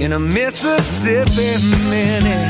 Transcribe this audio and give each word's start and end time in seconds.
in 0.00 0.12
a 0.14 0.18
Mississippi 0.18 1.62
minute. 1.90 2.48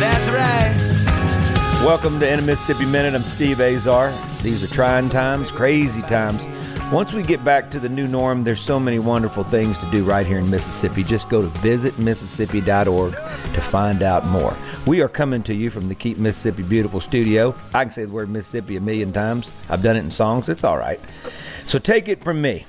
That's 0.00 0.28
right. 0.28 1.84
Welcome 1.84 2.18
to 2.18 2.28
In 2.28 2.40
a 2.40 2.42
Mississippi 2.42 2.84
Minute. 2.86 3.14
I'm 3.14 3.22
Steve 3.22 3.60
Azar. 3.60 4.12
These 4.42 4.64
are 4.64 4.74
trying 4.74 5.08
times, 5.10 5.52
crazy 5.52 6.02
times. 6.02 6.42
Once 6.92 7.12
we 7.12 7.22
get 7.22 7.44
back 7.44 7.70
to 7.70 7.78
the 7.78 7.88
new 7.88 8.08
norm, 8.08 8.42
there's 8.42 8.60
so 8.60 8.80
many 8.80 8.98
wonderful 8.98 9.44
things 9.44 9.78
to 9.78 9.88
do 9.92 10.02
right 10.02 10.26
here 10.26 10.38
in 10.38 10.50
Mississippi. 10.50 11.04
Just 11.04 11.28
go 11.28 11.40
to 11.40 11.48
visitmississippi.org 11.58 13.12
to 13.12 13.60
find 13.60 14.02
out 14.02 14.26
more. 14.26 14.56
We 14.88 15.02
are 15.02 15.08
coming 15.08 15.44
to 15.44 15.54
you 15.54 15.70
from 15.70 15.86
the 15.86 15.94
Keep 15.94 16.18
Mississippi 16.18 16.64
Beautiful 16.64 17.00
studio. 17.00 17.54
I 17.72 17.84
can 17.84 17.92
say 17.92 18.04
the 18.06 18.12
word 18.12 18.28
Mississippi 18.28 18.74
a 18.74 18.80
million 18.80 19.12
times. 19.12 19.48
I've 19.68 19.84
done 19.84 19.94
it 19.94 20.00
in 20.00 20.10
songs. 20.10 20.48
It's 20.48 20.64
all 20.64 20.78
right. 20.78 20.98
So 21.66 21.78
take 21.78 22.08
it 22.08 22.24
from 22.24 22.42
me. 22.42 22.66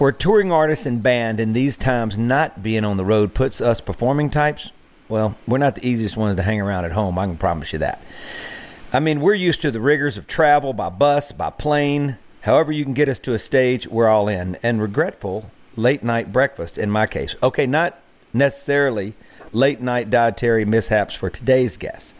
For 0.00 0.08
a 0.08 0.14
touring 0.14 0.50
artist 0.50 0.86
and 0.86 1.02
band 1.02 1.40
in 1.40 1.52
these 1.52 1.76
times, 1.76 2.16
not 2.16 2.62
being 2.62 2.86
on 2.86 2.96
the 2.96 3.04
road 3.04 3.34
puts 3.34 3.60
us 3.60 3.82
performing 3.82 4.30
types, 4.30 4.70
well, 5.10 5.36
we're 5.46 5.58
not 5.58 5.74
the 5.74 5.86
easiest 5.86 6.16
ones 6.16 6.36
to 6.36 6.42
hang 6.42 6.58
around 6.58 6.86
at 6.86 6.92
home. 6.92 7.18
I 7.18 7.26
can 7.26 7.36
promise 7.36 7.74
you 7.74 7.80
that. 7.80 8.00
I 8.94 9.00
mean, 9.00 9.20
we're 9.20 9.34
used 9.34 9.60
to 9.60 9.70
the 9.70 9.78
rigors 9.78 10.16
of 10.16 10.26
travel 10.26 10.72
by 10.72 10.88
bus, 10.88 11.32
by 11.32 11.50
plane. 11.50 12.16
However, 12.40 12.72
you 12.72 12.82
can 12.82 12.94
get 12.94 13.10
us 13.10 13.18
to 13.18 13.34
a 13.34 13.38
stage, 13.38 13.86
we're 13.88 14.08
all 14.08 14.26
in. 14.26 14.56
And 14.62 14.80
regretful, 14.80 15.50
late 15.76 16.02
night 16.02 16.32
breakfast 16.32 16.78
in 16.78 16.90
my 16.90 17.06
case. 17.06 17.36
Okay, 17.42 17.66
not 17.66 18.00
necessarily 18.32 19.12
late 19.52 19.82
night 19.82 20.08
dietary 20.08 20.64
mishaps 20.64 21.14
for 21.14 21.28
today's 21.28 21.76
guests. 21.76 22.14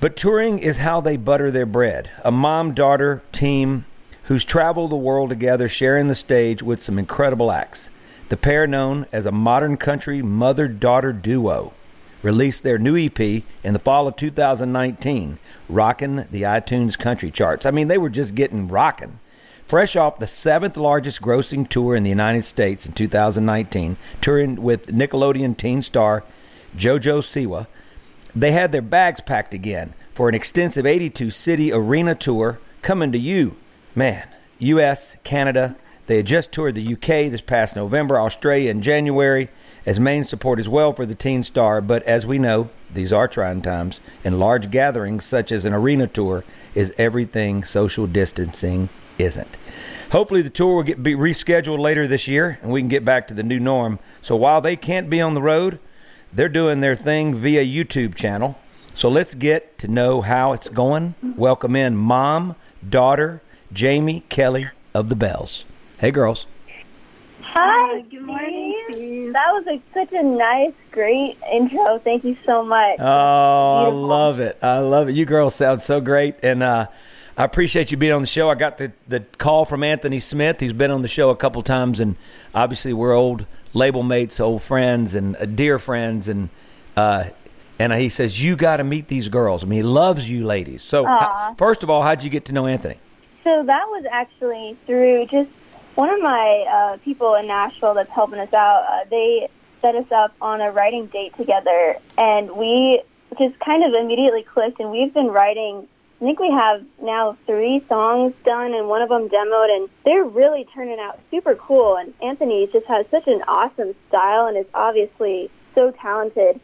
But 0.00 0.16
touring 0.16 0.60
is 0.60 0.78
how 0.78 1.02
they 1.02 1.18
butter 1.18 1.50
their 1.50 1.66
bread. 1.66 2.10
A 2.24 2.32
mom 2.32 2.72
daughter 2.72 3.20
team 3.32 3.84
who's 4.28 4.44
traveled 4.44 4.90
the 4.90 4.96
world 4.96 5.30
together, 5.30 5.68
sharing 5.68 6.08
the 6.08 6.14
stage 6.14 6.62
with 6.62 6.82
some 6.82 6.98
incredible 6.98 7.50
acts. 7.50 7.88
The 8.28 8.36
pair, 8.36 8.66
known 8.66 9.06
as 9.10 9.24
a 9.24 9.32
modern 9.32 9.78
country 9.78 10.20
mother 10.20 10.68
daughter 10.68 11.14
duo, 11.14 11.72
released 12.22 12.62
their 12.62 12.78
new 12.78 12.94
EP 12.94 13.18
in 13.18 13.72
the 13.72 13.78
fall 13.78 14.06
of 14.06 14.16
2019, 14.16 15.38
rocking 15.66 16.26
the 16.30 16.42
iTunes 16.42 16.98
country 16.98 17.30
charts. 17.30 17.64
I 17.64 17.70
mean, 17.70 17.88
they 17.88 17.96
were 17.96 18.10
just 18.10 18.34
getting 18.34 18.68
rocking. 18.68 19.18
Fresh 19.64 19.96
off 19.96 20.18
the 20.18 20.26
seventh 20.26 20.76
largest 20.76 21.22
grossing 21.22 21.66
tour 21.66 21.96
in 21.96 22.02
the 22.02 22.10
United 22.10 22.44
States 22.44 22.84
in 22.84 22.92
2019, 22.92 23.96
touring 24.20 24.62
with 24.62 24.88
Nickelodeon 24.88 25.56
teen 25.56 25.80
star 25.80 26.22
JoJo 26.76 27.22
Siwa, 27.22 27.66
they 28.36 28.52
had 28.52 28.72
their 28.72 28.82
bags 28.82 29.22
packed 29.22 29.54
again 29.54 29.94
for 30.14 30.28
an 30.28 30.34
extensive 30.34 30.84
82 30.84 31.30
city 31.30 31.72
arena 31.72 32.14
tour 32.14 32.58
coming 32.82 33.10
to 33.12 33.18
you 33.18 33.56
man, 33.98 34.28
U.S., 34.60 35.16
Canada. 35.24 35.76
They 36.06 36.18
had 36.18 36.26
just 36.26 36.52
toured 36.52 36.76
the 36.76 36.94
UK 36.94 37.30
this 37.30 37.42
past 37.42 37.74
November, 37.76 38.18
Australia 38.18 38.70
in 38.70 38.80
January, 38.80 39.48
as 39.84 39.98
main 39.98 40.24
support 40.24 40.60
as 40.60 40.68
well 40.68 40.92
for 40.92 41.04
the 41.04 41.16
teen 41.16 41.42
star. 41.42 41.80
But 41.80 42.04
as 42.04 42.24
we 42.24 42.38
know, 42.38 42.70
these 42.94 43.12
are 43.12 43.28
trying 43.28 43.60
times, 43.60 43.98
and 44.24 44.38
large 44.38 44.70
gatherings 44.70 45.24
such 45.24 45.50
as 45.52 45.64
an 45.64 45.74
arena 45.74 46.06
tour 46.06 46.44
is 46.74 46.94
everything 46.96 47.64
social 47.64 48.06
distancing 48.06 48.88
isn't. 49.18 49.56
Hopefully, 50.12 50.42
the 50.42 50.48
tour 50.48 50.76
will 50.76 50.82
get 50.84 51.02
be 51.02 51.14
rescheduled 51.14 51.80
later 51.80 52.06
this 52.06 52.28
year, 52.28 52.58
and 52.62 52.70
we 52.70 52.80
can 52.80 52.88
get 52.88 53.04
back 53.04 53.26
to 53.26 53.34
the 53.34 53.42
new 53.42 53.58
norm. 53.58 53.98
So 54.22 54.36
while 54.36 54.60
they 54.60 54.76
can't 54.76 55.10
be 55.10 55.20
on 55.20 55.34
the 55.34 55.42
road, 55.42 55.80
they're 56.32 56.48
doing 56.48 56.80
their 56.80 56.96
thing 56.96 57.34
via 57.34 57.64
YouTube 57.64 58.14
channel. 58.14 58.56
So 58.94 59.08
let's 59.08 59.34
get 59.34 59.76
to 59.78 59.88
know 59.88 60.22
how 60.22 60.52
it's 60.52 60.68
going. 60.68 61.14
Welcome 61.36 61.76
in 61.76 61.96
mom, 61.96 62.54
daughter, 62.88 63.42
Jamie 63.72 64.24
Kelly 64.28 64.68
of 64.94 65.08
the 65.08 65.16
Belles. 65.16 65.64
Hey, 65.98 66.10
girls. 66.10 66.46
Hi, 67.42 68.00
good 68.02 68.22
morning. 68.22 69.32
That 69.32 69.46
was 69.52 69.66
a, 69.66 69.80
such 69.94 70.12
a 70.12 70.22
nice, 70.22 70.72
great 70.90 71.36
intro. 71.52 71.98
Thank 71.98 72.24
you 72.24 72.36
so 72.44 72.62
much. 72.62 72.96
Oh, 72.98 73.84
I 73.84 73.88
love 73.88 74.38
it. 74.40 74.58
I 74.62 74.78
love 74.78 75.08
it. 75.08 75.14
You 75.14 75.24
girls 75.24 75.54
sound 75.54 75.80
so 75.80 76.00
great, 76.00 76.36
and 76.42 76.62
uh, 76.62 76.86
I 77.36 77.44
appreciate 77.44 77.90
you 77.90 77.96
being 77.96 78.12
on 78.12 78.20
the 78.20 78.26
show. 78.26 78.50
I 78.50 78.54
got 78.54 78.78
the, 78.78 78.92
the 79.06 79.20
call 79.38 79.64
from 79.64 79.82
Anthony 79.82 80.20
Smith. 80.20 80.60
He's 80.60 80.72
been 80.72 80.90
on 80.90 81.02
the 81.02 81.08
show 81.08 81.30
a 81.30 81.36
couple 81.36 81.62
times, 81.62 82.00
and 82.00 82.16
obviously 82.54 82.92
we're 82.92 83.14
old 83.14 83.46
label 83.74 84.02
mates, 84.02 84.40
old 84.40 84.62
friends, 84.62 85.14
and 85.14 85.36
uh, 85.36 85.46
dear 85.46 85.78
friends, 85.78 86.28
and 86.28 86.48
uh, 86.96 87.24
and 87.78 87.92
he 87.92 88.08
says 88.08 88.42
you 88.42 88.56
got 88.56 88.78
to 88.78 88.84
meet 88.84 89.08
these 89.08 89.28
girls. 89.28 89.62
I 89.62 89.66
mean, 89.66 89.78
he 89.78 89.82
loves 89.84 90.28
you, 90.28 90.44
ladies. 90.44 90.82
So, 90.82 91.06
first 91.56 91.82
of 91.82 91.90
all, 91.90 92.02
how'd 92.02 92.22
you 92.22 92.30
get 92.30 92.46
to 92.46 92.52
know 92.52 92.66
Anthony? 92.66 92.98
So 93.48 93.62
that 93.62 93.86
was 93.88 94.04
actually 94.10 94.76
through 94.84 95.24
just 95.28 95.48
one 95.94 96.10
of 96.10 96.20
my 96.20 96.66
uh, 96.70 96.96
people 96.98 97.34
in 97.34 97.46
Nashville 97.46 97.94
that's 97.94 98.10
helping 98.10 98.38
us 98.38 98.52
out. 98.52 98.84
Uh, 98.86 99.04
they 99.08 99.48
set 99.80 99.94
us 99.94 100.04
up 100.12 100.34
on 100.42 100.60
a 100.60 100.70
writing 100.70 101.06
date 101.06 101.34
together, 101.34 101.96
and 102.18 102.50
we 102.50 103.00
just 103.38 103.58
kind 103.60 103.84
of 103.84 103.94
immediately 103.98 104.42
clicked. 104.42 104.80
And 104.80 104.90
we've 104.90 105.14
been 105.14 105.28
writing. 105.28 105.88
I 106.20 106.24
think 106.26 106.38
we 106.40 106.50
have 106.50 106.84
now 107.00 107.38
three 107.46 107.82
songs 107.88 108.34
done, 108.44 108.74
and 108.74 108.86
one 108.86 109.00
of 109.00 109.08
them 109.08 109.30
demoed, 109.30 109.74
and 109.74 109.88
they're 110.04 110.24
really 110.24 110.68
turning 110.74 111.00
out 111.00 111.18
super 111.30 111.54
cool. 111.54 111.96
And 111.96 112.12
Anthony 112.22 112.68
just 112.70 112.84
has 112.84 113.06
such 113.10 113.26
an 113.28 113.42
awesome 113.48 113.94
style, 114.08 114.44
and 114.48 114.58
is 114.58 114.66
obviously 114.74 115.50
so 115.74 115.90
talented. 115.92 116.60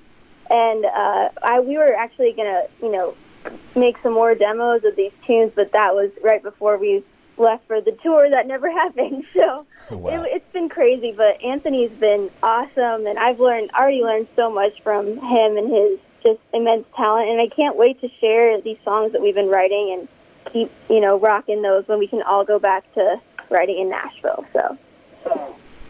And 0.50 0.84
uh, 0.84 1.30
I, 1.42 1.60
we 1.60 1.78
were 1.78 1.94
actually 1.94 2.34
gonna, 2.34 2.64
you 2.82 2.92
know, 2.92 3.14
make 3.76 3.96
some 4.02 4.12
more 4.12 4.34
demos 4.34 4.84
of 4.84 4.96
these 4.96 5.12
tunes, 5.26 5.52
but 5.54 5.72
that 5.72 5.94
was 5.94 6.10
right 6.22 6.42
before 6.42 6.78
we 6.78 7.04
left 7.36 7.66
for 7.66 7.80
the 7.80 7.92
tour. 8.02 8.30
That 8.30 8.46
never 8.46 8.70
happened. 8.82 9.24
So 9.34 9.66
wow. 9.90 10.22
it, 10.22 10.30
it's 10.36 10.52
been 10.52 10.68
crazy, 10.68 11.12
but 11.12 11.42
Anthony's 11.42 11.90
been 11.90 12.30
awesome, 12.42 13.06
and 13.06 13.18
I've 13.18 13.40
learned 13.40 13.70
already 13.72 14.02
learned 14.02 14.28
so 14.36 14.50
much 14.50 14.80
from 14.82 15.06
him 15.06 15.56
and 15.56 15.70
his 15.70 15.98
just 16.22 16.40
immense 16.52 16.86
talent. 16.96 17.28
And 17.28 17.40
I 17.40 17.48
can't 17.48 17.76
wait 17.76 18.00
to 18.00 18.08
share 18.20 18.60
these 18.60 18.78
songs 18.84 19.12
that 19.12 19.20
we've 19.20 19.34
been 19.34 19.50
writing 19.50 19.98
and 19.98 20.08
keep 20.52 20.70
you 20.88 21.00
know 21.00 21.18
rocking 21.18 21.62
those 21.62 21.86
when 21.88 21.98
we 21.98 22.06
can 22.06 22.22
all 22.22 22.44
go 22.44 22.58
back 22.58 22.92
to 22.94 23.20
writing 23.50 23.78
in 23.78 23.88
Nashville. 23.88 24.46
So. 24.52 24.78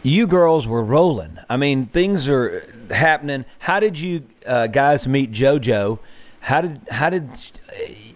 You 0.03 0.27
girls 0.27 0.67
were 0.67 0.83
rolling. 0.83 1.39
I 1.49 1.57
mean, 1.57 1.87
things 1.87 2.27
are 2.27 2.63
happening. 2.91 3.43
How 3.57 3.79
did 3.79 3.97
you 3.97 4.23
uh, 4.45 4.67
guys 4.67 5.07
meet 5.07 5.31
JoJo? 5.31 5.97
How 6.45 6.61
did 6.61 6.79
how 6.91 7.09
did 7.09 7.27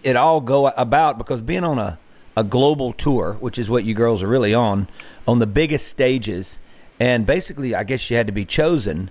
it 0.04 0.14
all 0.14 0.40
go 0.40 0.68
about? 0.68 1.18
Because 1.18 1.40
being 1.40 1.64
on 1.64 1.80
a 1.80 1.98
a 2.36 2.44
global 2.44 2.92
tour, 2.92 3.36
which 3.40 3.58
is 3.58 3.68
what 3.68 3.82
you 3.82 3.92
girls 3.92 4.22
are 4.22 4.28
really 4.28 4.54
on, 4.54 4.86
on 5.26 5.40
the 5.40 5.48
biggest 5.48 5.88
stages, 5.88 6.60
and 7.00 7.26
basically, 7.26 7.74
I 7.74 7.82
guess 7.82 8.08
you 8.08 8.16
had 8.16 8.28
to 8.28 8.32
be 8.32 8.44
chosen. 8.44 9.10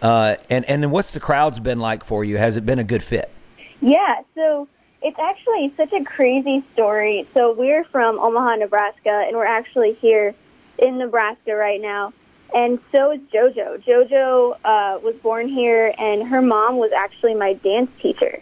Uh, 0.00 0.36
and 0.48 0.64
and 0.66 0.80
then 0.80 0.92
what's 0.92 1.10
the 1.10 1.18
crowds 1.18 1.58
been 1.58 1.80
like 1.80 2.04
for 2.04 2.24
you? 2.24 2.36
Has 2.36 2.56
it 2.56 2.64
been 2.64 2.78
a 2.78 2.84
good 2.84 3.02
fit? 3.02 3.32
Yeah, 3.80 4.22
so 4.36 4.68
it's 5.02 5.18
actually 5.18 5.74
such 5.76 5.92
a 5.92 6.04
crazy 6.04 6.62
story. 6.72 7.26
So 7.34 7.52
we're 7.54 7.82
from 7.82 8.20
Omaha, 8.20 8.56
Nebraska, 8.56 9.24
and 9.26 9.36
we're 9.36 9.44
actually 9.44 9.94
here 9.94 10.36
in 10.78 10.98
Nebraska 10.98 11.56
right 11.56 11.80
now. 11.80 12.12
And 12.54 12.78
so 12.92 13.10
is 13.10 13.20
JoJo. 13.34 13.82
JoJo 13.82 14.56
uh, 14.64 15.00
was 15.02 15.16
born 15.16 15.48
here, 15.48 15.92
and 15.98 16.28
her 16.28 16.40
mom 16.40 16.76
was 16.76 16.92
actually 16.92 17.34
my 17.34 17.54
dance 17.54 17.90
teacher. 17.98 18.40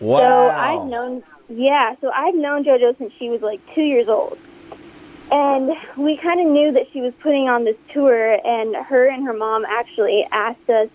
Wow. 0.00 0.18
So 0.18 0.48
I've 0.50 0.86
known, 0.88 1.22
yeah, 1.48 1.94
so 2.00 2.10
I've 2.10 2.34
known 2.34 2.64
JoJo 2.64 2.98
since 2.98 3.12
she 3.18 3.28
was 3.28 3.42
like 3.42 3.60
two 3.74 3.82
years 3.82 4.08
old. 4.08 4.38
And 5.30 5.72
we 5.96 6.16
kind 6.16 6.40
of 6.40 6.46
knew 6.46 6.72
that 6.72 6.86
she 6.92 7.00
was 7.00 7.12
putting 7.20 7.48
on 7.48 7.64
this 7.64 7.76
tour, 7.92 8.38
and 8.46 8.76
her 8.76 9.08
and 9.08 9.24
her 9.26 9.32
mom 9.32 9.64
actually 9.64 10.26
asked 10.30 10.68
us 10.68 10.88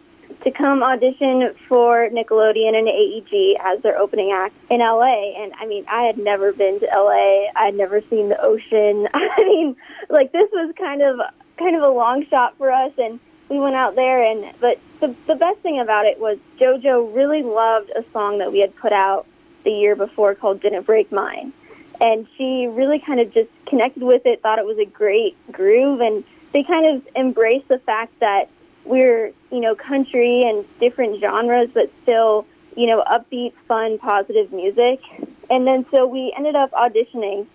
to 0.44 0.51
come 0.51 0.84
audition 0.84 1.54
for 1.68 2.10
Nickelodeon 2.10 2.75
and 2.78 2.88
AEG 2.88 3.57
as 3.60 3.81
their 3.81 3.98
opening 3.98 4.31
act 4.31 4.56
in 4.69 4.80
LA. 4.80 5.34
And 5.42 5.52
I 5.60 5.66
mean, 5.66 5.84
I 5.88 6.04
had 6.04 6.18
never 6.18 6.54
been 6.54 6.80
to 6.80 6.86
LA. 6.86 7.48
I 7.56 7.66
had 7.66 7.75
never 7.75 8.02
seen 8.10 8.30
the 8.30 8.40
ocean. 8.42 9.07
I 9.13 9.44
mean, 9.44 9.75
like 10.10 10.31
this 10.31 10.50
was 10.52 10.74
kind 10.78 11.02
of 11.02 11.19
kind 11.57 11.75
of 11.75 11.81
a 11.81 11.90
long 11.90 12.25
shot 12.28 12.57
for 12.57 12.72
us 12.72 12.94
and 12.98 13.19
we 13.50 13.60
went 13.60 13.75
out 13.75 13.96
there 13.96 14.24
and 14.24 14.54
but 14.60 14.80
the 15.00 15.16
the 15.28 15.36
best 15.36 15.60
thing 15.60 15.80
about 15.80 16.06
it 16.06 16.19
was 16.19 16.38
JoJo 16.60 17.16
really 17.16 17.44
loved 17.44 17.90
a 17.90 18.04
song 18.13 18.38
that 18.40 18.51
we 18.51 18.60
had 18.60 18.75
put 18.75 18.94
out 18.94 19.25
the 19.63 19.72
year 19.72 19.96
before 19.96 20.36
called 20.36 20.62
Didn't 20.62 20.86
Break 20.86 21.12
Mine. 21.12 21.54
And 22.01 22.28
she 22.38 22.68
really 22.68 23.00
kind 23.00 23.19
of 23.19 23.34
just 23.34 23.50
connected 23.66 24.04
with 24.04 24.25
it, 24.25 24.42
thought 24.42 24.57
it 24.57 24.66
was 24.66 24.78
a 24.78 24.86
great 24.86 25.36
groove 25.51 26.00
and 26.00 26.24
they 26.54 26.63
kind 26.63 26.86
of 26.86 27.07
embraced 27.16 27.68
the 27.68 27.80
fact 27.80 28.18
that 28.19 28.50
we're, 28.86 29.31
you 29.52 29.60
know, 29.60 29.75
country 29.75 30.44
and 30.44 30.66
different 30.80 31.19
genres, 31.19 31.69
but 31.74 31.92
still, 32.04 32.48
you 32.75 32.88
know, 32.88 33.04
upbeat, 33.04 33.54
fun, 33.68 34.00
positive 34.00 34.52
music. 34.52 35.02
And 35.50 35.68
then 35.68 35.86
so 35.92 36.07
we 36.07 36.34
ended 36.36 36.56
up 36.56 36.72
auditioning 36.72 37.45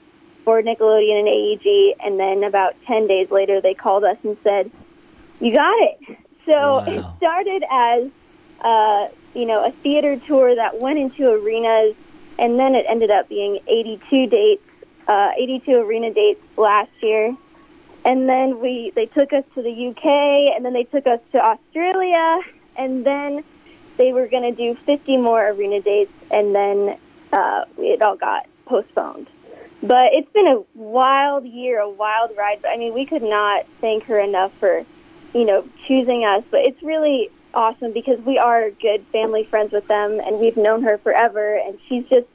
for 0.44 0.62
Nickelodeon 0.62 1.20
and 1.20 1.29
AEG, 1.29 1.97
and 2.05 2.20
then 2.20 2.44
about 2.44 2.76
10 2.87 3.06
days 3.06 3.31
later, 3.31 3.62
they 3.62 3.73
called 3.73 4.05
us 4.05 4.19
and 4.23 4.37
said, 4.44 4.70
You 5.44 5.55
got 5.55 5.75
it. 5.82 5.99
So 6.46 6.52
Wow. 6.52 6.85
it 6.87 7.05
started 7.19 7.64
as, 7.70 8.11
uh, 8.61 9.08
you 9.35 9.46
know, 9.46 9.64
a 9.64 9.70
theater 9.70 10.17
tour 10.26 10.55
that 10.55 10.81
went 10.81 10.99
into 10.99 11.31
arenas, 11.31 11.94
and 12.38 12.58
then 12.58 12.75
it 12.75 12.87
ended 12.88 13.11
up 13.11 13.29
being 13.29 13.61
82 13.67 14.26
dates, 14.26 14.62
uh, 15.06 15.31
82 15.37 15.73
arena 15.73 16.12
dates 16.12 16.41
last 16.56 16.91
year 17.02 17.37
and 18.05 18.29
then 18.29 18.61
we 18.61 18.93
they 18.94 19.06
took 19.06 19.32
us 19.32 19.44
to 19.55 19.62
the 19.62 19.88
UK, 19.88 20.55
and 20.55 20.64
then 20.64 20.73
they 20.73 20.85
took 20.85 21.06
us 21.06 21.20
to 21.32 21.38
Australia, 21.38 22.40
and 22.76 23.05
then 23.05 23.43
they 23.97 24.12
were 24.12 24.26
going 24.26 24.43
to 24.43 24.52
do 24.52 24.79
50 24.85 25.17
more 25.17 25.49
arena 25.49 25.81
dates, 25.81 26.12
and 26.31 26.55
then 26.55 26.99
uh, 27.32 27.64
it 27.79 28.02
all 28.02 28.17
got 28.17 28.47
postponed. 28.67 29.29
But 29.82 30.12
it's 30.12 30.31
been 30.32 30.47
a 30.47 30.62
wild 30.75 31.44
year, 31.44 31.81
a 31.81 31.88
wild 31.88 32.32
ride. 32.37 32.61
But 32.62 32.69
I 32.73 32.76
mean, 32.76 32.94
we 32.94 33.06
could 33.06 33.23
not 33.23 33.67
thank 33.81 34.05
her 34.05 34.19
enough 34.19 34.52
for, 34.58 34.85
you 35.35 35.45
know, 35.45 35.69
choosing 35.87 36.25
us. 36.25 36.45
But 36.51 36.61
it's 36.61 36.83
really 36.83 37.31
awesome 37.53 37.93
because 37.93 38.21
we 38.21 38.39
are 38.39 38.71
good 38.71 39.05
family 39.13 39.45
friends 39.45 39.73
with 39.73 39.87
them, 39.89 40.21
and 40.21 40.39
we've 40.39 40.57
known 40.57 40.83
her 40.83 40.99
forever, 40.99 41.57
and 41.57 41.79
she's 41.89 42.05
just 42.07 42.27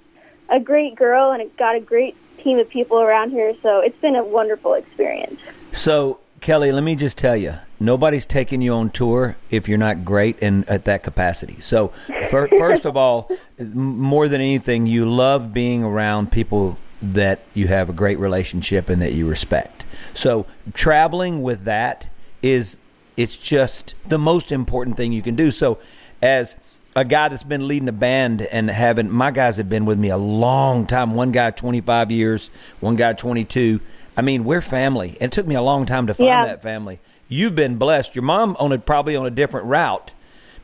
a 0.50 0.60
great 0.60 0.96
girl 0.96 1.32
and 1.32 1.56
got 1.58 1.76
a 1.76 1.80
great 1.80 2.16
team 2.38 2.58
of 2.60 2.70
people 2.70 3.00
around 3.00 3.32
her. 3.32 3.54
So 3.62 3.80
it's 3.80 4.00
been 4.02 4.16
a 4.16 4.24
wonderful 4.24 4.74
experience. 4.74 5.40
So, 5.72 6.20
Kelly, 6.42 6.72
let 6.72 6.84
me 6.84 6.96
just 6.96 7.18
tell 7.18 7.36
you, 7.36 7.56
nobody's 7.80 8.26
taking 8.26 8.62
you 8.62 8.74
on 8.74 8.90
tour 8.90 9.36
if 9.50 9.68
you're 9.68 9.78
not 9.78 10.06
great 10.06 10.42
and 10.42 10.68
at 10.70 10.86
that 10.86 11.04
capacity. 11.04 11.60
So, 11.60 11.90
fir- 12.30 12.48
first 12.58 12.86
of 12.86 12.96
all, 12.96 13.30
more 13.60 14.28
than 14.28 14.42
anything, 14.42 14.88
you 14.88 15.10
love 15.10 15.54
being 15.54 15.84
around 15.84 16.32
people 16.32 16.78
that 17.02 17.42
you 17.54 17.68
have 17.68 17.90
a 17.90 17.94
great 17.94 18.20
relationship 18.20 18.90
and 18.90 19.02
that 19.02 19.14
you 19.14 19.28
respect. 19.28 19.84
So, 20.14 20.46
traveling 20.74 21.42
with 21.42 21.66
that 21.66 22.10
is 22.42 22.78
it's 23.20 23.38
just 23.38 23.96
the 24.08 24.18
most 24.18 24.52
important 24.52 24.96
thing 24.98 25.12
you 25.12 25.22
can 25.22 25.36
do. 25.36 25.52
So, 25.52 25.78
as 26.22 26.56
a 26.96 27.04
guy 27.06 27.28
that's 27.28 27.44
been 27.44 27.68
leading 27.68 27.88
a 27.90 27.94
band 27.94 28.42
and 28.42 28.70
having 28.70 29.10
my 29.12 29.30
guys 29.32 29.58
have 29.58 29.70
been 29.70 29.86
with 29.86 30.00
me 30.00 30.10
a 30.10 30.18
long 30.18 30.88
time. 30.88 31.14
One 31.14 31.32
guy 31.32 31.52
25 31.52 32.12
years, 32.12 32.50
one 32.80 32.96
guy 32.96 33.14
22. 33.14 33.80
I 34.18 34.22
mean, 34.22 34.44
we're 34.44 34.62
family. 34.62 35.16
It 35.22 35.32
took 35.32 35.46
me 35.46 35.56
a 35.56 35.62
long 35.62 35.86
time 35.86 36.08
to 36.08 36.14
find 36.14 36.28
Yeah. 36.28 36.46
that 36.46 36.62
family. 36.64 37.00
You've 37.28 37.56
been 37.56 37.76
blessed. 37.78 38.16
Your 38.16 38.24
mom 38.24 38.56
on 38.60 38.72
a 38.72 38.80
probably 38.80 39.16
on 39.16 39.26
a 39.26 39.30
different 39.30 39.68
route 39.68 40.14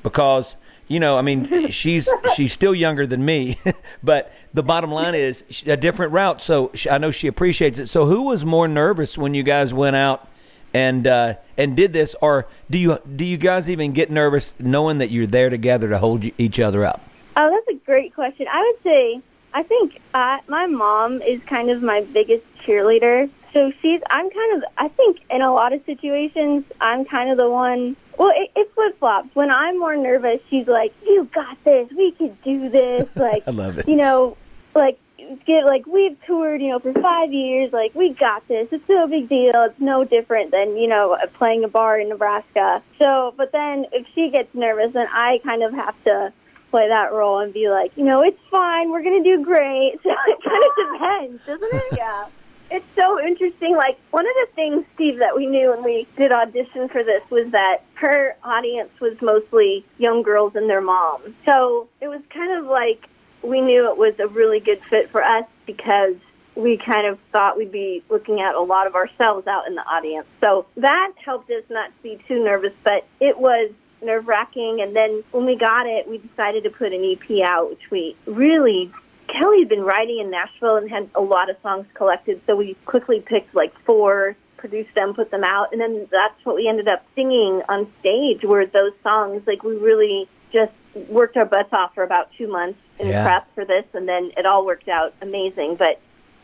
because 0.04 0.56
you 0.88 1.00
know, 1.00 1.18
I 1.18 1.22
mean, 1.24 1.70
she's 1.72 2.08
she's 2.36 2.54
still 2.54 2.74
younger 2.76 3.06
than 3.08 3.24
me, 3.26 3.58
but 4.04 4.32
the 4.54 4.64
bottom 4.64 4.92
line 4.92 5.16
is 5.16 5.44
a 5.66 5.76
different 5.78 6.12
route. 6.12 6.42
So 6.42 6.72
I 6.90 6.98
know 6.98 7.12
she 7.12 7.28
appreciates 7.28 7.80
it. 7.80 7.88
So 7.88 8.06
who 8.08 8.24
was 8.24 8.46
more 8.46 8.68
nervous 8.68 9.18
when 9.18 9.34
you 9.34 9.44
guys 9.44 9.74
went 9.74 9.96
out 9.96 10.28
and 10.76 11.08
uh, 11.08 11.36
and 11.58 11.74
did 11.78 11.94
this, 11.94 12.16
or 12.22 12.48
do 12.70 12.78
you 12.78 13.00
do 13.16 13.24
you 13.24 13.38
guys 13.38 13.70
even 13.70 13.94
get 13.94 14.12
nervous 14.12 14.54
knowing 14.60 14.98
that 14.98 15.10
you're 15.10 15.26
there 15.26 15.50
together 15.50 15.88
to 15.88 15.98
hold 15.98 16.26
y- 16.26 16.34
each 16.38 16.60
other 16.60 16.84
up? 16.84 17.02
Oh, 17.38 17.50
that's 17.50 17.78
a 17.78 17.86
great 17.86 18.14
question. 18.14 18.46
I 18.52 18.62
would 18.62 18.84
say 18.84 19.22
I 19.54 19.64
think 19.64 20.02
I, 20.14 20.42
my 20.50 20.66
mom 20.66 21.22
is 21.22 21.42
kind 21.44 21.70
of 21.70 21.82
my 21.82 22.02
biggest 22.02 22.44
cheerleader. 22.66 23.30
So 23.54 23.72
she's 23.82 24.02
I'm 24.10 24.30
kind 24.30 24.58
of 24.58 24.70
I 24.78 24.90
think 24.90 25.22
in 25.30 25.42
a 25.42 25.54
lot 25.54 25.72
of 25.72 25.82
situations 25.86 26.66
I'm 26.82 27.06
kind 27.06 27.30
of 27.32 27.38
the 27.38 27.50
one. 27.50 27.96
Well, 28.18 28.34
it, 28.36 28.52
it 28.58 28.70
flip 28.76 29.00
flops. 29.00 29.34
When 29.34 29.50
I'm 29.50 29.80
more 29.80 29.96
nervous, 29.96 30.42
she's 30.50 30.68
like, 30.68 30.94
"You 31.06 31.30
got 31.34 31.58
this. 31.64 31.90
We 31.96 32.12
can 32.12 32.38
do 32.44 32.68
this." 32.68 33.10
Like 33.16 33.44
I 33.48 33.52
love 33.52 33.78
it. 33.78 33.88
You 33.88 33.96
know, 33.96 34.36
like 34.74 35.00
get 35.46 35.66
like 35.66 35.86
we've 35.86 36.18
toured, 36.26 36.62
you 36.62 36.70
know, 36.70 36.80
for 36.80 36.94
five 36.94 37.34
years. 37.34 37.72
Like 37.74 37.94
we 37.96 38.10
got 38.14 38.48
this. 38.48 38.68
It's 38.72 38.88
no 38.90 39.08
big 39.08 39.30
deal. 39.30 39.52
It's 39.56 39.80
no 39.80 40.04
different 40.04 40.52
than 40.52 40.78
you 40.78 40.88
know 40.88 41.18
playing 41.34 41.64
a 41.64 41.68
bar 41.68 42.00
in 42.00 42.10
Nebraska. 42.10 42.82
So, 43.00 43.34
but 43.38 43.52
then 43.52 43.86
if 43.92 44.06
she 44.14 44.30
gets 44.30 44.54
nervous, 44.54 44.94
then 44.94 45.08
I 45.12 45.40
kind 45.44 45.64
of 45.64 45.74
have 45.74 45.96
to 46.06 46.34
play 46.72 46.88
that 46.90 47.14
role 47.14 47.40
and 47.40 47.54
be 47.54 47.70
like, 47.70 47.92
you 47.96 48.04
know, 48.04 48.22
it's 48.22 48.40
fine. 48.52 48.92
We're 48.92 49.04
gonna 49.04 49.24
do 49.24 49.44
great. 49.44 50.00
So 50.04 50.10
it 50.10 50.38
kind 50.44 50.64
of 50.64 50.94
depends, 50.94 51.46
doesn't 51.46 51.82
it? 51.82 51.98
Yeah. 51.98 52.26
It's 52.72 52.86
so 52.96 53.20
interesting. 53.22 53.76
Like 53.76 53.98
one 54.10 54.26
of 54.26 54.34
the 54.42 54.48
things, 54.56 54.86
Steve, 54.96 55.20
that 55.20 55.36
we 55.36 55.46
knew 55.46 55.70
when 55.70 55.84
we 55.84 56.08
did 56.18 56.32
audition 56.32 56.90
for 56.90 57.04
this 57.04 57.22
was 57.30 57.52
that 57.52 57.84
her 57.94 58.36
audience 58.44 58.90
was 59.00 59.14
mostly 59.22 59.86
young 60.00 60.24
girls 60.24 60.56
and 60.56 60.70
their 60.70 60.82
moms. 60.82 61.36
So 61.46 61.88
it 62.02 62.08
was 62.08 62.22
kind 62.30 62.58
of 62.58 62.66
like 62.66 63.08
we 63.46 63.62
knew 63.62 63.90
it 63.90 63.98
was 63.98 64.14
a 64.20 64.28
really 64.28 64.60
good 64.60 64.82
fit 64.90 65.10
for 65.12 65.24
us 65.24 65.46
because 65.66 66.16
we 66.56 66.78
kind 66.78 67.06
of 67.06 67.20
thought 67.32 67.58
we'd 67.58 67.72
be 67.72 68.04
looking 68.10 68.40
at 68.40 68.56
a 68.56 68.62
lot 68.62 68.88
of 68.88 68.96
ourselves 68.96 69.46
out 69.46 69.68
in 69.68 69.76
the 69.76 69.82
audience. 69.82 70.28
So 70.42 70.66
that 70.78 71.12
helped 71.24 71.50
us 71.52 71.64
not 71.70 71.88
to 71.88 72.04
be 72.04 72.20
too 72.28 72.44
nervous, 72.44 72.74
but 72.84 73.06
it 73.20 73.38
was 73.38 73.72
nerve 74.02 74.28
wracking. 74.28 74.82
And 74.82 74.96
then 74.96 75.24
when 75.32 75.46
we 75.46 75.56
got 75.56 75.86
it, 75.86 76.08
we 76.08 76.20
decided 76.20 76.64
to 76.64 76.70
put 76.70 76.94
an 76.94 77.04
EP 77.04 77.42
out, 77.42 77.70
which 77.70 77.92
we 77.92 78.16
really 78.26 78.92
Kelly 79.28 79.60
had 79.60 79.70
been 79.70 79.84
writing 79.84 80.20
in 80.20 80.30
Nashville 80.30 80.78
and 80.78 80.90
had 80.90 81.10
a 81.16 81.22
lot 81.22 81.50
of 81.50 81.58
songs 81.62 81.88
collected, 81.94 82.42
so 82.46 82.56
we 82.56 82.76
quickly 82.86 83.22
picked 83.22 83.56
like 83.56 83.78
four, 83.80 84.36
produced 84.58 84.94
them, 84.96 85.14
put 85.14 85.32
them 85.32 85.44
out, 85.44 85.72
and 85.72 85.82
then 85.82 86.08
that's 86.12 86.46
what 86.46 86.56
we 86.56 86.68
ended 86.68 86.88
up 86.88 87.04
singing 87.16 87.62
on 87.68 87.92
stage 88.00 88.44
were 88.44 88.66
those 88.66 88.94
songs. 89.04 89.42
Like 89.48 89.64
we 89.64 89.76
really 89.78 90.30
just 90.54 90.74
worked 90.96 91.38
our 91.38 91.46
butts 91.46 91.70
off 91.74 91.94
for 91.94 92.04
about 92.04 92.30
two 92.38 92.48
months 92.48 92.80
in 93.00 93.08
Yeah. 93.10 93.24
prep 93.24 93.54
for 93.56 93.66
this, 93.66 93.86
and 93.94 94.08
then 94.08 94.32
it 94.38 94.46
all 94.46 94.66
worked 94.66 94.88
out 94.88 95.14
amazing. 95.22 95.76
But 95.76 96.00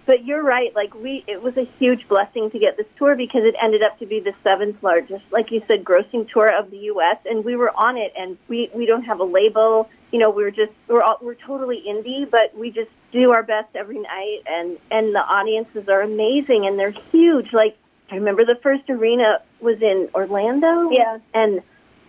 but 0.05 0.25
you're 0.25 0.41
right. 0.43 0.75
Like 0.75 0.93
we, 0.95 1.23
it 1.27 1.41
was 1.43 1.55
a 1.57 1.63
huge 1.79 2.07
blessing 2.07 2.49
to 2.51 2.59
get 2.59 2.75
this 2.75 2.87
tour 2.97 3.15
because 3.15 3.43
it 3.45 3.55
ended 3.61 3.83
up 3.83 3.99
to 3.99 4.05
be 4.07 4.19
the 4.19 4.33
seventh 4.43 4.81
largest, 4.81 5.23
like 5.31 5.51
you 5.51 5.61
said, 5.67 5.83
grossing 5.85 6.29
tour 6.29 6.51
of 6.51 6.71
the 6.71 6.77
U.S. 6.77 7.17
And 7.29 7.45
we 7.45 7.55
were 7.55 7.69
on 7.69 7.97
it, 7.97 8.11
and 8.17 8.37
we 8.47 8.69
we 8.73 8.85
don't 8.85 9.03
have 9.03 9.19
a 9.19 9.23
label. 9.23 9.89
You 10.11 10.19
know, 10.19 10.29
we're 10.29 10.51
just 10.51 10.73
we're 10.87 11.01
all, 11.01 11.17
we're 11.21 11.35
totally 11.35 11.83
indie, 11.87 12.29
but 12.29 12.57
we 12.57 12.71
just 12.71 12.89
do 13.11 13.31
our 13.31 13.43
best 13.43 13.75
every 13.75 13.99
night, 13.99 14.39
and 14.47 14.77
and 14.89 15.13
the 15.15 15.21
audiences 15.23 15.87
are 15.87 16.01
amazing 16.01 16.65
and 16.65 16.77
they're 16.79 16.95
huge. 17.11 17.53
Like 17.53 17.77
I 18.11 18.15
remember 18.15 18.43
the 18.43 18.59
first 18.61 18.89
arena 18.89 19.39
was 19.61 19.81
in 19.81 20.09
Orlando. 20.13 20.89
Yeah. 20.91 21.19
and 21.33 21.61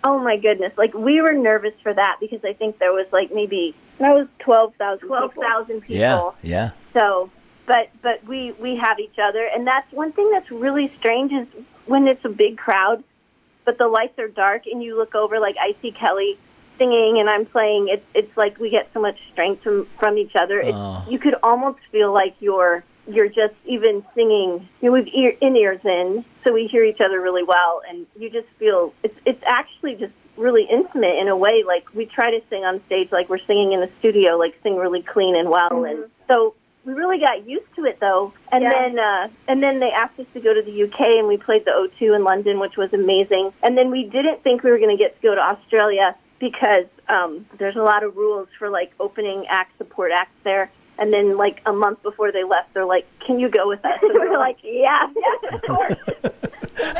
oh 0.04 0.18
my 0.18 0.36
goodness, 0.36 0.72
like 0.76 0.94
we 0.94 1.20
were 1.20 1.32
nervous 1.32 1.74
for 1.82 1.92
that 1.94 2.16
because 2.20 2.44
I 2.44 2.52
think 2.52 2.78
there 2.78 2.92
was 2.92 3.06
like 3.12 3.32
maybe 3.32 3.74
that 3.98 4.14
was 4.14 4.26
twelve 4.38 4.74
thousand 4.76 5.08
twelve 5.08 5.34
thousand 5.34 5.82
people. 5.82 5.96
Yeah, 5.96 6.30
yeah. 6.42 6.70
So, 6.92 7.30
but 7.66 7.90
but 8.02 8.24
we 8.24 8.52
we 8.52 8.76
have 8.76 8.98
each 8.98 9.18
other, 9.18 9.44
and 9.44 9.66
that's 9.66 9.90
one 9.92 10.12
thing 10.12 10.30
that's 10.30 10.50
really 10.50 10.92
strange 10.98 11.32
is 11.32 11.46
when 11.86 12.06
it's 12.08 12.24
a 12.24 12.28
big 12.28 12.58
crowd, 12.58 13.02
but 13.64 13.78
the 13.78 13.88
lights 13.88 14.18
are 14.18 14.28
dark, 14.28 14.66
and 14.66 14.82
you 14.82 14.96
look 14.96 15.14
over 15.14 15.38
like 15.40 15.56
I 15.60 15.74
see 15.82 15.92
Kelly 15.92 16.38
singing 16.78 17.18
and 17.20 17.28
I'm 17.28 17.46
playing. 17.46 17.88
It's 17.88 18.06
it's 18.14 18.36
like 18.36 18.58
we 18.58 18.70
get 18.70 18.88
so 18.94 19.00
much 19.00 19.18
strength 19.32 19.62
from 19.62 19.86
from 19.98 20.18
each 20.18 20.34
other. 20.34 20.58
It's, 20.60 20.72
Oh. 20.74 21.04
You 21.08 21.18
could 21.18 21.36
almost 21.42 21.78
feel 21.90 22.12
like 22.12 22.34
you're 22.40 22.82
you're 23.06 23.28
just 23.28 23.54
even 23.64 24.04
singing. 24.14 24.68
You 24.80 24.88
know, 24.88 24.92
we've 24.92 25.08
ear, 25.08 25.34
in 25.40 25.56
ears 25.56 25.80
in, 25.84 26.24
so 26.44 26.52
we 26.52 26.66
hear 26.66 26.84
each 26.84 27.00
other 27.00 27.20
really 27.20 27.42
well, 27.42 27.82
and 27.88 28.06
you 28.18 28.30
just 28.30 28.48
feel 28.58 28.94
it's 29.02 29.18
it's 29.24 29.42
actually 29.46 29.96
just 29.96 30.12
really 30.36 30.64
intimate 30.64 31.18
in 31.18 31.28
a 31.28 31.36
way. 31.36 31.64
Like 31.66 31.92
we 31.94 32.06
try 32.06 32.30
to 32.30 32.40
sing 32.48 32.64
on 32.64 32.84
stage 32.86 33.10
like 33.12 33.28
we're 33.28 33.38
singing 33.38 33.72
in 33.72 33.80
the 33.80 33.90
studio, 33.98 34.36
like 34.36 34.58
sing 34.62 34.76
really 34.76 35.02
clean 35.02 35.36
and 35.36 35.48
well, 35.48 35.84
and 35.84 36.04
so 36.28 36.54
we 36.84 36.94
really 36.94 37.18
got 37.18 37.46
used 37.46 37.74
to 37.76 37.84
it 37.84 38.00
though. 38.00 38.32
And 38.50 38.62
Yeah. 38.62 38.70
then 38.70 38.98
uh, 38.98 39.28
and 39.48 39.62
then 39.62 39.80
they 39.80 39.90
asked 39.90 40.18
us 40.18 40.26
to 40.34 40.40
go 40.40 40.54
to 40.54 40.62
the 40.62 40.84
UK, 40.84 41.00
and 41.18 41.28
we 41.28 41.36
played 41.36 41.64
the 41.64 41.72
O2 41.72 42.14
in 42.16 42.24
London, 42.24 42.60
which 42.60 42.76
was 42.76 42.92
amazing. 42.92 43.52
And 43.62 43.76
then 43.76 43.90
we 43.90 44.04
didn't 44.04 44.42
think 44.42 44.62
we 44.62 44.70
were 44.70 44.78
going 44.78 44.96
to 44.96 45.02
get 45.02 45.16
to 45.20 45.22
go 45.22 45.34
to 45.34 45.40
Australia 45.40 46.16
because 46.38 46.86
um, 47.08 47.46
there's 47.58 47.76
a 47.76 47.82
lot 47.82 48.02
of 48.02 48.16
rules 48.16 48.48
for 48.58 48.68
like 48.68 48.92
opening 48.98 49.46
act, 49.48 49.76
support 49.78 50.10
acts 50.12 50.34
there. 50.42 50.70
And 51.02 51.12
then, 51.12 51.36
like 51.36 51.60
a 51.66 51.72
month 51.72 52.00
before 52.04 52.30
they 52.30 52.44
left, 52.44 52.72
they're 52.74 52.84
like, 52.86 53.06
"Can 53.26 53.40
you 53.40 53.48
go 53.48 53.66
with 53.66 53.84
us?" 53.84 53.98
And 54.02 54.12
we're 54.14 54.38
like, 54.38 54.58
"Yeah, 54.62 55.00
yes, 55.16 55.52
of 55.52 55.62
course." 55.66 55.96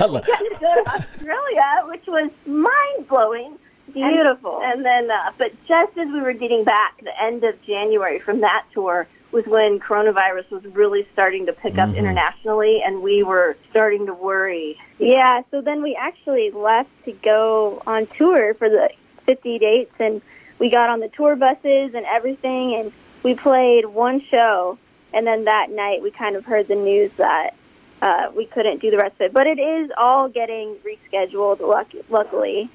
I 0.01 0.05
love- 0.07 0.27
got 0.27 0.39
to 0.41 0.57
go 0.61 0.83
to 0.83 0.91
Australia, 0.97 1.83
which 1.87 2.05
was 2.09 2.29
mind 2.45 3.07
blowing. 3.07 3.57
Beautiful. 3.93 4.61
And, 4.61 4.85
and 4.85 4.85
then, 4.85 5.11
uh, 5.13 5.31
but 5.39 5.53
just 5.69 5.97
as 5.97 6.09
we 6.09 6.21
were 6.21 6.33
getting 6.33 6.65
back, 6.65 7.01
the 7.05 7.13
end 7.23 7.45
of 7.45 7.63
January 7.63 8.19
from 8.19 8.41
that 8.41 8.65
tour 8.75 9.07
was 9.31 9.47
when 9.47 9.79
coronavirus 9.79 10.51
was 10.51 10.65
really 10.67 11.07
starting 11.13 11.47
to 11.47 11.53
pick 11.53 11.79
up 11.79 11.95
internationally, 11.95 12.83
and 12.85 13.03
we 13.03 13.23
were 13.23 13.57
starting 13.71 14.07
to 14.07 14.15
worry. 14.15 14.77
Yeah, 14.99 15.43
so 15.53 15.61
then 15.61 15.81
we 15.81 15.95
actually 15.95 16.51
left 16.51 16.91
to 17.05 17.13
go 17.13 17.81
on 17.87 18.07
tour 18.09 18.55
for 18.55 18.69
the 18.69 18.91
50 19.27 19.59
dates, 19.61 19.95
and 20.01 20.21
we 20.59 20.71
got 20.71 20.91
on 20.91 20.99
the 20.99 21.09
tour 21.09 21.37
buses 21.37 21.95
and 21.95 22.05
everything, 22.07 22.75
and 22.75 22.93
we 23.23 23.35
played 23.35 23.87
one 23.87 24.21
show, 24.31 24.79
and 25.13 25.27
then 25.27 25.45
that 25.45 25.71
night 25.71 26.03
we 26.03 26.11
kind 26.11 26.37
of 26.37 26.45
heard 26.45 26.69
the 26.69 26.75
news 26.75 27.11
that 27.17 27.55
uh, 28.01 28.31
we 28.35 28.47
couldn't 28.47 28.81
do 28.81 28.91
the 28.91 28.97
rest 28.99 29.15
of 29.17 29.21
it. 29.27 29.33
But 29.33 29.47
it 29.47 29.59
is 29.59 29.91
all 29.97 30.29
getting 30.29 30.77
rescheduled, 30.85 31.61
luck- 31.61 31.93
luckily. 32.09 32.69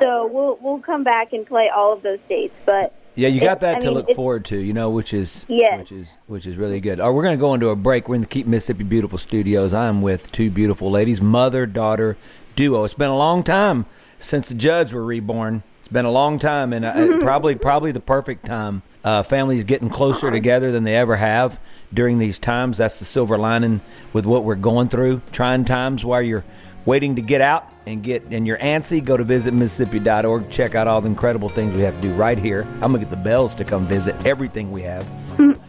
So 0.00 0.26
we'll 0.26 0.58
we'll 0.60 0.78
come 0.80 1.04
back 1.04 1.32
and 1.32 1.46
play 1.46 1.68
all 1.68 1.92
of 1.92 2.02
those 2.02 2.18
dates, 2.28 2.54
but 2.64 2.94
Yeah, 3.14 3.28
you 3.28 3.40
got 3.40 3.60
that 3.60 3.76
I 3.76 3.80
to 3.80 3.86
mean, 3.86 3.94
look 3.94 4.10
forward 4.12 4.46
to, 4.46 4.56
you 4.56 4.72
know, 4.72 4.88
which 4.88 5.12
is 5.12 5.44
Yes. 5.48 5.78
which 5.80 5.92
is 5.92 6.16
which 6.28 6.46
is 6.46 6.56
really 6.56 6.80
good. 6.80 6.98
All 6.98 7.08
right, 7.10 7.14
we're 7.14 7.22
going 7.22 7.36
to 7.36 7.40
go 7.40 7.52
into 7.52 7.68
a 7.68 7.76
break. 7.76 8.08
We're 8.08 8.14
in 8.14 8.20
the 8.22 8.26
Keep 8.26 8.46
Mississippi 8.46 8.84
Beautiful 8.84 9.18
Studios. 9.18 9.74
I'm 9.74 10.00
with 10.00 10.32
two 10.32 10.50
beautiful 10.50 10.90
ladies, 10.90 11.20
mother 11.20 11.66
daughter 11.66 12.16
duo. 12.56 12.84
It's 12.84 12.94
been 12.94 13.10
a 13.10 13.16
long 13.16 13.42
time 13.42 13.84
since 14.18 14.48
the 14.48 14.54
Judds 14.54 14.94
were 14.94 15.04
reborn. 15.04 15.62
It's 15.80 15.92
been 15.92 16.06
a 16.06 16.10
long 16.10 16.38
time, 16.38 16.72
and 16.72 16.84
uh, 16.86 17.18
probably 17.18 17.54
probably 17.54 17.92
the 17.92 18.00
perfect 18.00 18.46
time. 18.46 18.80
Uh, 19.02 19.22
families 19.22 19.64
getting 19.64 19.88
closer 19.88 20.30
together 20.30 20.70
than 20.72 20.84
they 20.84 20.94
ever 20.94 21.16
have 21.16 21.58
during 21.92 22.18
these 22.18 22.38
times. 22.38 22.76
That's 22.78 22.98
the 22.98 23.04
silver 23.06 23.38
lining 23.38 23.80
with 24.12 24.26
what 24.26 24.44
we're 24.44 24.54
going 24.56 24.88
through. 24.88 25.22
Trying 25.32 25.64
times 25.64 26.04
while 26.04 26.20
you're 26.20 26.44
waiting 26.84 27.16
to 27.16 27.22
get 27.22 27.40
out 27.40 27.66
and 27.86 28.02
get 28.02 28.24
and 28.30 28.46
you're 28.46 28.58
antsy, 28.58 29.02
go 29.02 29.16
to 29.16 29.24
visit 29.24 29.54
Mississippi.org. 29.54 30.50
Check 30.50 30.74
out 30.74 30.86
all 30.86 31.00
the 31.00 31.08
incredible 31.08 31.48
things 31.48 31.74
we 31.74 31.80
have 31.80 31.94
to 31.94 32.02
do 32.02 32.12
right 32.12 32.36
here. 32.36 32.62
I'm 32.74 32.92
gonna 32.92 32.98
get 32.98 33.10
the 33.10 33.16
belles 33.16 33.54
to 33.54 33.64
come 33.64 33.86
visit 33.86 34.14
everything 34.26 34.70
we 34.70 34.82
have. 34.82 35.06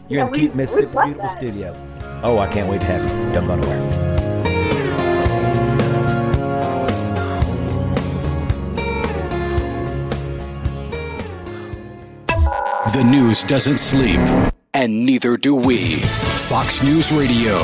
You're 0.10 0.26
in 0.26 0.26
the 0.26 0.32
we- 0.32 0.40
Keep 0.40 0.56
Mississippi 0.56 0.88
Beautiful 0.92 1.22
that. 1.22 1.38
Studio. 1.38 1.74
Oh, 2.24 2.38
I 2.38 2.48
can't 2.52 2.70
wait 2.70 2.82
to 2.82 2.88
have 2.88 3.02
you. 3.02 3.34
Don't 3.34 3.48
go 3.48 3.56
nowhere. 3.56 4.11
The 12.93 13.03
news 13.05 13.45
doesn't 13.45 13.77
sleep, 13.77 14.19
and 14.74 15.05
neither 15.05 15.38
do 15.38 15.55
we. 15.55 15.95
Fox 16.51 16.83
News 16.83 17.13
Radio. 17.13 17.55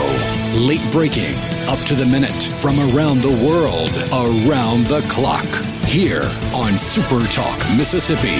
Late 0.55 0.89
breaking, 0.93 1.35
up 1.67 1.79
to 1.87 1.95
the 1.95 2.05
minute, 2.09 2.41
from 2.61 2.79
around 2.95 3.19
the 3.19 3.35
world, 3.45 3.91
around 4.15 4.85
the 4.85 5.05
clock. 5.09 5.45
Here 5.83 6.23
on 6.55 6.71
Super 6.77 7.19
Talk, 7.27 7.57
Mississippi. 7.75 8.39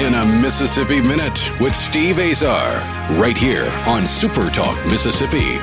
In 0.00 0.14
a 0.14 0.40
Mississippi 0.40 1.02
Minute 1.02 1.52
with 1.60 1.74
Steve 1.74 2.18
Azar, 2.18 2.80
right 3.20 3.36
here 3.36 3.70
on 3.86 4.06
Super 4.06 4.48
Talk, 4.48 4.74
Mississippi. 4.86 5.58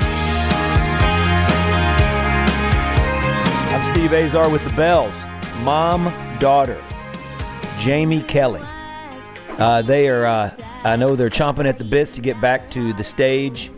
I'm 3.74 3.92
Steve 3.92 4.12
Azar 4.12 4.48
with 4.48 4.62
the 4.62 4.72
belles. 4.74 5.12
Mom, 5.64 6.12
daughter, 6.36 6.82
Jamie 7.80 8.22
Kelly. 8.22 8.62
Uh, 9.58 9.82
they 9.82 10.08
are. 10.08 10.26
Uh, 10.26 10.50
I 10.84 10.96
know 10.96 11.16
they're 11.16 11.30
chomping 11.30 11.66
at 11.66 11.78
the 11.78 11.84
bits 11.84 12.12
to 12.12 12.20
get 12.20 12.40
back 12.40 12.70
to 12.72 12.92
the 12.92 13.04
stage. 13.04 13.70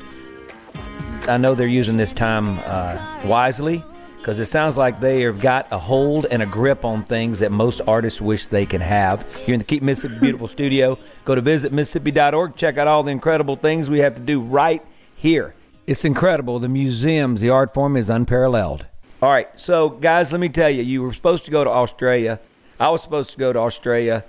I 1.27 1.37
know 1.37 1.55
they're 1.55 1.67
using 1.67 1.97
this 1.97 2.13
time 2.13 2.59
uh, 2.65 3.23
wisely 3.25 3.83
because 4.19 4.39
it 4.39 4.47
sounds 4.47 4.77
like 4.77 5.01
they 5.01 5.23
have 5.23 5.41
got 5.41 5.67
a 5.71 5.79
hold 5.79 6.27
and 6.27 6.43
a 6.43 6.47
grip 6.47 6.85
on 6.85 7.05
things 7.05 7.39
that 7.39 7.51
most 7.51 7.81
artists 7.87 8.21
wish 8.21 8.47
they 8.49 8.67
can 8.67 8.81
have. 8.81 9.25
Here 9.37 9.55
in 9.55 9.61
the 9.61 9.65
Keep 9.65 9.83
Mississippi 9.83 10.19
Beautiful 10.21 10.49
studio, 10.49 10.99
go 11.25 11.35
to 11.35 11.41
visit 11.41 11.73
Mississippi.org. 11.73 12.57
Check 12.57 12.77
out 12.77 12.89
all 12.89 13.03
the 13.03 13.11
incredible 13.11 13.57
things 13.57 13.89
we 13.89 14.01
have 14.01 14.15
to 14.17 14.21
do 14.21 14.41
right 14.41 14.85
here. 15.17 15.55
It's 15.87 16.05
incredible. 16.05 16.59
The 16.59 16.69
museums, 16.69 17.41
the 17.41 17.51
art 17.51 17.73
form 17.73 17.97
is 17.97 18.11
unparalleled. 18.11 18.85
All 19.23 19.31
right, 19.31 19.49
so 19.59 19.89
guys, 19.89 20.31
let 20.31 20.41
me 20.41 20.49
tell 20.49 20.69
you, 20.71 20.83
you 20.83 21.03
were 21.03 21.13
supposed 21.13 21.45
to 21.47 21.51
go 21.51 21.65
to 21.65 21.71
Australia. 21.71 22.39
I 22.81 22.89
was 22.91 23.03
supposed 23.03 23.31
to 23.33 23.39
go 23.39 23.53
to 23.53 23.59
Australia 23.59 24.25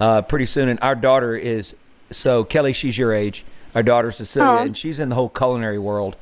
uh, 0.00 0.22
pretty 0.22 0.46
soon, 0.46 0.68
and 0.68 0.78
our 0.82 0.94
daughter 0.94 1.36
is 1.36 1.74
so 2.10 2.44
Kelly. 2.44 2.72
She's 2.72 2.96
your 2.98 3.12
age. 3.12 3.44
Our 3.74 3.82
daughter 3.84 4.10
Cecilia, 4.10 4.62
and 4.62 4.76
she's 4.76 4.98
in 4.98 5.10
the 5.10 5.14
whole 5.14 5.28
culinary 5.28 5.78
world. 5.78 6.16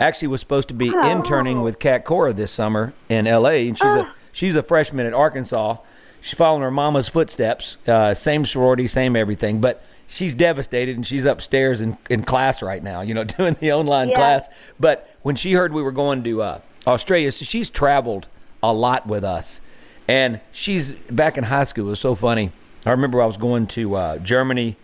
Actually, 0.00 0.28
was 0.28 0.40
supposed 0.40 0.68
to 0.68 0.74
be 0.74 0.88
interning 0.88 1.60
with 1.60 1.78
Cat 1.78 2.04
Cora 2.04 2.32
this 2.32 2.50
summer 2.50 2.94
in 3.10 3.26
L.A. 3.26 3.68
and 3.68 3.76
she's 3.76 3.86
a 3.86 4.12
she's 4.32 4.54
a 4.56 4.62
freshman 4.62 5.06
at 5.06 5.12
Arkansas. 5.12 5.76
She's 6.22 6.38
following 6.38 6.62
her 6.62 6.70
mama's 6.70 7.08
footsteps. 7.10 7.76
Uh, 7.86 8.14
same 8.14 8.46
sorority, 8.46 8.86
same 8.88 9.14
everything, 9.16 9.60
but 9.60 9.84
she's 10.06 10.34
devastated 10.34 10.96
and 10.96 11.06
she's 11.06 11.24
upstairs 11.24 11.82
in, 11.82 11.98
in 12.08 12.24
class 12.24 12.62
right 12.62 12.82
now. 12.82 13.02
You 13.02 13.12
know, 13.12 13.24
doing 13.38 13.56
the 13.60 13.72
online 13.72 14.08
Yeah. 14.08 14.14
class. 14.14 14.48
But 14.80 15.08
when 15.22 15.36
she 15.36 15.52
heard 15.52 15.72
we 15.74 15.82
were 15.82 15.92
going 15.92 16.24
to 16.24 16.42
uh, 16.42 16.60
Australia, 16.86 17.30
so 17.30 17.44
she's 17.44 17.68
traveled 17.68 18.26
a 18.62 18.72
lot 18.72 19.06
with 19.06 19.22
us, 19.24 19.60
and 20.08 20.40
she's 20.52 20.92
back 20.92 21.36
in 21.38 21.44
high 21.44 21.64
school. 21.64 21.86
It 21.86 21.90
was 21.90 22.00
so 22.00 22.14
funny. 22.14 22.50
I 22.86 22.90
remember 22.90 23.22
I 23.22 23.26
was 23.26 23.36
going 23.36 23.66
to 23.68 23.94
uh, 23.94 24.18
Germany 24.18 24.76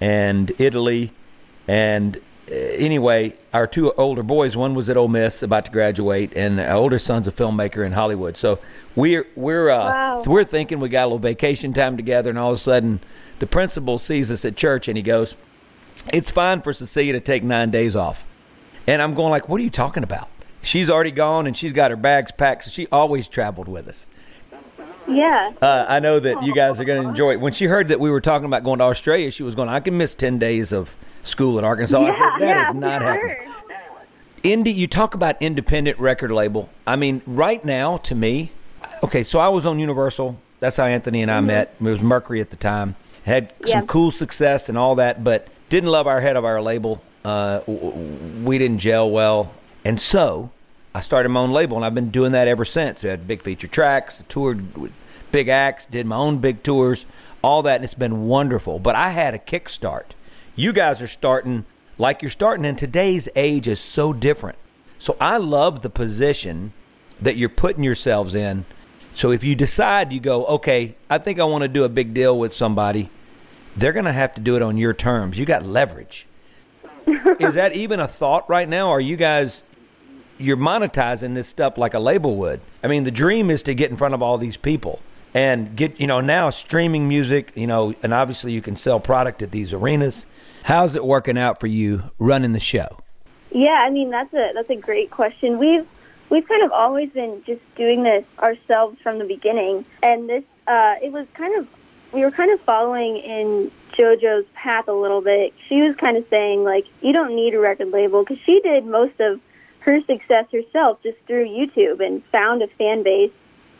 and 0.00 0.50
Italy, 0.58 1.12
and 1.68 2.16
uh, 2.50 2.54
anyway, 2.54 3.34
our 3.52 3.66
two 3.66 3.92
older 3.92 4.22
boys. 4.22 4.56
One 4.56 4.74
was 4.74 4.88
at 4.90 4.96
Ole 4.96 5.08
Miss, 5.08 5.42
about 5.42 5.66
to 5.66 5.70
graduate, 5.70 6.32
and 6.34 6.58
our 6.60 6.76
older 6.76 6.98
son's 6.98 7.26
a 7.26 7.32
filmmaker 7.32 7.84
in 7.84 7.92
Hollywood. 7.92 8.36
So 8.36 8.58
we're 8.96 9.26
we're 9.36 9.70
uh, 9.70 9.84
Wow. 9.90 10.22
we're 10.26 10.44
thinking 10.44 10.80
we 10.80 10.88
got 10.88 11.04
a 11.04 11.06
little 11.06 11.18
vacation 11.18 11.72
time 11.74 11.96
together, 11.96 12.30
and 12.30 12.38
all 12.38 12.50
of 12.50 12.56
a 12.56 12.58
sudden, 12.58 13.00
the 13.38 13.46
principal 13.46 13.98
sees 13.98 14.30
us 14.30 14.44
at 14.44 14.56
church, 14.56 14.88
and 14.88 14.96
he 14.96 15.02
goes, 15.02 15.36
"It's 16.12 16.30
fine 16.30 16.62
for 16.62 16.72
Cecilia 16.72 17.12
to 17.14 17.20
take 17.20 17.42
nine 17.42 17.70
days 17.70 17.94
off." 17.94 18.24
And 18.86 19.00
I'm 19.02 19.14
going 19.14 19.30
like, 19.30 19.48
"What 19.48 19.60
are 19.60 19.64
you 19.64 19.70
talking 19.70 20.02
about?" 20.02 20.28
She's 20.62 20.88
already 20.88 21.10
gone, 21.10 21.46
and 21.46 21.54
she's 21.54 21.72
got 21.72 21.90
her 21.90 21.96
bags 21.96 22.32
packed. 22.32 22.64
So 22.64 22.70
she 22.70 22.86
always 22.90 23.28
traveled 23.28 23.68
with 23.68 23.86
us. 23.86 24.06
Yeah. 25.08 25.52
Uh, 25.60 25.86
I 25.88 26.00
know 26.00 26.18
that 26.20 26.42
you 26.44 26.54
guys 26.54 26.80
are 26.80 26.84
going 26.84 27.02
to 27.02 27.08
enjoy 27.08 27.32
it. 27.32 27.40
When 27.40 27.52
she 27.52 27.66
heard 27.66 27.88
that 27.88 28.00
we 28.00 28.10
were 28.10 28.20
talking 28.20 28.46
about 28.46 28.64
going 28.64 28.78
to 28.78 28.84
Australia, 28.84 29.30
she 29.30 29.42
was 29.42 29.54
going, 29.54 29.68
I 29.68 29.80
can 29.80 29.96
miss 29.96 30.14
10 30.14 30.38
days 30.38 30.72
of 30.72 30.94
school 31.22 31.58
in 31.58 31.64
Arkansas. 31.64 32.00
I 32.00 32.10
said, 32.12 32.20
that 32.20 32.40
yeah, 32.40 32.68
is 32.68 32.74
not 32.74 33.02
happening. 33.02 33.36
sure. 33.44 33.54
Indie, 34.42 34.74
you 34.74 34.86
talk 34.86 35.14
about 35.14 35.40
independent 35.40 35.98
record 35.98 36.30
label. 36.30 36.68
I 36.86 36.96
mean, 36.96 37.22
right 37.26 37.64
now, 37.64 37.96
to 37.98 38.14
me, 38.14 38.50
okay, 39.02 39.22
so 39.22 39.38
I 39.38 39.48
was 39.48 39.64
on 39.64 39.78
Universal. 39.78 40.38
That's 40.60 40.76
how 40.76 40.84
Anthony 40.84 41.22
and 41.22 41.30
I 41.30 41.40
met. 41.40 41.74
It 41.80 41.84
was 41.84 42.00
Mercury 42.02 42.40
at 42.42 42.50
the 42.50 42.56
time. 42.56 42.94
Had 43.24 43.52
some 43.62 43.68
Yeah. 43.70 43.82
cool 43.86 44.10
success 44.10 44.68
and 44.68 44.76
all 44.76 44.96
that, 44.96 45.24
but 45.24 45.48
didn't 45.70 45.88
love 45.90 46.06
our 46.06 46.20
head 46.20 46.36
of 46.36 46.44
our 46.44 46.60
label. 46.60 47.00
Uh, 47.24 47.60
we 47.66 48.58
didn't 48.58 48.78
gel 48.78 49.10
well. 49.10 49.52
And 49.82 49.98
so 49.98 50.50
I 50.94 51.00
started 51.00 51.30
my 51.30 51.40
own 51.40 51.50
label, 51.50 51.76
and 51.76 51.84
I've 51.84 51.94
been 51.94 52.10
doing 52.10 52.32
that 52.32 52.46
ever 52.46 52.64
since. 52.64 53.02
I 53.04 53.08
had 53.08 53.26
big 53.26 53.42
feature 53.42 53.66
tracks, 53.66 54.22
toured 54.28 54.76
with 54.76 54.92
big 55.32 55.48
acts, 55.48 55.86
did 55.86 56.06
my 56.06 56.16
own 56.16 56.38
big 56.38 56.62
tours, 56.62 57.06
all 57.42 57.64
that, 57.64 57.76
and 57.76 57.84
it's 57.84 57.94
been 57.94 58.28
wonderful. 58.28 58.78
But 58.78 58.94
I 58.94 59.10
had 59.10 59.34
a 59.34 59.38
kickstart. 59.38 60.12
You 60.54 60.72
guys 60.72 61.02
are 61.02 61.08
starting 61.08 61.64
like 61.98 62.22
you're 62.22 62.30
starting, 62.30 62.64
and 62.64 62.78
today's 62.78 63.28
age 63.34 63.66
is 63.66 63.80
so 63.80 64.12
different. 64.12 64.56
So 65.00 65.16
I 65.20 65.36
love 65.36 65.82
the 65.82 65.90
position 65.90 66.72
that 67.20 67.36
you're 67.36 67.48
putting 67.48 67.82
yourselves 67.82 68.36
in. 68.36 68.64
So 69.14 69.32
if 69.32 69.42
you 69.42 69.56
decide 69.56 70.12
you 70.12 70.20
go, 70.20 70.44
okay, 70.46 70.94
I 71.10 71.18
think 71.18 71.40
I 71.40 71.44
want 71.44 71.62
to 71.62 71.68
do 71.68 71.84
a 71.84 71.88
big 71.88 72.14
deal 72.14 72.38
with 72.38 72.52
somebody, 72.52 73.10
they're 73.76 73.92
going 73.92 74.04
to 74.04 74.12
have 74.12 74.34
to 74.34 74.40
do 74.40 74.54
it 74.54 74.62
on 74.62 74.76
your 74.76 74.94
terms. 74.94 75.38
You 75.38 75.44
got 75.44 75.64
leverage. 75.64 76.26
is 77.40 77.54
that 77.54 77.74
even 77.74 77.98
a 77.98 78.08
thought 78.08 78.48
right 78.48 78.68
now? 78.68 78.90
Are 78.90 79.00
you 79.00 79.16
guys 79.16 79.62
you're 80.38 80.56
monetizing 80.56 81.34
this 81.34 81.48
stuff 81.48 81.78
like 81.78 81.94
a 81.94 81.98
label 81.98 82.36
would? 82.36 82.60
I 82.82 82.88
mean, 82.88 83.04
the 83.04 83.10
dream 83.10 83.50
is 83.50 83.62
to 83.64 83.74
get 83.74 83.90
in 83.90 83.96
front 83.96 84.14
of 84.14 84.22
all 84.22 84.38
these 84.38 84.56
people 84.56 85.00
and 85.32 85.74
get, 85.76 86.00
you 86.00 86.06
know, 86.06 86.20
now 86.20 86.50
streaming 86.50 87.08
music, 87.08 87.52
you 87.54 87.66
know, 87.66 87.94
and 88.02 88.14
obviously 88.14 88.52
you 88.52 88.62
can 88.62 88.76
sell 88.76 89.00
product 89.00 89.42
at 89.42 89.50
these 89.50 89.72
arenas. 89.72 90.26
How's 90.64 90.94
it 90.94 91.04
working 91.04 91.36
out 91.36 91.60
for 91.60 91.66
you 91.66 92.10
running 92.18 92.52
the 92.52 92.60
show? 92.60 92.98
Yeah, 93.50 93.82
I 93.84 93.90
mean 93.90 94.10
that's 94.10 94.34
a 94.34 94.50
that's 94.52 94.70
a 94.70 94.76
great 94.76 95.12
question. 95.12 95.58
We've 95.58 95.86
we've 96.28 96.46
kind 96.46 96.64
of 96.64 96.72
always 96.72 97.10
been 97.10 97.42
just 97.46 97.60
doing 97.76 98.02
this 98.02 98.24
ourselves 98.40 99.00
from 99.00 99.18
the 99.18 99.24
beginning, 99.24 99.84
and 100.02 100.28
this 100.28 100.42
uh, 100.66 100.96
it 101.00 101.12
was 101.12 101.26
kind 101.34 101.56
of 101.56 101.68
we 102.10 102.22
were 102.22 102.32
kind 102.32 102.50
of 102.50 102.60
following 102.62 103.16
in 103.18 103.70
JoJo's 103.92 104.46
path 104.54 104.88
a 104.88 104.92
little 104.92 105.20
bit. 105.20 105.54
She 105.68 105.82
was 105.82 105.94
kind 105.96 106.16
of 106.16 106.26
saying 106.30 106.64
like 106.64 106.86
you 107.00 107.12
don't 107.12 107.36
need 107.36 107.54
a 107.54 107.60
record 107.60 107.92
label 107.92 108.24
because 108.24 108.38
she 108.44 108.60
did 108.60 108.86
most 108.86 109.20
of 109.20 109.40
her 109.84 110.00
success 110.02 110.46
herself 110.50 111.02
just 111.02 111.18
through 111.26 111.46
YouTube 111.46 112.04
and 112.04 112.24
found 112.26 112.62
a 112.62 112.68
fan 112.68 113.02
base, 113.02 113.32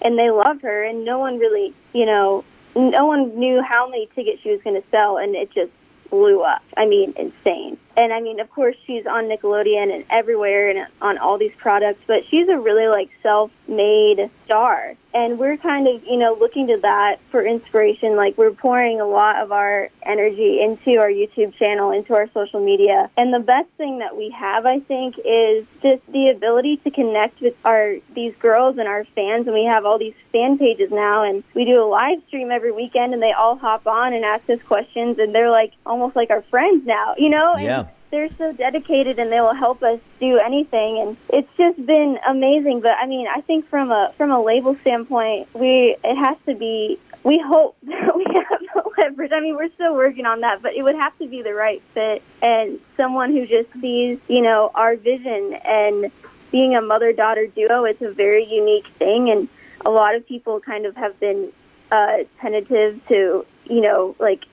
and 0.03 0.19
they 0.19 0.31
love 0.31 0.61
her, 0.63 0.85
and 0.85 1.05
no 1.05 1.19
one 1.19 1.39
really 1.39 1.75
you 1.93 2.07
know 2.07 2.45
no 2.77 3.07
one 3.07 3.39
knew 3.39 3.63
how 3.63 3.89
many 3.89 4.09
tickets 4.15 4.43
she 4.43 4.51
was 4.51 4.61
going 4.63 4.81
to 4.81 4.89
sell, 4.91 5.17
and 5.17 5.35
it 5.35 5.51
just 5.53 5.73
blew 6.11 6.43
up. 6.43 6.63
I 6.77 6.87
mean, 6.87 7.15
insane. 7.17 7.79
And 7.97 8.13
I 8.13 8.21
mean, 8.21 8.41
of 8.41 8.51
course, 8.51 8.77
she's 8.87 9.07
on 9.07 9.25
Nickelodeon 9.25 9.95
and 9.95 10.05
everywhere 10.11 10.71
and 10.71 10.87
on 11.01 11.19
all 11.19 11.39
these 11.39 11.55
products, 11.57 12.01
but 12.07 12.25
she's 12.29 12.49
a 12.49 12.59
really 12.59 12.89
like 12.89 13.11
self-made 13.23 14.31
star. 14.45 14.95
And 15.13 15.39
we're 15.39 15.57
kind 15.57 15.87
of, 15.87 16.05
you 16.05 16.17
know, 16.17 16.35
looking 16.35 16.67
to 16.67 16.79
that 16.79 17.21
for 17.31 17.45
inspiration. 17.45 18.17
Like 18.17 18.37
we're 18.37 18.51
pouring 18.51 19.01
a 19.01 19.07
lot 19.07 19.37
of 19.37 19.53
our 19.53 19.91
energy 20.03 20.61
into 20.61 20.99
our 20.99 21.09
YouTube 21.09 21.55
channel, 21.55 21.93
into 21.93 22.15
our 22.15 22.29
social 22.35 22.59
media. 22.59 23.11
And 23.17 23.33
the 23.33 23.39
best 23.39 23.69
thing 23.77 24.01
that 24.01 24.17
we 24.17 24.31
have, 24.31 24.67
I 24.67 24.81
think, 24.81 25.17
is 25.25 25.65
just 25.83 26.05
the 26.11 26.31
ability 26.31 26.79
to 26.79 26.91
connect 26.91 27.41
with 27.41 27.55
our 27.65 27.95
these 28.13 28.35
girls 28.41 28.77
and 28.79 28.89
our 28.89 29.05
fans. 29.15 29.47
And 29.47 29.55
we 29.55 29.67
have 29.67 29.87
all 29.87 29.99
these 29.99 30.15
fan 30.33 30.59
pages 30.59 30.91
now, 30.91 31.23
and 31.23 31.45
we 31.55 31.65
do 31.65 31.81
a 31.81 31.87
live 31.87 32.19
stream 32.27 32.51
every 32.51 32.73
weekend, 32.73 33.15
and 33.15 33.23
they 33.23 33.33
all 33.33 33.57
hop 33.57 33.87
on 33.87 34.15
and 34.15 34.25
ask 34.25 34.51
us 34.51 34.61
questions, 34.63 35.21
and 35.21 35.33
they're 35.33 35.51
like 35.51 35.75
almost 35.87 36.17
like 36.17 36.31
our 36.31 36.43
friends 36.51 36.85
now, 36.85 37.15
you 37.17 37.31
know? 37.31 37.55
Yeah. 37.57 37.84
They're 38.15 38.31
so 38.39 38.53
dedicated 38.53 39.19
and 39.19 39.33
they 39.33 39.41
will 39.41 39.55
help 39.55 39.83
us 39.83 39.99
do 40.21 40.39
anything. 40.39 41.01
And 41.01 41.17
it's 41.31 41.51
just 41.57 41.85
been 41.85 42.17
amazing. 42.25 42.81
But 42.81 42.93
i 42.93 43.07
mean 43.07 43.27
i 43.27 43.41
think 43.41 43.69
from 43.69 43.91
a 43.91 44.13
from 44.17 44.31
a 44.31 44.41
label 44.41 44.77
standpoint 44.83 45.49
we 45.53 45.97
it 46.05 46.17
has 46.17 46.37
to 46.47 46.55
be 46.55 46.97
we 47.25 47.43
hope 47.45 47.77
that 47.83 48.17
we 48.21 48.25
have 48.33 48.61
the 48.73 48.91
leverage. 48.97 49.33
I 49.33 49.41
mean 49.41 49.57
we're 49.57 49.73
still 49.73 49.97
working 49.97 50.27
on 50.27 50.43
that 50.43 50.63
but 50.63 50.77
it 50.77 50.85
would 50.85 50.95
have 50.95 51.19
to 51.19 51.27
be 51.27 51.43
the 51.43 51.55
right 51.55 51.83
fit. 51.93 52.23
And 52.41 52.79
someone 52.97 53.33
who 53.33 53.49
just 53.49 53.73
sees 53.81 54.21
you 54.29 54.43
know 54.43 54.71
our 54.77 54.95
vision 54.95 55.59
and 55.65 56.13
being 56.53 56.77
a 56.77 56.81
mother 56.81 57.13
daughter 57.13 57.49
duo 57.49 57.83
it's 57.83 58.01
a 58.01 58.13
very 58.13 58.45
unique 58.45 58.87
thing. 59.01 59.29
And 59.29 59.49
a 59.85 59.91
lot 59.91 60.15
of 60.15 60.25
people 60.25 60.61
kind 60.61 60.87
of 60.87 60.95
have 60.95 61.19
been 61.19 61.51
uh 61.91 62.19
tentative 62.41 63.05
to 63.09 63.45
you 63.65 63.81
know 63.81 64.15
like 64.21 64.45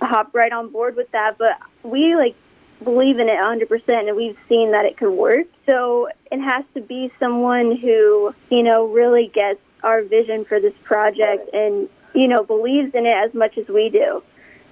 hop 0.00 0.34
right 0.34 0.52
on 0.52 0.70
board 0.70 0.96
with 0.96 1.10
that. 1.12 1.36
But 1.36 1.58
we 1.82 2.16
like 2.16 2.34
believe 2.82 3.18
in 3.18 3.28
it 3.28 3.38
100% 3.38 4.08
and 4.08 4.16
we've 4.16 4.38
seen 4.48 4.72
that 4.72 4.84
it 4.84 4.96
could 4.96 5.12
work. 5.12 5.46
So 5.68 6.08
it 6.30 6.40
has 6.40 6.64
to 6.74 6.80
be 6.80 7.10
someone 7.18 7.76
who, 7.76 8.34
you 8.50 8.62
know, 8.62 8.86
really 8.86 9.28
gets 9.28 9.60
our 9.82 10.02
vision 10.02 10.44
for 10.44 10.60
this 10.60 10.74
project 10.84 11.52
and, 11.54 11.88
you 12.14 12.28
know, 12.28 12.44
believes 12.44 12.94
in 12.94 13.06
it 13.06 13.14
as 13.14 13.34
much 13.34 13.56
as 13.58 13.68
we 13.68 13.88
do. 13.88 14.22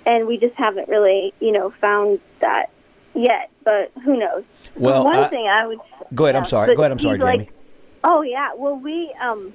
And 0.07 0.27
we 0.27 0.37
just 0.37 0.55
haven't 0.55 0.89
really, 0.89 1.33
you 1.41 1.53
know, 1.53 1.71
found 1.81 2.21
that 2.41 2.71
yet, 3.15 3.51
but 3.65 3.91
who 4.05 4.19
knows? 4.19 4.45
Well, 4.77 5.05
one 5.05 5.17
I- 5.17 5.29
thing 5.29 5.47
I 5.47 5.67
would 5.67 5.81
Go 6.15 6.27
ahead. 6.27 6.37
I'm 6.37 6.45
sorry. 6.45 6.75
Go 6.75 6.83
ahead. 6.83 6.93
I'm 6.93 6.99
sorry, 6.99 7.17
he's 7.17 7.25
like- 7.25 7.41
Jamie. 7.41 7.51
Oh 8.07 8.21
yeah. 8.21 8.51
Well, 8.55 8.77
we 8.77 9.11
um, 9.19 9.55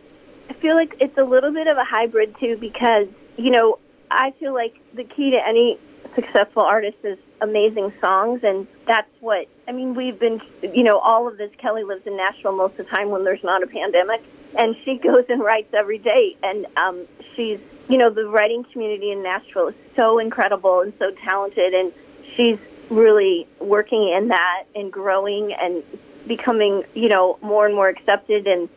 I 0.50 0.54
feel 0.54 0.76
like 0.76 0.96
it's 1.00 1.18
a 1.20 1.24
little 1.24 1.52
bit 1.52 1.68
of 1.68 1.78
a 1.78 1.84
hybrid 1.84 2.36
too 2.40 2.58
because 2.58 3.08
you 3.38 3.52
know 3.52 3.78
I 4.10 4.32
feel 4.40 4.56
like 4.56 4.76
the 4.96 5.04
key 5.04 5.32
to 5.32 5.48
any 5.48 5.78
successful 6.16 6.64
artist 6.64 6.98
is 7.04 7.20
amazing 7.42 7.94
songs, 8.02 8.44
and 8.44 8.68
that's 8.86 9.10
what 9.20 9.48
I 9.68 9.72
mean. 9.72 9.96
We've 9.96 10.20
been 10.20 10.42
you 10.62 10.84
know 10.84 11.00
all 11.00 11.28
of 11.28 11.38
this. 11.38 11.52
Kelly 11.58 11.84
lives 11.84 12.06
in 12.06 12.18
Nashville 12.18 12.56
most 12.56 12.72
of 12.72 12.78
the 12.78 12.84
time 12.86 13.10
when 13.10 13.24
there's 13.24 13.44
not 13.44 13.64
a 13.64 13.68
pandemic, 13.68 14.22
and 14.58 14.76
she 14.84 14.98
goes 15.04 15.26
and 15.30 15.42
writes 15.42 15.74
every 15.74 15.98
day, 15.98 16.36
and 16.44 16.66
um, 16.78 17.06
she's 17.36 17.60
you 17.88 17.98
know 17.98 18.10
the 18.10 18.28
writing 18.28 18.64
community 18.66 19.12
in 19.12 19.24
Nashville 19.24 19.70
is 19.70 19.76
so 19.96 20.20
incredible 20.20 20.82
and 20.82 20.94
so 21.00 21.12
talented, 21.12 21.74
and 21.74 21.92
she's 22.36 22.60
really 22.90 23.48
working 23.60 24.10
in 24.10 24.30
that 24.30 24.64
and 24.76 24.92
growing 24.92 25.54
and 25.54 25.84
becoming, 26.28 26.84
you 26.94 27.10
know, 27.10 27.38
more 27.42 27.66
and 27.66 27.76
more 27.76 27.88
accepted 27.88 28.48
and 28.48 28.70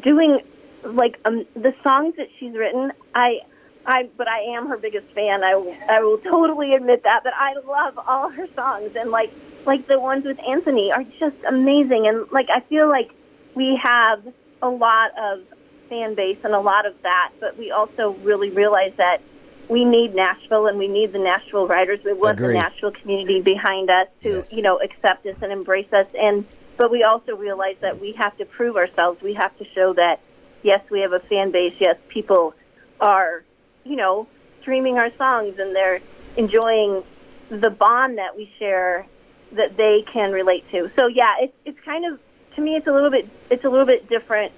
doing 0.00 0.40
like 0.82 1.18
um, 1.24 1.44
the 1.54 1.74
songs 1.82 2.16
that 2.16 2.28
she's 2.38 2.54
written. 2.54 2.92
I, 3.14 3.40
I, 3.86 4.08
but 4.16 4.28
I 4.28 4.40
am 4.56 4.68
her 4.68 4.76
biggest 4.76 5.06
fan. 5.14 5.42
I, 5.42 5.54
will- 5.56 5.76
I 5.88 6.00
will 6.02 6.18
totally 6.18 6.72
admit 6.74 7.02
that. 7.04 7.22
But 7.24 7.32
I 7.36 7.54
love 7.66 7.98
all 8.06 8.28
her 8.28 8.46
songs 8.54 8.94
and 8.96 9.10
like, 9.10 9.32
like 9.66 9.86
the 9.86 9.98
ones 9.98 10.24
with 10.24 10.38
Anthony 10.46 10.92
are 10.92 11.04
just 11.18 11.36
amazing. 11.46 12.06
And 12.06 12.30
like, 12.30 12.48
I 12.50 12.60
feel 12.60 12.88
like 12.88 13.10
we 13.54 13.76
have 13.76 14.22
a 14.62 14.68
lot 14.68 15.10
of 15.18 15.40
fan 15.88 16.14
base 16.14 16.38
and 16.44 16.54
a 16.54 16.60
lot 16.60 16.86
of 16.86 16.94
that, 17.02 17.32
but 17.40 17.58
we 17.58 17.70
also 17.70 18.12
really 18.22 18.50
realize 18.50 18.92
that 18.96 19.20
we 19.68 19.84
need 19.84 20.14
Nashville 20.14 20.66
and 20.66 20.78
we 20.78 20.88
need 20.88 21.12
the 21.12 21.18
Nashville 21.18 21.66
writers. 21.66 22.00
We 22.04 22.12
want 22.12 22.38
Agree. 22.38 22.48
the 22.48 22.60
Nashville 22.60 22.90
community 22.92 23.40
behind 23.40 23.88
us 23.90 24.08
to, 24.22 24.28
Yes. 24.36 24.52
you 24.52 24.62
know, 24.62 24.78
accept 24.80 25.26
us 25.26 25.36
and 25.42 25.52
embrace 25.52 25.92
us. 25.92 26.06
And 26.18 26.44
but 26.76 26.90
we 26.90 27.02
also 27.04 27.36
realize 27.36 27.76
that 27.80 28.00
we 28.00 28.12
have 28.12 28.36
to 28.38 28.44
prove 28.46 28.76
ourselves. 28.76 29.20
We 29.22 29.34
have 29.34 29.56
to 29.58 29.64
show 29.74 29.92
that 29.94 30.20
yes, 30.62 30.80
we 30.90 31.00
have 31.00 31.12
a 31.12 31.20
fan 31.20 31.50
base. 31.50 31.74
Yes, 31.78 31.96
people 32.08 32.54
are, 33.00 33.44
you 33.90 33.96
know, 33.96 34.26
streaming 34.60 34.98
our 34.98 35.12
songs 35.16 35.58
and 35.58 35.74
they're 35.74 36.00
enjoying 36.36 37.02
the 37.48 37.70
bond 37.70 38.18
that 38.18 38.36
we 38.36 38.50
share 38.58 39.04
that 39.52 39.76
they 39.76 40.02
can 40.02 40.30
relate 40.30 40.64
to. 40.70 40.90
So 40.94 41.08
yeah, 41.08 41.34
it's 41.40 41.56
it's 41.64 41.80
kind 41.80 42.04
of 42.04 42.20
to 42.54 42.60
me 42.60 42.76
it's 42.76 42.86
a 42.86 42.92
little 42.92 43.10
bit 43.10 43.28
it's 43.50 43.64
a 43.64 43.68
little 43.68 43.86
bit 43.86 44.08
different, 44.08 44.52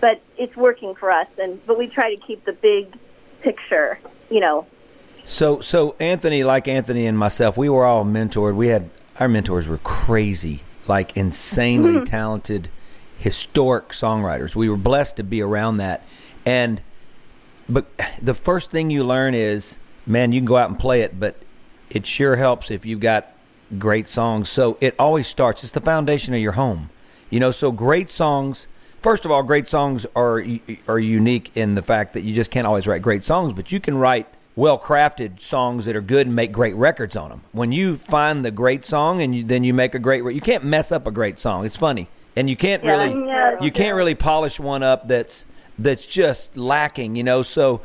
but 0.00 0.22
it's 0.38 0.56
working 0.56 0.94
for 0.94 1.10
us. 1.10 1.26
And 1.36 1.64
but 1.66 1.76
we 1.76 1.88
try 1.88 2.14
to 2.14 2.20
keep 2.20 2.44
the 2.44 2.52
big 2.52 2.96
picture, 3.42 3.98
you 4.30 4.38
know. 4.40 4.66
So, 5.24 5.60
so 5.60 5.96
Anthony, 5.98 6.44
like 6.44 6.68
Anthony 6.68 7.04
and 7.04 7.18
myself, 7.18 7.56
we 7.56 7.68
were 7.68 7.84
all 7.84 8.04
mentored. 8.04 8.54
We 8.54 8.68
had 8.68 8.88
our 9.18 9.28
mentors 9.28 9.66
were 9.66 9.78
crazy, 9.78 10.62
like 10.86 11.16
insanely 11.16 11.94
mm-hmm. 11.94 12.04
talented, 12.04 12.68
historic 13.18 13.88
songwriters. 13.88 14.54
We 14.54 14.68
were 14.68 14.76
blessed 14.76 15.16
to 15.16 15.24
be 15.24 15.42
around 15.42 15.78
that. 15.78 16.04
And, 16.44 16.80
but 17.68 17.86
the 18.20 18.34
first 18.34 18.70
thing 18.70 18.90
you 18.90 19.04
learn 19.04 19.34
is, 19.34 19.78
man, 20.06 20.32
you 20.32 20.40
can 20.40 20.46
go 20.46 20.56
out 20.56 20.70
and 20.70 20.78
play 20.78 21.02
it, 21.02 21.18
but 21.18 21.36
it 21.90 22.06
sure 22.06 22.36
helps 22.36 22.70
if 22.70 22.86
you've 22.86 23.00
got 23.00 23.32
great 23.78 24.08
songs. 24.08 24.48
So 24.48 24.78
it 24.80 24.94
always 24.98 25.26
starts. 25.26 25.62
It's 25.62 25.72
the 25.72 25.80
foundation 25.80 26.34
of 26.34 26.40
your 26.40 26.52
home, 26.52 26.90
you 27.30 27.40
know. 27.40 27.50
So 27.50 27.72
great 27.72 28.10
songs. 28.10 28.66
First 29.02 29.24
of 29.24 29.30
all, 29.30 29.42
great 29.42 29.68
songs 29.68 30.06
are 30.14 30.44
are 30.88 30.98
unique 30.98 31.50
in 31.54 31.74
the 31.74 31.82
fact 31.82 32.14
that 32.14 32.22
you 32.22 32.34
just 32.34 32.50
can't 32.50 32.66
always 32.66 32.86
write 32.86 33.02
great 33.02 33.24
songs, 33.24 33.52
but 33.52 33.72
you 33.72 33.80
can 33.80 33.98
write 33.98 34.26
well 34.54 34.78
crafted 34.78 35.40
songs 35.40 35.84
that 35.84 35.94
are 35.94 36.00
good 36.00 36.26
and 36.26 36.34
make 36.34 36.50
great 36.50 36.74
records 36.74 37.14
on 37.14 37.30
them. 37.30 37.42
When 37.52 37.72
you 37.72 37.96
find 37.96 38.44
the 38.44 38.50
great 38.50 38.84
song 38.84 39.20
and 39.20 39.34
you, 39.34 39.44
then 39.44 39.64
you 39.64 39.74
make 39.74 39.94
a 39.94 39.98
great, 39.98 40.22
re- 40.22 40.34
you 40.34 40.40
can't 40.40 40.64
mess 40.64 40.90
up 40.90 41.06
a 41.06 41.10
great 41.10 41.38
song. 41.38 41.66
It's 41.66 41.76
funny, 41.76 42.08
and 42.34 42.48
you 42.48 42.56
can't 42.56 42.82
really 42.82 43.26
yeah. 43.26 43.60
you 43.60 43.70
can't 43.70 43.96
really 43.96 44.14
polish 44.14 44.58
one 44.58 44.82
up 44.82 45.08
that's 45.08 45.44
that's 45.78 46.06
just 46.06 46.56
lacking. 46.56 47.16
You 47.16 47.24
know, 47.24 47.42
so 47.42 47.80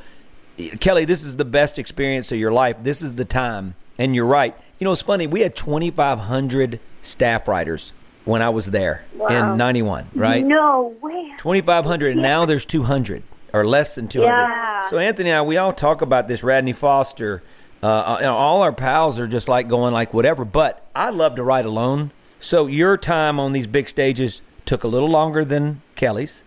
Kelly, 0.80 1.06
this 1.06 1.24
is 1.24 1.36
the 1.38 1.46
best 1.46 1.80
experience 1.80 2.32
of 2.32 2.38
your 2.38 2.52
life. 2.52 2.78
This 2.82 3.02
is 3.02 3.14
the 3.14 3.26
time, 3.26 3.76
and 3.98 4.16
you're 4.16 4.26
right. 4.26 4.56
You 4.80 4.86
know, 4.86 4.92
it's 4.92 5.02
funny. 5.02 5.28
We 5.28 5.42
had 5.42 5.56
2,500 5.56 6.80
staff 7.02 7.48
writers 7.48 7.94
when 8.26 8.42
I 8.42 8.50
was 8.50 8.68
there 8.68 9.04
Wow. 9.16 9.52
in 9.52 9.58
'91, 9.58 10.08
right? 10.16 10.46
No 10.46 10.96
way. 11.02 11.32
2,500, 11.38 12.12
and 12.14 12.22
now 12.22 12.46
there's 12.46 12.66
200 12.66 13.24
or 13.54 13.66
less 13.66 13.96
than 13.96 14.08
200. 14.08 14.32
Yeah. 14.32 14.82
So 14.90 14.98
Anthony 14.98 15.30
and 15.30 15.40
I, 15.40 15.42
we 15.42 15.58
all 15.58 15.74
talk 15.74 16.02
about 16.02 16.28
this. 16.28 16.44
Radney 16.44 16.74
Foster, 16.74 17.42
uh, 17.84 18.18
you 18.20 18.26
know, 18.26 18.36
all 18.36 18.62
our 18.62 18.72
pals 18.72 19.20
are 19.20 19.28
just 19.28 19.50
like 19.50 19.68
going 19.68 19.94
like 19.94 20.14
whatever. 20.14 20.46
But 20.46 20.86
I 20.96 21.10
love 21.10 21.36
to 21.36 21.44
write 21.44 21.66
alone. 21.66 22.12
So 22.40 22.68
your 22.68 22.98
time 22.98 23.40
on 23.40 23.52
these 23.54 23.68
big 23.68 23.90
stages 23.90 24.42
took 24.66 24.84
a 24.84 24.88
little 24.88 25.10
longer 25.10 25.44
than 25.44 25.82
Kelly's. 25.96 26.44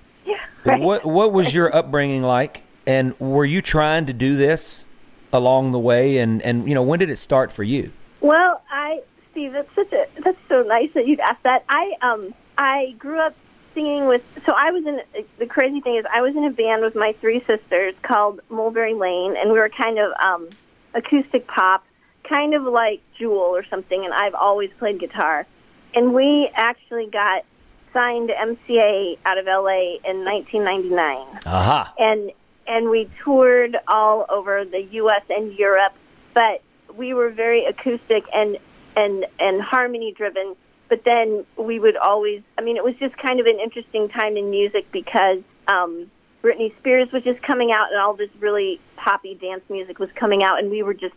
What 0.64 1.04
what 1.04 1.32
was 1.32 1.54
your 1.54 1.74
upbringing 1.74 2.22
like, 2.22 2.62
and 2.86 3.18
were 3.20 3.44
you 3.44 3.60
trying 3.62 4.06
to 4.06 4.12
do 4.12 4.36
this 4.36 4.86
along 5.32 5.72
the 5.72 5.78
way? 5.78 6.18
And 6.18 6.40
and 6.42 6.68
you 6.68 6.74
know, 6.74 6.82
when 6.82 6.98
did 6.98 7.10
it 7.10 7.16
start 7.16 7.52
for 7.52 7.62
you? 7.62 7.92
Well, 8.20 8.62
I 8.70 9.02
Steve, 9.32 9.52
that's 9.52 9.74
such 9.74 9.92
a 9.92 10.06
that's 10.22 10.38
so 10.48 10.62
nice 10.62 10.90
that 10.94 11.06
you'd 11.06 11.20
ask 11.20 11.42
that. 11.42 11.64
I 11.68 11.94
um 12.00 12.32
I 12.56 12.94
grew 12.98 13.18
up 13.18 13.34
singing 13.74 14.06
with 14.06 14.22
so 14.46 14.54
I 14.56 14.70
was 14.70 14.86
in 14.86 15.02
the 15.38 15.46
crazy 15.46 15.80
thing 15.80 15.96
is 15.96 16.06
I 16.10 16.22
was 16.22 16.36
in 16.36 16.44
a 16.44 16.50
band 16.50 16.82
with 16.82 16.94
my 16.94 17.12
three 17.20 17.40
sisters 17.40 17.94
called 18.02 18.40
Mulberry 18.48 18.94
Lane 18.94 19.36
and 19.36 19.50
we 19.50 19.58
were 19.58 19.68
kind 19.68 19.98
of 19.98 20.12
um 20.24 20.48
acoustic 20.94 21.46
pop, 21.48 21.84
kind 22.22 22.54
of 22.54 22.62
like 22.62 23.00
Jewel 23.18 23.38
or 23.38 23.64
something 23.64 24.04
and 24.04 24.14
I've 24.14 24.34
always 24.34 24.70
played 24.78 25.00
guitar. 25.00 25.46
And 25.92 26.14
we 26.14 26.48
actually 26.54 27.06
got 27.06 27.44
signed 27.94 28.28
MCA 28.28 29.16
out 29.24 29.38
of 29.38 29.46
LA 29.46 29.96
in 30.04 30.24
1999 30.24 31.40
Aha. 31.46 31.94
and 31.98 32.30
and 32.66 32.90
we 32.90 33.08
toured 33.22 33.76
all 33.88 34.26
over 34.28 34.64
the 34.64 34.82
U.S. 34.82 35.22
and 35.30 35.52
Europe, 35.52 35.92
but 36.32 36.62
we 36.96 37.14
were 37.14 37.30
very 37.30 37.64
acoustic 37.64 38.24
and 38.34 38.58
and 38.96 39.26
and 39.38 39.62
harmony 39.62 40.12
driven. 40.12 40.56
But 40.88 41.04
then 41.04 41.46
we 41.56 41.78
would 41.78 41.96
always, 41.96 42.42
I 42.58 42.60
mean, 42.60 42.76
it 42.76 42.84
was 42.84 42.94
just 42.96 43.16
kind 43.16 43.40
of 43.40 43.46
an 43.46 43.58
interesting 43.58 44.08
time 44.10 44.36
in 44.36 44.50
music 44.50 44.90
because 44.92 45.38
um, 45.66 46.10
Britney 46.42 46.76
Spears 46.78 47.10
was 47.10 47.22
just 47.22 47.42
coming 47.42 47.72
out, 47.72 47.90
and 47.90 48.00
all 48.00 48.14
this 48.14 48.28
really 48.38 48.80
poppy 48.96 49.34
dance 49.34 49.62
music 49.70 49.98
was 49.98 50.12
coming 50.12 50.42
out, 50.42 50.58
and 50.58 50.70
we 50.70 50.82
were 50.82 50.94
just 50.94 51.14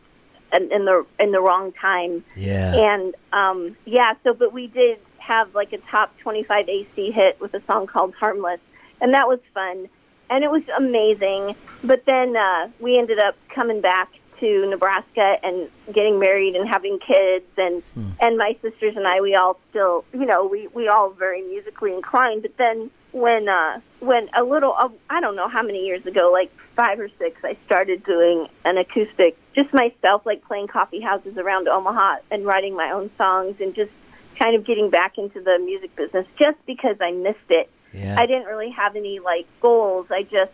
in, 0.56 0.72
in 0.72 0.86
the 0.86 1.06
in 1.20 1.32
the 1.32 1.42
wrong 1.42 1.74
time. 1.74 2.24
Yeah. 2.36 2.74
And 2.74 3.16
um, 3.34 3.78
yeah, 3.86 4.13
so 4.24 4.34
but 4.34 4.54
we 4.54 4.68
did 4.68 5.00
have 5.28 5.54
like 5.54 5.74
a 5.74 5.78
top 5.78 6.18
25 6.20 6.70
AC 6.70 7.12
hit 7.12 7.40
with 7.42 7.54
a 7.54 7.62
song 7.66 7.86
called 7.86 8.13
Harmless, 8.16 8.62
and 9.02 9.13
that 9.13 9.28
was 9.28 9.40
fun. 9.54 9.90
and 10.30 10.44
it 10.44 10.52
was 10.52 10.63
amazing. 10.76 11.56
But 11.84 12.06
then 12.06 12.36
uh, 12.36 12.70
we 12.80 12.98
ended 12.98 13.20
up 13.20 13.36
coming 13.50 13.82
back 13.82 14.10
to 14.40 14.70
Nebraska 14.70 15.38
and 15.44 15.70
getting 15.92 16.20
married 16.20 16.56
and 16.56 16.68
having 16.68 17.00
kids 17.00 17.46
and 17.58 17.82
hmm. 17.94 18.10
and 18.20 18.38
my 18.38 18.56
sisters 18.62 18.96
and 18.96 19.08
I 19.08 19.20
we 19.20 19.36
all 19.36 19.60
still 19.70 20.06
you 20.13 20.26
know 20.26 20.46
we 20.46 20.68
we 20.68 20.88
all 20.88 21.10
very 21.10 21.42
musically 21.42 21.92
inclined 21.94 22.44
but 22.44 22.56
then 22.58 22.92
when 23.13 23.50
uh 23.50 23.80
when 24.00 24.30
a 24.36 24.44
little 24.44 24.76
uh, 24.78 24.90
I 25.10 25.22
don't 25.22 25.36
know 25.36 25.48
how 25.48 25.63
many 25.63 25.86
years 25.86 26.06
ago 26.06 26.30
like 26.32 26.52
5 26.76 27.00
or 27.00 27.10
6 27.18 27.42
I 27.44 27.58
started 27.66 28.04
doing 28.04 28.48
an 28.63 28.78
acoustic 28.78 29.38
just 29.56 29.74
myself 29.74 30.24
like 30.24 30.46
playing 30.46 30.68
coffee 30.68 31.02
houses 31.02 31.36
around 31.38 31.68
Omaha 31.68 32.18
and 32.30 32.46
writing 32.46 32.76
my 32.76 32.92
own 32.92 33.10
songs 33.18 33.56
and 33.60 33.74
just 33.74 33.92
kind 34.38 34.56
of 34.56 34.65
getting 34.65 34.89
back 34.89 35.17
into 35.17 35.41
the 35.41 35.60
music 35.60 35.95
business 35.95 36.26
just 36.38 36.58
because 36.65 36.97
I 37.02 37.12
missed 37.12 37.39
it. 37.50 37.69
Yeah. 37.93 38.15
I 38.17 38.26
didn't 38.26 38.45
really 38.45 38.69
have 38.71 38.95
any 38.95 39.19
like 39.19 39.47
goals. 39.62 40.08
I 40.12 40.23
just 40.23 40.52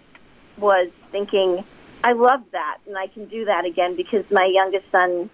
was 0.57 0.89
thinking 1.11 1.63
I 2.03 2.11
love 2.11 2.41
that, 2.51 2.79
and 2.85 2.97
I 2.97 3.07
can 3.07 3.25
do 3.25 3.45
that 3.45 3.65
again 3.65 3.95
because 3.95 4.29
my 4.29 4.45
youngest 4.45 4.85
son 4.91 5.29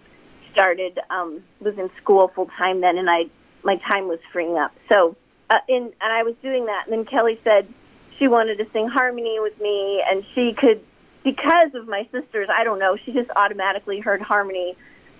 started 0.52 1.00
um, 1.10 1.44
was 1.60 1.78
in 1.78 1.90
school 1.98 2.28
full 2.30 2.46
time 2.46 2.82
then, 2.82 2.98
and 2.98 3.10
I 3.10 3.26
my 3.64 3.78
time 3.78 4.08
was 4.08 4.20
freeing 4.32 4.58
up. 4.58 4.74
So, 4.88 5.16
uh, 5.50 5.58
in 5.68 5.84
and 5.84 6.14
I 6.14 6.24
was 6.24 6.36
doing 6.44 6.68
that, 6.68 6.86
and 6.86 6.94
then 6.94 7.06
Kelly 7.06 7.40
said 7.44 7.68
she 8.18 8.28
wanted 8.28 8.60
to 8.60 8.68
sing 8.72 8.88
harmony 8.88 9.40
with 9.40 9.60
me, 9.60 10.04
and 10.08 10.24
she 10.36 10.54
could 10.54 10.82
because 11.24 11.74
of 11.74 11.88
my 11.88 12.08
sisters. 12.12 12.50
I 12.52 12.64
don't 12.64 12.80
know. 12.80 12.96
She 12.98 13.14
just 13.14 13.32
automatically 13.36 14.00
heard 14.00 14.22
harmony. 14.22 14.76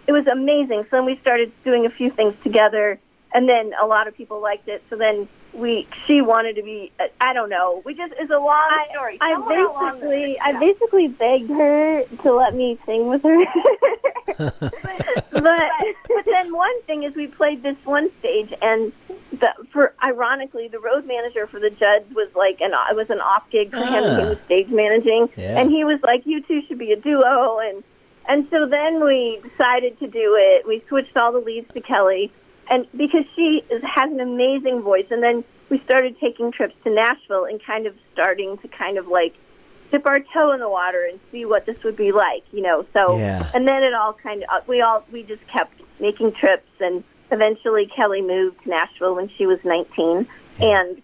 It 0.06 0.12
was 0.12 0.28
amazing. 0.28 0.84
So 0.84 0.98
then 0.98 1.06
we 1.06 1.18
started 1.18 1.52
doing 1.64 1.86
a 1.86 1.90
few 1.90 2.12
things 2.12 2.36
together, 2.44 3.00
and 3.34 3.48
then 3.48 3.74
a 3.82 3.86
lot 3.86 4.08
of 4.08 4.16
people 4.16 4.42
liked 4.42 4.68
it. 4.68 4.84
So 4.90 4.96
then 4.96 5.28
we 5.54 5.88
she 6.06 6.22
wanted 6.22 6.56
to 6.56 6.64
be 6.64 6.92
I 7.20 7.34
don't 7.34 7.50
know. 7.50 7.82
We 7.86 7.94
just 7.94 8.14
it's 8.18 8.32
a 8.32 8.38
long 8.38 8.86
story. 8.92 9.18
I, 9.22 9.34
I 9.34 9.48
basically 9.48 10.40
I 10.40 10.60
basically 10.60 11.08
begged 11.08 11.50
her 11.50 12.04
to 12.24 12.34
let 12.34 12.56
me 12.56 12.78
sing 12.86 13.08
with 13.08 13.24
her. 13.24 13.40
but, 14.38 15.22
but 15.32 16.26
then 16.26 16.56
one 16.56 16.82
thing 16.84 17.04
is 17.04 17.16
we 17.16 17.28
played 17.28 17.64
this 17.64 17.78
one 17.84 18.10
stage 18.20 18.54
and 18.62 18.92
the, 19.32 19.54
for 19.72 19.94
ironically 20.04 20.68
the 20.68 20.80
road 20.80 21.06
manager 21.06 21.48
for 21.48 21.60
the 21.60 21.70
Judds 21.70 22.14
was 22.14 22.30
like 22.36 22.62
an 22.62 22.72
it 22.90 22.96
was 22.96 23.10
an 23.10 23.20
off 23.20 23.50
gig 23.50 23.72
for 23.72 23.78
him. 23.78 24.04
He 24.04 24.22
ah. 24.24 24.30
was 24.30 24.38
stage 24.46 24.70
managing 24.70 25.30
yeah. 25.36 25.60
and 25.60 25.70
he 25.70 25.84
was 25.84 26.00
like 26.04 26.26
you 26.26 26.42
two 26.44 26.62
should 26.68 26.80
be 26.80 26.92
a 26.92 27.00
duo 27.00 27.60
and 27.60 27.84
and 28.28 28.48
so 28.52 28.68
then 28.68 29.04
we 29.04 29.42
decided 29.42 29.98
to 30.00 30.08
do 30.08 30.38
it. 30.40 30.68
We 30.68 30.84
switched 30.88 31.18
all 31.18 31.32
the 31.32 31.40
leads 31.40 31.74
to 31.74 31.82
Kelly 31.82 32.32
and 32.70 32.88
because 32.96 33.26
she 33.36 33.64
has 33.70 34.12
an 34.12 34.20
amazing 34.20 34.82
voice. 34.82 35.08
And 35.10 35.22
then 35.22 35.44
we 35.70 35.80
started 35.80 36.20
taking 36.20 36.52
trips 36.52 36.76
to 36.84 36.90
Nashville 36.90 37.46
and 37.46 37.64
kind 37.64 37.88
of 37.88 37.96
starting 38.12 38.58
to 38.60 38.68
kind 38.68 38.98
of 38.98 39.08
like 39.08 39.36
dip 39.92 40.06
our 40.06 40.20
toe 40.20 40.52
in 40.52 40.60
the 40.60 40.70
water 40.70 41.08
and 41.10 41.20
see 41.32 41.46
what 41.46 41.66
this 41.66 41.82
would 41.84 41.96
be 41.96 42.12
like, 42.12 42.44
you 42.52 42.62
know. 42.62 42.86
So, 42.94 43.18
yeah. 43.18 43.50
and 43.54 43.68
then 43.68 43.84
it 43.84 43.94
all 43.94 44.14
kind 44.14 44.44
of 44.44 44.68
we 44.68 44.82
all 44.82 45.04
we 45.12 45.24
just 45.24 45.46
kept 45.48 45.82
making 46.00 46.34
trips, 46.34 46.70
and 46.80 47.04
eventually 47.32 47.88
Kelly 47.88 48.22
moved 48.22 48.64
to 48.64 48.70
Nashville 48.70 49.16
when 49.16 49.30
she 49.30 49.46
was 49.46 49.60
19, 49.64 50.28
and 50.60 51.02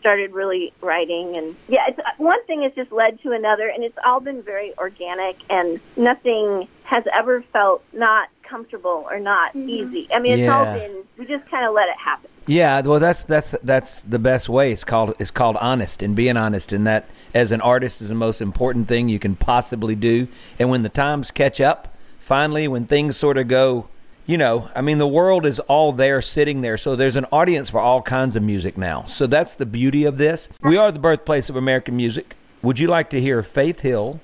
started 0.00 0.32
really 0.32 0.72
writing 0.80 1.36
and 1.36 1.56
yeah 1.66 1.80
it's 1.88 1.98
uh, 1.98 2.02
one 2.18 2.42
thing 2.44 2.62
has 2.62 2.72
just 2.74 2.92
led 2.92 3.20
to 3.20 3.32
another 3.32 3.68
and 3.68 3.82
it's 3.82 3.98
all 4.04 4.20
been 4.20 4.42
very 4.42 4.72
organic 4.78 5.36
and 5.50 5.80
nothing 5.96 6.68
has 6.84 7.04
ever 7.12 7.42
felt 7.52 7.82
not 7.92 8.28
comfortable 8.48 9.06
or 9.10 9.18
not 9.18 9.50
mm-hmm. 9.54 9.68
easy 9.68 10.08
i 10.12 10.18
mean 10.18 10.32
it's 10.32 10.40
yeah. 10.40 10.56
all 10.56 10.64
been 10.64 11.04
we 11.18 11.26
just 11.26 11.48
kind 11.50 11.66
of 11.66 11.74
let 11.74 11.88
it 11.88 11.96
happen 11.96 12.30
yeah 12.46 12.80
well 12.80 12.98
that's 12.98 13.24
that's 13.24 13.54
that's 13.62 14.02
the 14.02 14.18
best 14.18 14.48
way 14.48 14.72
it's 14.72 14.84
called 14.84 15.14
it's 15.18 15.30
called 15.30 15.56
honest 15.56 16.02
and 16.02 16.14
being 16.16 16.36
honest 16.36 16.72
and 16.72 16.86
that 16.86 17.08
as 17.34 17.52
an 17.52 17.60
artist 17.60 18.00
is 18.00 18.08
the 18.08 18.14
most 18.14 18.40
important 18.40 18.88
thing 18.88 19.08
you 19.08 19.18
can 19.18 19.36
possibly 19.36 19.94
do 19.94 20.26
and 20.58 20.70
when 20.70 20.82
the 20.82 20.88
times 20.88 21.30
catch 21.30 21.60
up 21.60 21.94
finally 22.18 22.66
when 22.66 22.86
things 22.86 23.16
sort 23.16 23.36
of 23.36 23.48
go 23.48 23.88
you 24.28 24.36
know, 24.36 24.68
I 24.74 24.82
mean, 24.82 24.98
the 24.98 25.08
world 25.08 25.46
is 25.46 25.58
all 25.58 25.90
there 25.90 26.20
sitting 26.20 26.60
there. 26.60 26.76
So 26.76 26.94
there's 26.94 27.16
an 27.16 27.24
audience 27.32 27.70
for 27.70 27.80
all 27.80 28.02
kinds 28.02 28.36
of 28.36 28.42
music 28.42 28.76
now. 28.76 29.06
So 29.06 29.26
that's 29.26 29.54
the 29.54 29.64
beauty 29.64 30.04
of 30.04 30.18
this. 30.18 30.50
We 30.60 30.76
are 30.76 30.92
the 30.92 30.98
birthplace 30.98 31.48
of 31.48 31.56
American 31.56 31.96
music. 31.96 32.36
Would 32.60 32.78
you 32.78 32.88
like 32.88 33.08
to 33.10 33.22
hear 33.22 33.42
Faith 33.42 33.80
Hill 33.80 34.20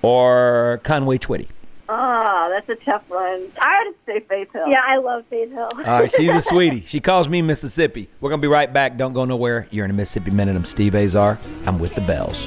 or 0.00 0.80
Conway 0.84 1.18
Twitty? 1.18 1.48
Ah, 1.88 2.46
oh, 2.46 2.50
that's 2.50 2.68
a 2.68 2.84
tough 2.84 3.02
one. 3.08 3.50
I 3.60 3.84
would 3.86 3.94
say 4.06 4.20
Faith 4.20 4.52
Hill. 4.52 4.66
Yeah, 4.68 4.82
I 4.84 4.96
love 4.96 5.24
Faith 5.30 5.52
Hill. 5.52 5.68
all 5.72 5.82
right, 5.84 6.12
she's 6.12 6.30
a 6.30 6.40
sweetie. 6.42 6.84
She 6.84 7.00
calls 7.00 7.28
me 7.28 7.42
Mississippi. 7.42 8.08
We're 8.20 8.30
going 8.30 8.40
to 8.40 8.44
be 8.44 8.50
right 8.50 8.72
back. 8.72 8.96
Don't 8.96 9.12
go 9.12 9.24
nowhere. 9.24 9.68
You're 9.70 9.84
in 9.84 9.90
a 9.90 9.94
Mississippi 9.94 10.32
Minute. 10.32 10.56
I'm 10.56 10.64
Steve 10.64 10.94
Azar. 10.94 11.38
I'm 11.64 11.78
with 11.78 11.94
the 11.94 12.00
Belles. 12.00 12.46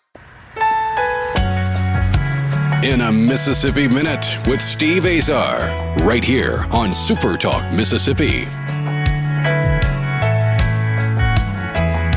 in 2.83 3.01
a 3.01 3.11
Mississippi 3.11 3.87
Minute 3.87 4.39
with 4.47 4.59
Steve 4.59 5.05
Azar, 5.05 5.55
right 6.03 6.23
here 6.23 6.65
on 6.73 6.91
Super 6.91 7.37
Talk 7.37 7.61
Mississippi. 7.73 8.45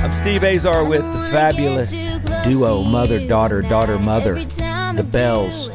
I'm 0.01 0.15
Steve 0.15 0.43
Azar 0.43 0.87
with 0.87 1.03
the 1.03 1.29
fabulous 1.31 1.91
duo, 2.45 2.83
mother, 2.83 3.27
daughter, 3.27 3.61
daughter, 3.61 3.99
mother, 3.99 4.43
the 4.43 5.07
Belles. 5.07 5.69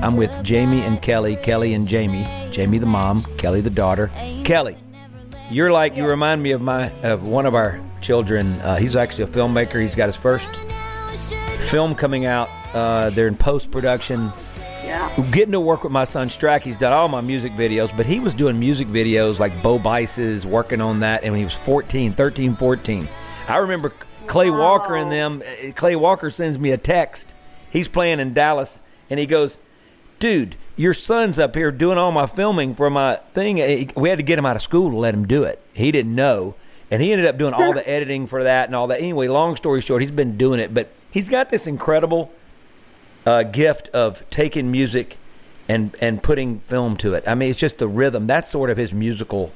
I'm 0.00 0.16
with 0.16 0.30
Jamie 0.44 0.82
and 0.82 1.02
Kelly, 1.02 1.34
Kelly 1.34 1.74
and 1.74 1.88
Jamie, 1.88 2.24
Jamie 2.52 2.78
the 2.78 2.86
mom, 2.86 3.24
Kelly 3.38 3.60
the 3.62 3.70
daughter. 3.70 4.12
Kelly, 4.44 4.76
you're 5.50 5.72
like 5.72 5.96
you 5.96 6.06
remind 6.06 6.40
me 6.40 6.52
of 6.52 6.60
my 6.60 6.92
of 7.02 7.26
one 7.26 7.46
of 7.46 7.56
our 7.56 7.80
children. 8.00 8.52
Uh, 8.60 8.76
he's 8.76 8.94
actually 8.94 9.24
a 9.24 9.28
filmmaker. 9.28 9.82
He's 9.82 9.96
got 9.96 10.06
his 10.06 10.14
first 10.14 10.54
film 11.68 11.96
coming 11.96 12.26
out 12.26 12.48
uh, 12.76 13.10
they're 13.10 13.26
in 13.26 13.36
post 13.36 13.70
production. 13.70 14.30
Yeah. 14.84 15.10
Getting 15.32 15.52
to 15.52 15.60
work 15.60 15.82
with 15.82 15.92
my 15.92 16.04
son 16.04 16.28
Strack, 16.28 16.60
he's 16.60 16.76
done 16.76 16.92
all 16.92 17.08
my 17.08 17.22
music 17.22 17.52
videos, 17.52 17.94
but 17.96 18.06
he 18.06 18.20
was 18.20 18.34
doing 18.34 18.60
music 18.60 18.86
videos 18.86 19.38
like 19.38 19.60
Bo 19.62 19.78
Bice's, 19.78 20.46
working 20.46 20.80
on 20.80 21.00
that, 21.00 21.24
and 21.24 21.32
when 21.32 21.38
he 21.40 21.44
was 21.44 21.54
14, 21.54 22.12
13, 22.12 22.54
14. 22.54 23.08
I 23.48 23.56
remember 23.56 23.92
Clay 24.26 24.50
wow. 24.50 24.58
Walker 24.58 24.94
and 24.94 25.10
them. 25.10 25.42
Uh, 25.42 25.72
Clay 25.72 25.96
Walker 25.96 26.30
sends 26.30 26.58
me 26.58 26.70
a 26.70 26.76
text. 26.76 27.34
He's 27.70 27.88
playing 27.88 28.20
in 28.20 28.34
Dallas, 28.34 28.80
and 29.08 29.18
he 29.18 29.26
goes, 29.26 29.58
Dude, 30.18 30.56
your 30.76 30.94
son's 30.94 31.38
up 31.38 31.54
here 31.54 31.70
doing 31.70 31.98
all 31.98 32.12
my 32.12 32.26
filming 32.26 32.74
for 32.74 32.90
my 32.90 33.16
thing. 33.32 33.56
We 33.96 34.08
had 34.08 34.18
to 34.18 34.22
get 34.22 34.38
him 34.38 34.46
out 34.46 34.56
of 34.56 34.62
school 34.62 34.90
to 34.90 34.96
let 34.96 35.14
him 35.14 35.26
do 35.26 35.42
it. 35.42 35.60
He 35.72 35.90
didn't 35.90 36.14
know. 36.14 36.54
And 36.90 37.02
he 37.02 37.10
ended 37.10 37.26
up 37.26 37.38
doing 37.38 37.54
all 37.54 37.72
the 37.72 37.86
editing 37.88 38.26
for 38.26 38.44
that 38.44 38.68
and 38.68 38.76
all 38.76 38.86
that. 38.88 39.00
Anyway, 39.00 39.28
long 39.28 39.56
story 39.56 39.80
short, 39.80 40.02
he's 40.02 40.10
been 40.10 40.36
doing 40.36 40.60
it, 40.60 40.72
but 40.72 40.90
he's 41.10 41.28
got 41.28 41.50
this 41.50 41.66
incredible 41.66 42.30
uh, 43.26 43.42
gift 43.42 43.88
of 43.88 44.28
taking 44.30 44.70
music 44.70 45.18
and 45.68 45.94
and 46.00 46.22
putting 46.22 46.60
film 46.60 46.96
to 46.98 47.14
it. 47.14 47.24
I 47.26 47.34
mean, 47.34 47.50
it's 47.50 47.58
just 47.58 47.78
the 47.78 47.88
rhythm. 47.88 48.26
That's 48.26 48.50
sort 48.50 48.70
of 48.70 48.76
his 48.76 48.92
musical 48.92 49.52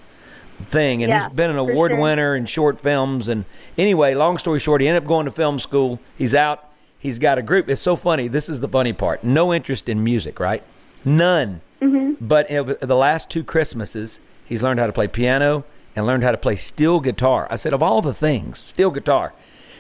thing. 0.61 1.03
And 1.03 1.11
yeah, 1.11 1.29
he's 1.29 1.35
been 1.35 1.51
an 1.51 1.57
award 1.57 1.93
sure. 1.93 2.01
winner 2.01 2.37
in 2.37 2.47
short 2.47 2.81
films. 2.81 3.29
And 3.29 3.45
anyway, 3.79 4.15
long 4.15 4.39
story 4.39 4.59
short, 4.59 4.81
he 4.81 4.89
ended 4.89 5.05
up 5.05 5.09
going 5.09 5.27
to 5.27 5.33
film 5.33 5.59
school. 5.59 6.01
He's 6.19 6.35
out. 6.35 6.69
He's 6.99 7.19
got 7.19 7.39
a 7.39 7.43
group. 7.43 7.69
It's 7.69 7.81
so 7.81 7.97
funny. 7.97 8.29
This 8.29 8.49
is 8.49 8.61
the 8.61 8.69
funny 8.69 8.93
part. 8.93 9.25
No 9.25 9.55
interest 9.55 9.89
in 9.89 10.05
music, 10.05 10.39
right? 10.39 10.63
None. 11.05 11.63
Mm-hmm. 11.81 12.27
But 12.27 12.49
the 12.49 12.97
last 12.97 13.31
two 13.31 13.43
Christmases, 13.43 14.21
he's 14.45 14.63
learned 14.63 14.81
how 14.81 14.87
to 14.87 14.93
play 14.93 15.09
piano 15.09 15.65
and 15.97 16.07
learned 16.07 16.25
how 16.25 16.31
to 16.31 16.37
play 16.37 16.57
steel 16.57 17.01
guitar. 17.01 17.47
I 17.51 17.57
said, 17.57 17.73
of 17.73 17.83
all 17.83 18.03
the 18.03 18.13
things, 18.13 18.59
steel 18.59 18.91
guitar. 18.91 19.33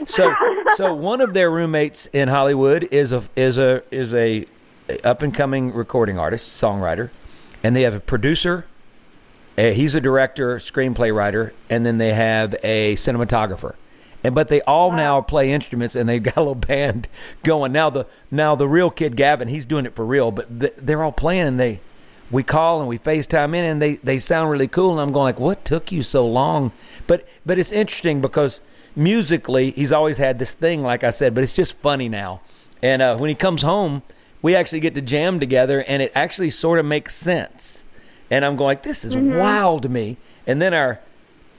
So, 0.07 0.35
so 0.77 0.95
one 0.95 1.21
of 1.21 1.35
their 1.35 1.51
roommates 1.51 2.07
in 2.13 2.29
Hollywood 2.29 2.85
is 2.91 3.13
a 3.13 3.23
is 3.37 3.59
a 3.59 3.83
is 3.91 4.13
a 4.15 4.47
up 5.05 5.23
and 5.23 5.35
coming 5.35 5.73
recording 5.73 6.19
artist, 6.19 6.61
songwriter, 6.61 7.11
and 7.63 7.77
they 7.77 7.83
have 7.83 7.95
a 7.95 8.01
producer. 8.01 8.67
Uh, 9.59 9.71
he's 9.71 9.95
a 9.95 10.01
director, 10.01 10.57
screenplay 10.57 11.15
writer, 11.15 11.53
and 11.69 11.85
then 11.85 11.99
they 11.99 12.13
have 12.15 12.55
a 12.63 12.95
cinematographer. 12.97 13.75
and 14.25 14.35
but 14.35 14.49
they 14.49 14.63
all 14.63 14.91
now 14.93 15.21
play 15.21 15.53
instruments 15.53 15.95
and 15.95 16.09
they've 16.09 16.23
got 16.23 16.37
a 16.37 16.41
little 16.41 16.55
band 16.55 17.09
going. 17.43 17.73
Now 17.73 17.91
the 17.91 18.07
now 18.31 18.55
the 18.55 18.69
real 18.69 18.91
kid 18.91 19.17
Gavin, 19.17 19.49
he's 19.49 19.67
doing 19.67 19.85
it 19.87 19.95
for 19.95 20.05
real, 20.05 20.31
but 20.31 20.61
th- 20.61 20.75
they're 20.79 21.03
all 21.03 21.13
playing 21.13 21.47
and 21.47 21.61
they 21.61 21.81
we 22.31 22.43
call 22.43 22.79
and 22.79 22.89
we 22.89 22.99
FaceTime 22.99 23.55
in 23.55 23.65
and 23.65 23.83
they 23.83 23.97
they 23.97 24.19
sound 24.19 24.51
really 24.51 24.69
cool 24.69 24.93
and 24.93 25.01
I'm 25.01 25.13
going 25.13 25.25
like, 25.25 25.41
what 25.41 25.65
took 25.65 25.93
you 25.93 26.03
so 26.03 26.27
long? 26.27 26.73
But 27.07 27.29
but 27.45 27.59
it's 27.59 27.73
interesting 27.73 28.21
because 28.23 28.61
musically 29.01 29.73
he's 29.73 29.91
always 29.91 30.19
had 30.19 30.39
this 30.39 30.53
thing, 30.53 30.83
like 30.83 31.03
I 31.03 31.11
said, 31.11 31.35
but 31.35 31.43
it's 31.43 31.57
just 31.57 31.75
funny 31.79 32.09
now. 32.09 32.43
And 32.83 33.03
uh, 33.03 33.17
when 33.17 33.29
he 33.29 33.35
comes 33.35 33.63
home, 33.63 34.03
we 34.43 34.55
actually 34.55 34.81
get 34.81 34.95
to 34.95 35.01
jam 35.01 35.41
together 35.41 35.83
and 35.83 36.03
it 36.03 36.13
actually 36.15 36.51
sort 36.51 36.79
of 36.79 36.87
makes 36.87 37.15
sense. 37.15 37.85
And 38.31 38.45
I'm 38.45 38.57
going 38.57 38.67
like, 38.67 38.83
this 38.83 39.05
is 39.05 39.17
wild 39.17 39.83
to 39.83 39.89
me. 39.89 40.19
And 40.47 40.63
then 40.63 40.73
our 40.75 41.01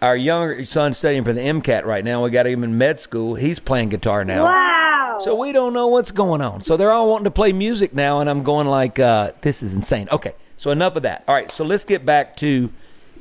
our 0.02 0.16
younger 0.16 0.66
son 0.66 0.94
studying 0.94 1.24
for 1.24 1.34
the 1.34 1.42
MCAT 1.42 1.86
right 1.86 2.04
now. 2.04 2.24
We 2.24 2.32
got 2.32 2.48
him 2.48 2.64
in 2.64 2.78
med 2.78 3.00
school. 3.00 3.36
He's 3.36 3.60
playing 3.60 3.90
guitar 3.90 4.26
now. 4.26 4.46
Wow. 4.46 5.20
So 5.22 5.36
we 5.36 5.52
don't 5.52 5.74
know 5.74 5.88
what's 5.88 6.12
going 6.12 6.42
on. 6.42 6.64
So 6.64 6.76
they're 6.76 6.92
all 6.92 7.08
wanting 7.08 7.26
to 7.26 7.32
play 7.32 7.54
music 7.54 7.94
now, 7.94 8.20
and 8.22 8.30
I'm 8.30 8.42
going 8.42 8.66
like, 8.66 8.98
uh, 8.98 9.34
this 9.42 9.62
is 9.62 9.76
insane. 9.76 10.10
Okay, 10.12 10.34
so 10.58 10.72
enough 10.72 10.96
of 10.96 11.04
that. 11.04 11.24
All 11.28 11.36
right, 11.36 11.52
so 11.52 11.64
let's 11.64 11.86
get 11.86 12.04
back 12.04 12.36
to 12.38 12.72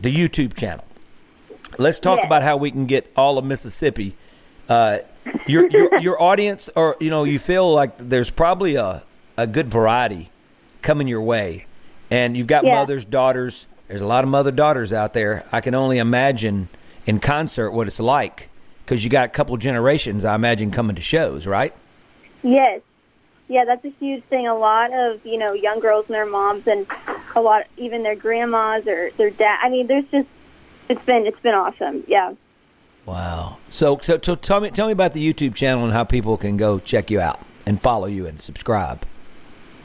the 0.00 0.14
YouTube 0.14 0.54
channel. 0.54 0.84
Let's 1.78 1.98
talk 1.98 2.18
Yes. 2.18 2.26
about 2.26 2.42
how 2.42 2.56
we 2.56 2.70
can 2.70 2.86
get 2.86 3.10
all 3.16 3.38
of 3.38 3.44
Mississippi. 3.44 4.16
Uh, 4.68 4.98
your, 5.46 5.68
your 5.70 5.98
your 6.00 6.22
audience, 6.22 6.68
or 6.76 6.96
you 7.00 7.10
know, 7.10 7.24
you 7.24 7.38
feel 7.38 7.72
like 7.72 7.92
there's 7.98 8.30
probably 8.30 8.76
a 8.76 9.02
a 9.36 9.46
good 9.46 9.70
variety 9.70 10.30
coming 10.82 11.08
your 11.08 11.22
way, 11.22 11.66
and 12.10 12.36
you've 12.36 12.46
got 12.46 12.64
Yeah. 12.64 12.74
mothers, 12.74 13.04
daughters. 13.04 13.66
There's 13.88 14.00
a 14.02 14.06
lot 14.06 14.22
of 14.24 14.30
mother 14.30 14.50
daughters 14.52 14.92
out 14.92 15.14
there. 15.14 15.44
I 15.50 15.60
can 15.60 15.74
only 15.74 15.98
imagine 15.98 16.68
in 17.06 17.18
concert 17.20 17.70
what 17.72 17.86
it's 17.88 17.98
like 17.98 18.48
because 18.84 19.02
you 19.02 19.10
got 19.10 19.24
a 19.24 19.28
couple 19.28 19.56
generations. 19.56 20.24
I 20.24 20.34
imagine 20.34 20.70
coming 20.70 20.94
to 20.96 21.02
shows, 21.02 21.46
right? 21.46 21.74
Yes. 22.42 22.82
Yeah, 23.48 23.64
that's 23.64 23.84
a 23.84 23.92
huge 23.98 24.22
thing. 24.24 24.46
A 24.46 24.54
lot 24.56 24.92
of, 24.92 25.26
you 25.26 25.36
know, 25.36 25.54
young 25.54 25.80
girls 25.80 26.04
and 26.06 26.14
their 26.14 26.24
moms 26.26 26.68
and 26.68 26.86
a 27.34 27.40
lot 27.40 27.64
even 27.78 28.04
their 28.04 28.14
grandmas 28.14 28.86
or 28.86 29.10
their 29.16 29.30
dad. 29.30 29.58
I 29.60 29.68
mean, 29.70 29.88
there's 29.88 30.04
just 30.12 30.28
it's 30.90 31.04
been 31.06 31.24
it's 31.26 31.40
been 31.40 31.54
awesome. 31.54 32.04
Yeah. 32.06 32.34
Wow. 33.06 33.56
So, 33.70 33.98
so, 34.02 34.20
so 34.22 34.34
tell 34.36 34.60
me, 34.60 34.70
tell 34.70 34.86
me 34.86 34.92
about 34.92 35.14
the 35.14 35.32
YouTube 35.32 35.54
channel 35.54 35.84
and 35.84 35.92
how 35.92 36.04
people 36.04 36.36
can 36.36 36.56
go 36.56 36.78
check 36.78 37.10
you 37.10 37.20
out 37.20 37.40
and 37.66 37.80
follow 37.80 38.06
you 38.06 38.26
and 38.26 38.40
subscribe. 38.40 39.04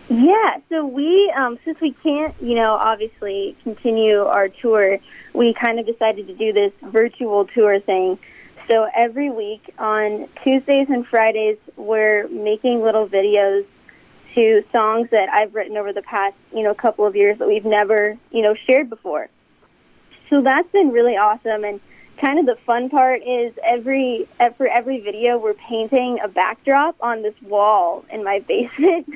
Yeah, 0.10 0.58
so 0.70 0.86
we, 0.86 1.34
um, 1.36 1.58
since 1.66 1.82
we 1.82 1.94
can't, 1.94 2.36
you 2.40 2.54
know, 2.54 2.74
obviously 2.74 3.56
continue 3.64 4.20
our 4.22 4.50
tour, 4.50 5.00
we 5.34 5.54
kind 5.54 5.80
of 5.80 5.88
decided 5.88 6.28
to 6.28 6.36
do 6.36 6.54
this 6.54 6.72
virtual 6.84 7.46
tour 7.46 7.80
thing. 7.80 8.20
So 8.68 8.88
every 8.96 9.32
week 9.32 9.74
on 9.80 10.28
Tuesdays 10.44 10.90
and 10.90 11.08
Fridays, 11.08 11.58
we're 11.76 12.28
making 12.28 12.84
little 12.84 13.08
videos 13.08 13.66
to 14.36 14.64
songs 14.72 15.10
that 15.10 15.30
I've 15.30 15.56
written 15.56 15.78
over 15.78 15.94
the 15.94 16.04
past, 16.04 16.36
you 16.54 16.62
know, 16.62 16.76
couple 16.76 17.08
of 17.08 17.16
years 17.16 17.40
that 17.40 17.48
we've 17.48 17.66
never, 17.66 18.18
you 18.32 18.44
know, 18.44 18.54
shared 18.54 18.90
before. 18.90 19.30
So 20.30 20.42
that's 20.42 20.70
been 20.72 20.92
really 20.92 21.16
awesome. 21.16 21.64
And 21.64 21.80
kind 22.18 22.40
of 22.40 22.46
the 22.46 22.56
fun 22.66 22.90
part 22.90 23.22
is 23.24 23.54
every 23.64 24.28
for 24.58 24.68
every 24.68 25.00
video, 25.00 25.38
we're 25.38 25.54
painting 25.54 26.20
a 26.24 26.28
backdrop 26.28 26.96
on 27.02 27.22
this 27.22 27.40
wall 27.42 28.06
in 28.12 28.24
my 28.24 28.40
basement. 28.40 29.08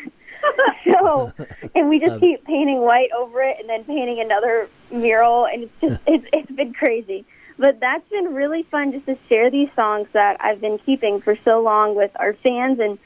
so, 0.86 1.32
and 1.76 1.90
we 1.90 2.00
just 2.00 2.14
um, 2.14 2.20
keep 2.20 2.46
painting 2.46 2.80
white 2.80 3.10
over 3.18 3.42
it, 3.42 3.58
and 3.60 3.70
then 3.70 3.84
painting 3.84 4.20
another 4.20 4.70
mural, 4.92 5.46
and 5.46 5.64
it's 5.64 5.82
just 5.82 6.02
it's 6.08 6.26
it's 6.34 6.52
been 6.52 6.74
crazy. 6.74 7.26
But 7.58 7.82
that's 7.82 8.08
been 8.10 8.34
really 8.34 8.64
fun 8.64 8.94
just 8.94 9.06
to 9.08 9.18
share 9.28 9.52
these 9.52 9.70
songs 9.76 10.08
that 10.14 10.38
I've 10.40 10.62
been 10.62 10.78
keeping 10.78 11.20
for 11.20 11.38
so 11.44 11.62
long 11.62 11.94
with 11.94 12.12
our 12.16 12.34
fans, 12.34 12.80
and 12.80 12.98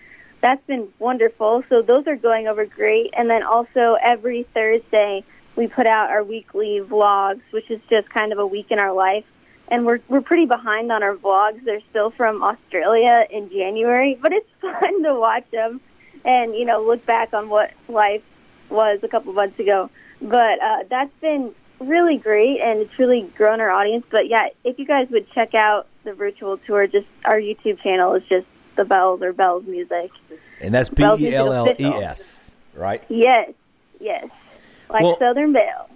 that's 0.43 0.63
been 0.67 0.89
wonderful. 0.99 1.63
So 1.69 1.81
those 1.81 2.05
are 2.05 2.17
going 2.17 2.47
over 2.47 2.65
great. 2.65 3.13
And 3.17 3.29
then 3.29 3.43
also 3.43 3.95
every 4.01 4.43
Thursday 4.53 5.23
we 5.55 5.67
put 5.67 5.87
out 5.87 6.09
our 6.09 6.23
weekly 6.23 6.81
vlogs, 6.81 7.41
which 7.51 7.69
is 7.69 7.79
just 7.89 8.09
kind 8.09 8.31
of 8.31 8.39
a 8.39 8.45
week 8.45 8.67
in 8.69 8.79
our 8.79 8.93
life. 8.93 9.25
And 9.67 9.85
we're 9.85 9.99
we're 10.09 10.21
pretty 10.21 10.45
behind 10.45 10.91
on 10.91 11.03
our 11.03 11.15
vlogs. 11.15 11.63
They're 11.63 11.81
still 11.89 12.11
from 12.11 12.43
Australia 12.43 13.25
in 13.29 13.49
January, 13.49 14.17
but 14.21 14.33
it's 14.33 14.49
fun 14.61 15.03
to 15.03 15.15
watch 15.15 15.49
them 15.51 15.81
and 16.25 16.55
you 16.55 16.65
know 16.65 16.81
look 16.81 17.05
back 17.05 17.33
on 17.33 17.49
what 17.49 17.71
life 17.87 18.21
was 18.69 18.99
a 19.03 19.07
couple 19.07 19.33
months 19.33 19.59
ago. 19.59 19.89
But 20.21 20.61
uh, 20.61 20.83
that's 20.89 21.13
been 21.21 21.53
really 21.79 22.17
great, 22.17 22.59
and 22.59 22.79
it's 22.79 22.97
really 22.97 23.21
grown 23.35 23.61
our 23.61 23.69
audience. 23.69 24.05
But 24.09 24.27
yeah, 24.27 24.49
if 24.63 24.79
you 24.79 24.85
guys 24.85 25.09
would 25.09 25.29
check 25.31 25.53
out 25.55 25.87
the 26.03 26.13
virtual 26.13 26.57
tour, 26.57 26.87
just 26.87 27.07
our 27.25 27.37
YouTube 27.37 27.81
channel 27.81 28.13
is 28.15 28.23
just 28.29 28.47
the 28.75 28.85
Belles 28.85 29.21
or 29.21 29.33
Belles 29.33 29.65
Music. 29.65 30.11
And 30.59 30.73
that's 30.73 30.89
Bells 30.89 31.19
E 31.21 31.33
L 31.33 31.51
L 31.51 31.69
E. 31.77 31.85
S, 31.85 32.51
right? 32.73 33.03
Yes, 33.09 33.51
yes, 33.99 34.29
like 34.89 35.03
Well- 35.03 35.17
Southern 35.19 35.53
Belle. 35.53 35.89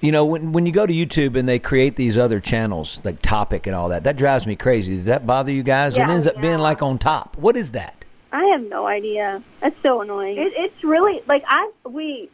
You 0.00 0.12
know, 0.12 0.24
when 0.24 0.52
when 0.52 0.64
you 0.64 0.72
go 0.72 0.86
to 0.86 0.92
YouTube 0.92 1.36
and 1.36 1.46
they 1.46 1.58
create 1.58 1.96
these 1.96 2.16
other 2.16 2.40
channels 2.40 3.00
like 3.04 3.20
Topic 3.20 3.66
and 3.66 3.76
all 3.76 3.90
that, 3.90 4.04
that 4.04 4.16
drives 4.16 4.46
me 4.46 4.56
crazy. 4.56 4.96
Does 4.96 5.04
that 5.04 5.26
bother 5.26 5.52
you 5.52 5.62
guys? 5.62 5.94
Yeah. 5.94 6.08
it 6.08 6.12
ends 6.14 6.26
up 6.26 6.40
being 6.40 6.58
like 6.58 6.80
on 6.82 6.98
top. 6.98 7.36
What 7.36 7.54
is 7.54 7.72
that? 7.72 8.04
I 8.32 8.46
have 8.46 8.62
no 8.62 8.86
idea. 8.86 9.42
That's 9.60 9.76
so 9.82 10.00
annoying. 10.00 10.38
It, 10.38 10.52
it's 10.56 10.82
really 10.82 11.22
like 11.28 11.44
I 11.46 11.70
we 11.84 12.30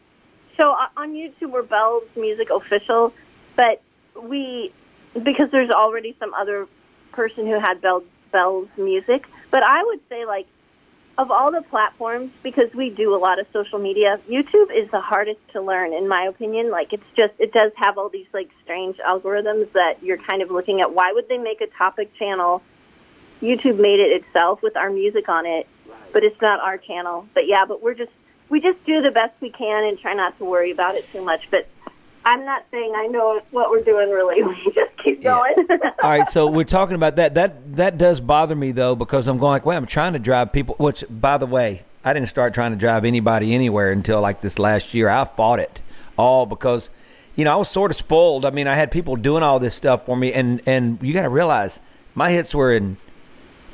so 0.56 0.72
uh, 0.72 0.86
on 0.96 1.12
YouTube 1.12 1.50
we're 1.50 1.62
Belles 1.64 2.04
Music 2.16 2.50
Official, 2.50 3.12
but 3.56 3.82
we 4.22 4.72
because 5.20 5.50
there's 5.50 5.70
already 5.70 6.14
some 6.20 6.32
other 6.34 6.68
person 7.12 7.46
who 7.46 7.58
had 7.58 7.80
Bell 7.80 8.04
Bell's 8.30 8.68
music. 8.76 9.26
But 9.50 9.64
I 9.64 9.82
would 9.84 10.00
say 10.08 10.24
like 10.24 10.46
of 11.20 11.30
all 11.30 11.52
the 11.52 11.60
platforms 11.60 12.32
because 12.42 12.72
we 12.72 12.88
do 12.88 13.14
a 13.14 13.18
lot 13.18 13.38
of 13.38 13.46
social 13.52 13.78
media, 13.78 14.18
YouTube 14.26 14.74
is 14.74 14.90
the 14.90 15.02
hardest 15.02 15.38
to 15.52 15.60
learn 15.60 15.92
in 15.92 16.08
my 16.08 16.22
opinion. 16.22 16.70
Like 16.70 16.94
it's 16.94 17.04
just 17.14 17.34
it 17.38 17.52
does 17.52 17.72
have 17.76 17.98
all 17.98 18.08
these 18.08 18.26
like 18.32 18.48
strange 18.64 18.96
algorithms 18.96 19.70
that 19.72 20.02
you're 20.02 20.16
kind 20.16 20.40
of 20.40 20.50
looking 20.50 20.80
at. 20.80 20.94
Why 20.94 21.12
would 21.12 21.28
they 21.28 21.36
make 21.36 21.60
a 21.60 21.66
topic 21.66 22.14
channel? 22.14 22.62
YouTube 23.42 23.78
made 23.78 24.00
it 24.00 24.22
itself 24.22 24.62
with 24.62 24.78
our 24.78 24.88
music 24.88 25.28
on 25.28 25.44
it, 25.44 25.68
but 26.14 26.24
it's 26.24 26.40
not 26.40 26.58
our 26.60 26.78
channel. 26.78 27.28
But 27.34 27.46
yeah, 27.46 27.66
but 27.66 27.82
we're 27.82 27.94
just 27.94 28.12
we 28.48 28.62
just 28.62 28.82
do 28.86 29.02
the 29.02 29.10
best 29.10 29.34
we 29.42 29.50
can 29.50 29.84
and 29.84 29.98
try 29.98 30.14
not 30.14 30.38
to 30.38 30.46
worry 30.46 30.70
about 30.70 30.94
it 30.94 31.04
too 31.12 31.22
much. 31.22 31.50
But 31.50 31.68
I'm 32.24 32.44
not 32.44 32.64
saying 32.70 32.92
I 32.96 33.06
know 33.06 33.40
what 33.50 33.70
we're 33.70 33.82
doing 33.82 34.10
really. 34.10 34.42
We 34.50 34.72
just 34.72 34.96
keep 35.02 35.22
Yeah. 35.22 35.40
going. 35.56 35.66
All 36.02 36.10
right, 36.10 36.28
so 36.30 36.46
we're 36.46 36.64
talking 36.64 36.94
about 36.94 37.16
that. 37.16 37.34
That 37.34 37.76
that 37.76 37.98
does 37.98 38.20
bother 38.20 38.54
me 38.54 38.72
though 38.72 38.94
because 38.94 39.26
I'm 39.26 39.38
going 39.38 39.52
like, 39.52 39.66
well, 39.66 39.76
I'm 39.76 39.86
trying 39.86 40.12
to 40.12 40.18
drive 40.18 40.52
people. 40.52 40.74
Which, 40.78 41.04
by 41.08 41.38
the 41.38 41.46
way, 41.46 41.82
I 42.04 42.12
didn't 42.12 42.28
start 42.28 42.54
trying 42.54 42.72
to 42.72 42.78
drive 42.78 43.04
anybody 43.04 43.54
anywhere 43.54 43.90
until 43.92 44.20
like 44.20 44.40
this 44.42 44.58
last 44.58 44.92
year. 44.94 45.08
I 45.08 45.24
fought 45.24 45.60
it 45.60 45.80
all 46.18 46.44
because, 46.46 46.90
you 47.36 47.44
know, 47.44 47.52
I 47.52 47.56
was 47.56 47.68
sort 47.68 47.90
of 47.90 47.96
spoiled. 47.96 48.44
I 48.44 48.50
mean, 48.50 48.66
I 48.66 48.74
had 48.74 48.90
people 48.90 49.16
doing 49.16 49.42
all 49.42 49.58
this 49.58 49.74
stuff 49.74 50.04
for 50.06 50.16
me, 50.16 50.32
and 50.32 50.60
and 50.66 50.98
you 51.02 51.14
got 51.14 51.22
to 51.22 51.28
realize 51.30 51.80
my 52.14 52.30
hits 52.30 52.54
were 52.54 52.72
in 52.72 52.96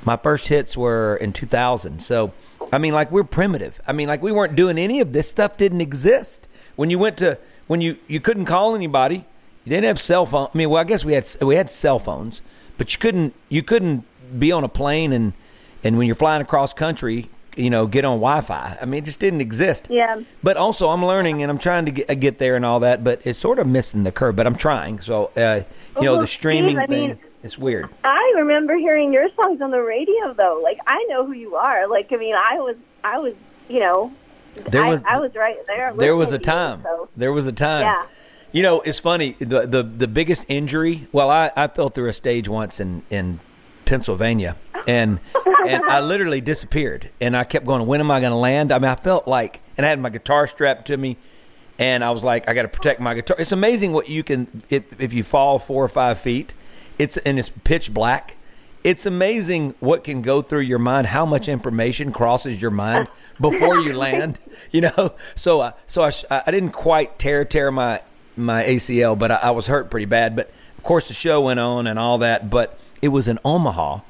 my 0.04 0.16
first 0.16 0.46
hits 0.46 0.76
were 0.76 1.16
in 1.16 1.32
2000. 1.32 2.00
So, 2.00 2.32
I 2.72 2.78
mean, 2.78 2.92
like 2.94 3.10
we're 3.10 3.24
primitive. 3.24 3.80
I 3.88 3.92
mean, 3.92 4.06
like 4.06 4.22
we 4.22 4.30
weren't 4.30 4.54
doing 4.54 4.78
any 4.78 5.00
of 5.00 5.12
this 5.12 5.28
stuff. 5.28 5.56
Didn't 5.56 5.80
exist 5.80 6.46
when 6.76 6.90
you 6.90 6.98
went 7.00 7.16
to 7.18 7.38
when 7.66 7.80
you 7.80 7.96
you 8.08 8.20
couldn't 8.20 8.44
call 8.46 8.74
anybody. 8.74 9.24
You 9.64 9.70
didn't 9.70 9.86
have 9.86 10.00
cell 10.00 10.26
phone. 10.26 10.48
I 10.54 10.56
mean, 10.58 10.70
well, 10.70 10.80
I 10.80 10.84
guess 10.84 11.04
we 11.04 11.14
had 11.14 11.28
we 11.40 11.56
had 11.56 11.68
cell 11.70 11.98
phones, 11.98 12.40
but 12.78 12.92
you 12.94 12.98
couldn't 13.00 13.34
you 13.48 13.62
couldn't 13.62 14.04
be 14.38 14.52
on 14.52 14.62
a 14.64 14.68
plane 14.68 15.12
and 15.12 15.32
and 15.82 15.98
when 15.98 16.06
you're 16.06 16.14
flying 16.16 16.40
across 16.42 16.72
country, 16.72 17.28
you 17.56 17.68
know, 17.70 17.86
get 17.86 18.04
on 18.04 18.18
Wi-Fi. 18.18 18.78
I 18.80 18.84
mean, 18.84 19.02
it 19.02 19.04
just 19.06 19.18
didn't 19.20 19.40
exist. 19.40 19.86
Yeah. 19.90 20.20
But 20.42 20.56
also, 20.56 20.88
I'm 20.88 21.04
learning 21.04 21.42
and 21.42 21.50
I'm 21.50 21.58
trying 21.58 21.84
to 21.86 21.90
get, 21.92 22.20
get 22.20 22.38
there 22.38 22.54
and 22.56 22.64
all 22.64 22.80
that. 22.80 23.02
But 23.04 23.20
it's 23.24 23.38
sort 23.38 23.58
of 23.58 23.66
missing 23.66 24.04
the 24.04 24.12
curve. 24.12 24.36
But 24.36 24.46
I'm 24.46 24.56
trying. 24.56 25.00
So, 25.00 25.30
uh, 25.36 25.62
you 25.96 26.02
know, 26.06 26.12
Well, 26.12 26.20
the 26.20 26.26
streaming 26.26 26.76
Steve, 26.76 26.88
thing. 26.88 27.08
mean- 27.08 27.18
it's 27.42 27.56
weird. 27.58 27.88
I 28.02 28.32
remember 28.36 28.74
hearing 28.76 29.12
your 29.12 29.28
songs 29.36 29.60
on 29.60 29.70
the 29.70 29.80
radio 29.80 30.32
though. 30.34 30.60
Like 30.62 30.78
I 30.86 31.04
know 31.08 31.24
who 31.26 31.32
you 31.32 31.54
are. 31.56 31.86
Like 31.88 32.12
I 32.12 32.16
mean, 32.16 32.34
I 32.34 32.58
was 32.58 32.76
I 33.04 33.18
was 33.18 33.34
you 33.68 33.78
know 33.80 34.12
There 34.68 34.86
was- 34.86 35.02
I 35.06 35.18
was 35.18 35.34
right 35.34 35.64
there. 35.66 35.92
there 35.96 36.16
was 36.16 36.30
a 36.32 36.38
to 36.38 36.50
you, 36.50 36.56
time. 36.56 36.82
so. 36.82 37.08
There 37.16 37.32
was 37.32 37.46
a 37.46 37.52
time. 37.52 37.82
Yeah. 37.82 38.02
You 38.52 38.62
know, 38.62 38.80
it's 38.80 38.98
funny. 38.98 39.32
The 39.38 39.66
the 39.66 39.82
the 39.82 40.08
biggest 40.08 40.44
injury. 40.48 41.08
Well, 41.12 41.30
I 41.30 41.50
I 41.56 41.66
fell 41.68 41.88
through 41.88 42.08
a 42.08 42.12
stage 42.12 42.48
once 42.48 42.80
in 42.80 43.02
in 43.10 43.40
Pennsylvania, 43.84 44.56
and 44.88 45.20
and 45.66 45.84
I 45.84 46.00
literally 46.00 46.40
disappeared. 46.40 47.10
And 47.20 47.36
I 47.36 47.44
kept 47.44 47.66
going. 47.66 47.86
When 47.86 48.00
am 48.00 48.10
I 48.10 48.20
going 48.20 48.30
to 48.32 48.36
land? 48.38 48.72
I 48.72 48.78
mean, 48.78 48.88
I 48.90 48.94
felt 48.94 49.28
like, 49.28 49.60
and 49.76 49.84
I 49.84 49.88
had 49.90 50.00
my 50.00 50.10
guitar 50.10 50.46
strapped 50.46 50.86
to 50.86 50.96
me, 50.96 51.16
and 51.78 52.02
I 52.02 52.10
was 52.12 52.24
like, 52.24 52.48
I 52.48 52.54
got 52.54 52.62
to 52.62 52.68
protect 52.68 52.98
my 53.00 53.14
guitar. 53.14 53.36
It's 53.38 53.52
amazing 53.52 53.92
what 53.92 54.08
you 54.08 54.22
can 54.22 54.62
if 54.70 54.98
if 55.00 55.12
you 55.12 55.22
fall 55.22 55.58
four 55.58 55.84
or 55.84 55.88
five 55.88 56.18
feet. 56.18 56.54
It's 56.98 57.16
and 57.18 57.38
it's 57.38 57.50
pitch 57.64 57.92
black. 57.92 58.36
It's 58.86 59.04
amazing 59.04 59.74
what 59.80 60.04
can 60.04 60.22
go 60.22 60.42
through 60.42 60.60
your 60.60 60.78
mind, 60.78 61.08
how 61.08 61.26
much 61.26 61.48
information 61.48 62.12
crosses 62.12 62.62
your 62.62 62.70
mind 62.70 63.08
before 63.40 63.80
you 63.80 63.92
land. 63.98 64.38
You 64.70 64.82
know, 64.82 65.14
so 65.34 65.60
uh, 65.60 65.72
so 65.88 66.04
I, 66.04 66.12
I 66.30 66.52
didn't 66.52 66.70
quite 66.70 67.18
tear 67.18 67.44
tear 67.44 67.72
my 67.72 68.00
my 68.36 68.62
ACL, 68.62 69.18
but 69.18 69.32
I, 69.32 69.40
I 69.42 69.50
was 69.50 69.66
hurt 69.66 69.90
pretty 69.90 70.06
bad. 70.06 70.36
But 70.36 70.52
of 70.78 70.84
course, 70.84 71.08
the 71.08 71.14
show 71.14 71.40
went 71.40 71.58
on 71.58 71.88
and 71.88 71.98
all 71.98 72.18
that. 72.18 72.48
But 72.48 72.78
it 73.02 73.08
was 73.08 73.26
in 73.26 73.40
Omaha, 73.44 74.02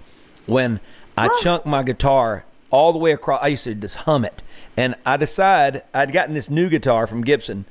when 0.45 0.81
I 1.17 1.29
chunked 1.41 1.65
my 1.65 1.83
guitar 1.83 2.45
all 2.69 2.93
the 2.93 2.99
way 2.99 3.12
across. 3.12 3.43
I 3.43 3.47
used 3.47 3.65
to 3.65 3.75
just 3.75 3.95
hum 3.95 4.27
it, 4.27 4.43
and 4.77 4.95
I 5.07 5.17
decided 5.17 5.85
I'd 5.95 6.12
gotten 6.12 6.35
this 6.35 6.51
new 6.51 6.69
guitar 6.69 7.07
from 7.07 7.25
Gibson, 7.25 7.65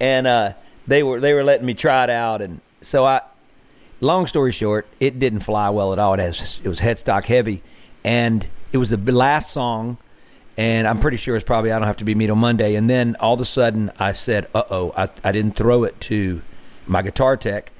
and 0.00 0.26
uh, 0.26 0.54
they 0.86 1.02
were 1.02 1.20
they 1.20 1.34
were 1.34 1.44
letting 1.44 1.66
me 1.66 1.74
try 1.74 2.04
it 2.04 2.10
out, 2.10 2.40
and 2.40 2.62
so 2.80 3.04
I. 3.04 3.20
Long 4.00 4.26
story 4.26 4.52
short, 4.52 4.86
it 5.00 5.18
didn't 5.18 5.40
fly 5.40 5.70
well 5.70 5.92
at 5.92 5.98
all. 5.98 6.14
It 6.14 6.20
has 6.20 6.60
it 6.62 6.68
was 6.68 6.80
headstock 6.80 7.24
heavy, 7.24 7.62
and 8.04 8.46
it 8.72 8.76
was 8.76 8.90
the 8.90 8.98
last 8.98 9.50
song, 9.50 9.96
and 10.58 10.86
I'm 10.86 11.00
pretty 11.00 11.16
sure 11.16 11.34
it's 11.34 11.46
probably 11.46 11.72
I 11.72 11.78
don't 11.78 11.86
have 11.86 11.96
to 11.98 12.04
be 12.04 12.14
meet 12.14 12.28
on 12.28 12.38
Monday. 12.38 12.74
And 12.74 12.90
then 12.90 13.16
all 13.20 13.34
of 13.34 13.40
a 13.40 13.46
sudden, 13.46 13.90
I 13.98 14.12
said, 14.12 14.48
"Uh 14.54 14.64
oh!" 14.70 14.92
I, 14.96 15.08
I 15.24 15.32
didn't 15.32 15.56
throw 15.56 15.84
it 15.84 15.98
to 16.02 16.42
my 16.86 17.00
guitar 17.00 17.38
tech. 17.38 17.72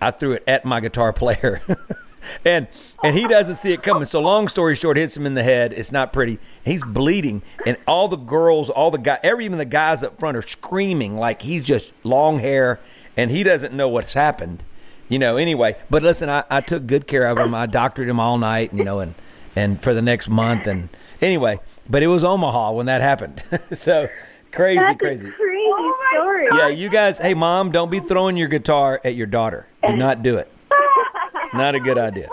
I 0.00 0.12
threw 0.12 0.32
it 0.32 0.44
at 0.46 0.64
my 0.64 0.78
guitar 0.78 1.12
player. 1.12 1.60
and 2.44 2.68
and 3.02 3.16
he 3.16 3.26
doesn't 3.26 3.56
see 3.56 3.72
it 3.72 3.82
coming. 3.82 4.04
So 4.04 4.20
long 4.20 4.46
story 4.46 4.76
short, 4.76 4.96
hits 4.96 5.16
him 5.16 5.26
in 5.26 5.34
the 5.34 5.42
head. 5.42 5.72
It's 5.72 5.90
not 5.90 6.12
pretty. 6.12 6.38
He's 6.64 6.84
bleeding, 6.84 7.42
and 7.66 7.76
all 7.86 8.06
the 8.06 8.16
girls, 8.16 8.70
all 8.70 8.92
the 8.92 8.98
guys, 8.98 9.18
every 9.24 9.44
even 9.44 9.58
the 9.58 9.64
guys 9.64 10.04
up 10.04 10.20
front 10.20 10.36
are 10.36 10.42
screaming 10.42 11.16
like 11.16 11.42
he's 11.42 11.64
just 11.64 11.92
long 12.04 12.38
hair, 12.38 12.78
and 13.16 13.32
he 13.32 13.42
doesn't 13.42 13.74
know 13.74 13.88
what's 13.88 14.14
happened. 14.14 14.62
You 15.08 15.18
know. 15.18 15.36
Anyway, 15.36 15.76
but 15.90 16.02
listen, 16.02 16.28
I, 16.28 16.44
I 16.50 16.60
took 16.60 16.86
good 16.86 17.06
care 17.06 17.26
of 17.26 17.38
him. 17.38 17.54
I 17.54 17.66
doctored 17.66 18.08
him 18.08 18.18
all 18.20 18.38
night. 18.38 18.72
You 18.72 18.84
know, 18.84 19.00
and 19.00 19.14
and 19.56 19.82
for 19.82 19.94
the 19.94 20.02
next 20.02 20.28
month, 20.28 20.66
and 20.66 20.88
anyway, 21.20 21.60
but 21.88 22.02
it 22.02 22.08
was 22.08 22.24
Omaha 22.24 22.72
when 22.72 22.86
that 22.86 23.00
happened. 23.00 23.42
so 23.72 24.08
crazy, 24.52 24.78
That's 24.78 24.98
crazy. 24.98 25.28
a 25.28 25.32
crazy 25.32 25.64
oh 25.66 26.08
story. 26.12 26.48
Yeah, 26.52 26.68
you 26.68 26.88
guys. 26.88 27.18
Hey, 27.18 27.34
mom, 27.34 27.70
don't 27.72 27.90
be 27.90 28.00
throwing 28.00 28.36
your 28.36 28.48
guitar 28.48 29.00
at 29.04 29.14
your 29.14 29.26
daughter. 29.26 29.66
Do 29.86 29.96
not 29.96 30.22
do 30.22 30.38
it. 30.38 30.50
Not 31.54 31.74
a 31.76 31.80
good 31.80 31.98
idea. 31.98 32.28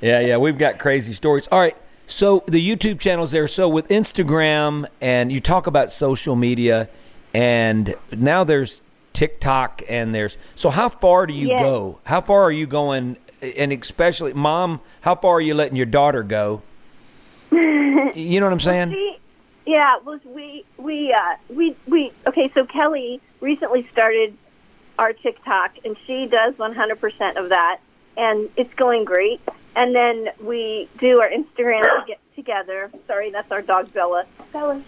Yeah, 0.00 0.20
yeah, 0.20 0.36
we've 0.38 0.56
got 0.56 0.78
crazy 0.78 1.12
stories. 1.12 1.46
All 1.52 1.58
right, 1.58 1.76
so 2.06 2.42
the 2.46 2.66
YouTube 2.66 2.98
channel's 2.98 3.30
there. 3.32 3.46
So 3.46 3.68
with 3.68 3.88
Instagram, 3.88 4.86
and 5.00 5.30
you 5.30 5.40
talk 5.40 5.66
about 5.66 5.92
social 5.92 6.34
media, 6.36 6.88
and 7.34 7.94
now 8.16 8.42
there's 8.44 8.80
TikTok, 9.14 9.82
and 9.88 10.14
there's. 10.14 10.36
So 10.54 10.68
how 10.68 10.90
far 10.90 11.26
do 11.26 11.32
you 11.32 11.48
Yes. 11.48 11.60
go? 11.62 11.98
How 12.04 12.20
far 12.20 12.42
are 12.42 12.52
you 12.52 12.66
going? 12.66 13.16
And 13.56 13.72
especially, 13.72 14.34
mom, 14.34 14.80
how 15.02 15.14
far 15.14 15.36
are 15.36 15.40
you 15.40 15.54
letting 15.54 15.76
your 15.76 15.86
daughter 15.86 16.22
go? 16.22 16.62
You 18.14 18.38
know 18.40 18.46
what 18.46 18.52
I'm 18.52 18.60
saying? 18.60 18.90
She, 18.92 19.16
yeah, 19.66 19.92
well, 20.04 20.20
we 20.24 20.64
we 20.76 21.12
uh, 21.12 21.36
we 21.48 21.74
we 21.86 22.12
okay. 22.28 22.50
So 22.54 22.64
Kelly 22.66 23.20
recently 23.40 23.88
started 23.92 24.36
our 24.98 25.12
TikTok, 25.12 25.72
and 25.84 25.96
she 26.06 26.26
does 26.26 26.54
100% 26.54 27.36
of 27.36 27.48
that, 27.48 27.80
and 28.16 28.48
it's 28.56 28.72
going 28.74 29.04
great. 29.04 29.40
And 29.74 29.94
then 29.94 30.28
we 30.40 30.88
do 30.98 31.20
our 31.20 31.28
Instagram 31.28 31.82
to 31.82 32.04
get 32.06 32.20
together. 32.36 32.90
Sorry, 33.06 33.30
that's 33.30 33.50
our 33.50 33.62
dog 33.62 33.92
Bella. 33.92 34.26
Bella. 34.52 34.80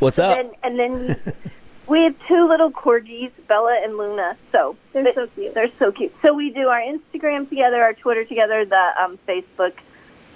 What's 0.00 0.18
up? 0.18 0.38
And, 0.38 0.50
and 0.64 0.78
then 0.78 1.34
we 1.86 2.02
have 2.04 2.14
two 2.26 2.46
little 2.48 2.70
corgis, 2.70 3.30
Bella 3.48 3.80
and 3.82 3.96
Luna. 3.96 4.36
So 4.52 4.76
They're 4.92 5.12
so 5.14 5.26
cute. 5.28 5.54
They're 5.54 5.70
so 5.78 5.92
cute. 5.92 6.14
So 6.22 6.32
we 6.32 6.50
do 6.50 6.68
our 6.68 6.80
Instagram 6.80 7.48
together, 7.48 7.82
our 7.82 7.92
Twitter 7.94 8.24
together, 8.24 8.64
the 8.64 8.90
um, 9.02 9.18
Facebook 9.26 9.72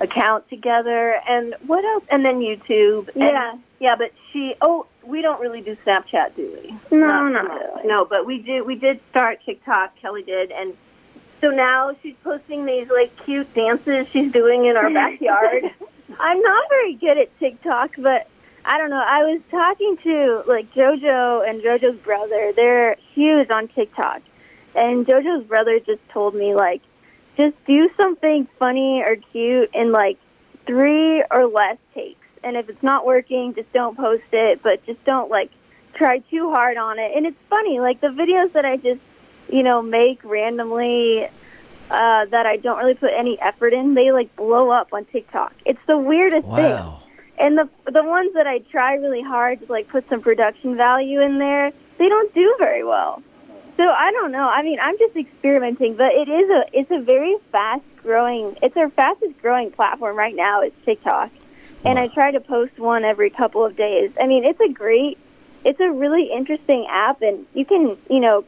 account 0.01 0.49
together, 0.51 1.21
and 1.29 1.55
what 1.67 1.85
else? 1.85 2.05
And 2.11 2.25
then 2.25 2.41
YouTube. 2.41 3.09
And- 3.15 3.23
Yeah. 3.23 3.55
yeah. 3.79 3.97
But 3.97 4.13
she. 4.33 4.55
Oh, 4.61 4.87
we 5.05 5.23
don't 5.23 5.41
really 5.41 5.61
do 5.61 5.77
Snapchat, 5.87 6.35
do 6.37 6.59
we? 6.63 6.75
No, 6.97 7.07
Not- 7.07 7.33
not 7.45 7.51
really. 7.61 7.87
No, 7.87 8.05
but 8.05 8.27
we 8.27 8.39
do. 8.39 8.65
We 8.65 8.75
did 8.75 9.01
start 9.11 9.39
TikTok. 9.47 9.97
Kelly 9.97 10.23
did, 10.23 10.51
and 10.51 10.75
so 11.41 11.51
now 11.51 11.95
she's 12.03 12.15
posting 12.25 12.67
these 12.67 12.89
like 12.91 13.17
cute 13.25 13.53
dances 13.55 14.09
she's 14.09 14.33
doing 14.33 14.67
in 14.67 14.77
our 14.77 14.91
backyard. 15.03 15.71
I'm 16.19 16.41
not 16.41 16.69
very 16.69 16.95
good 16.95 17.19
at 17.19 17.39
TikTok, 17.39 17.93
but 17.99 18.29
I 18.67 18.79
don't 18.79 18.91
know. 18.91 19.03
I 19.03 19.23
was 19.23 19.41
talking 19.49 19.97
to 19.99 20.43
like 20.49 20.75
JoJo 20.75 21.49
and 21.49 21.63
JoJo's 21.63 22.01
brother. 22.01 22.53
They're 22.55 22.97
huge 23.15 23.49
on 23.49 23.69
TikTok. 23.69 24.23
And 24.75 25.07
JoJo's 25.07 25.47
brother 25.47 25.79
just 25.79 26.07
told 26.09 26.35
me 26.35 26.53
like 26.53 26.83
just 27.37 27.55
do 27.65 27.89
something 27.97 28.49
funny 28.59 29.05
or 29.07 29.17
cute 29.31 29.71
in 29.73 29.93
like 29.93 30.19
3 30.67 31.23
or 31.31 31.47
less 31.47 31.79
takes. 31.95 32.27
And 32.43 32.57
if 32.57 32.69
it's 32.69 32.83
not 32.83 33.07
working, 33.07 33.55
just 33.55 33.73
don't 33.73 33.97
post 33.97 34.25
it, 34.33 34.63
but 34.65 34.85
just 34.85 35.03
don't 35.05 35.31
like 35.31 35.53
try 35.95 36.19
too 36.19 36.51
hard 36.51 36.77
on 36.77 36.99
it. 36.99 37.13
And 37.17 37.25
it's 37.25 37.39
funny 37.49 37.79
like 37.79 38.01
the 38.01 38.09
videos 38.09 38.53
that 38.53 38.65
I 38.65 38.79
just, 38.79 39.01
you 39.49 39.63
know, 39.63 39.81
make 39.81 40.25
randomly 40.25 41.29
uh, 41.89 42.25
that 42.25 42.47
I 42.47 42.57
don't 42.57 42.79
really 42.79 42.95
put 42.95 43.13
any 43.13 43.41
effort 43.41 43.73
in, 43.73 43.95
they 43.95 44.11
like 44.11 44.35
blow 44.35 44.71
up 44.71 44.93
on 44.93 45.05
TikTok. 45.05 45.55
It's 45.65 45.79
the 45.87 45.97
weirdest 45.97 46.49
thing. 46.57 47.06
And 47.39 47.59
the 47.59 47.69
the 47.91 48.03
ones 48.03 48.33
that 48.35 48.47
I 48.47 48.59
try 48.59 48.95
really 48.95 49.23
hard 49.23 49.61
to 49.61 49.71
like 49.71 49.89
put 49.89 50.09
some 50.09 50.21
production 50.23 50.77
value 50.77 51.21
in 51.21 51.39
there, 51.39 51.73
they 51.99 52.09
don't 52.09 52.33
do 52.35 52.55
very 52.59 52.85
well. 52.85 53.23
So 53.77 53.87
I 53.87 54.11
don't 54.13 54.33
know. 54.33 54.49
I 54.49 54.63
mean, 54.63 54.79
I'm 54.81 54.97
just 54.99 55.17
experimenting, 55.17 55.97
but 55.97 56.13
it 56.13 56.29
is 56.29 56.51
a 56.51 56.65
it's 56.73 56.91
a 56.91 57.01
very 57.01 57.37
fast 57.53 57.85
growing. 58.03 58.57
It's 58.63 58.77
our 58.77 58.89
fastest 58.91 59.41
growing 59.43 59.71
platform 59.71 60.17
right 60.17 60.35
now. 60.35 60.63
It's 60.63 60.77
TikTok, 60.87 61.31
and 61.85 61.99
I 61.99 62.09
try 62.09 62.31
to 62.31 62.41
post 62.41 62.79
one 62.79 63.05
every 63.05 63.29
couple 63.29 63.65
of 63.65 63.77
days. 63.77 64.13
I 64.19 64.27
mean, 64.27 64.45
it's 64.45 64.61
a 64.61 64.73
great, 64.73 65.19
it's 65.63 65.81
a 65.81 65.91
really 65.91 66.31
interesting 66.33 66.87
app, 66.89 67.21
and 67.21 67.45
you 67.53 67.67
can 67.67 67.99
you 68.09 68.21
know 68.21 68.45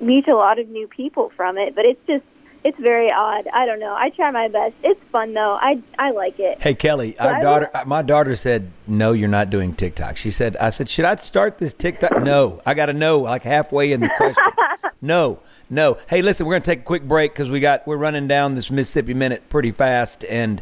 meet 0.00 0.26
a 0.26 0.34
lot 0.34 0.58
of 0.58 0.68
new 0.70 0.88
people 0.88 1.30
from 1.36 1.58
it. 1.58 1.74
But 1.74 1.84
it's 1.84 2.06
just 2.06 2.24
it's 2.62 2.78
very 2.78 3.10
odd. 3.10 3.46
I 3.52 3.64
don't 3.64 3.80
know. 3.80 3.94
I 3.94 4.10
try 4.10 4.30
my 4.30 4.48
best. 4.48 4.74
It's 4.82 5.00
fun 5.10 5.32
though. 5.32 5.58
I 5.60 5.82
I 5.98 6.10
like 6.10 6.38
it. 6.38 6.60
Hey 6.60 6.74
Kelly, 6.74 7.18
I 7.18 7.28
our 7.28 7.42
daughter, 7.42 7.70
my 7.86 8.02
daughter 8.02 8.36
said, 8.36 8.70
"No, 8.86 9.12
you're 9.12 9.28
not 9.28 9.50
doing 9.50 9.74
TikTok." 9.74 10.16
She 10.16 10.30
said, 10.30 10.56
"I 10.58 10.70
said, 10.70 10.88
should 10.88 11.04
I 11.04 11.16
start 11.16 11.58
this 11.58 11.72
TikTok?" 11.72 12.22
No, 12.22 12.60
I 12.66 12.74
got 12.74 12.86
to 12.86 12.92
know 12.92 13.20
like 13.20 13.42
halfway 13.42 13.92
in 13.92 14.00
the 14.00 14.10
question. 14.16 14.44
no, 15.00 15.40
no. 15.70 15.98
Hey, 16.08 16.22
listen, 16.22 16.46
we're 16.46 16.54
gonna 16.54 16.64
take 16.64 16.80
a 16.80 16.84
quick 16.84 17.04
break 17.04 17.32
because 17.32 17.50
we 17.50 17.60
got 17.60 17.86
we're 17.86 17.96
running 17.96 18.28
down 18.28 18.54
this 18.54 18.70
Mississippi 18.70 19.14
minute 19.14 19.48
pretty 19.48 19.70
fast, 19.70 20.24
and 20.24 20.60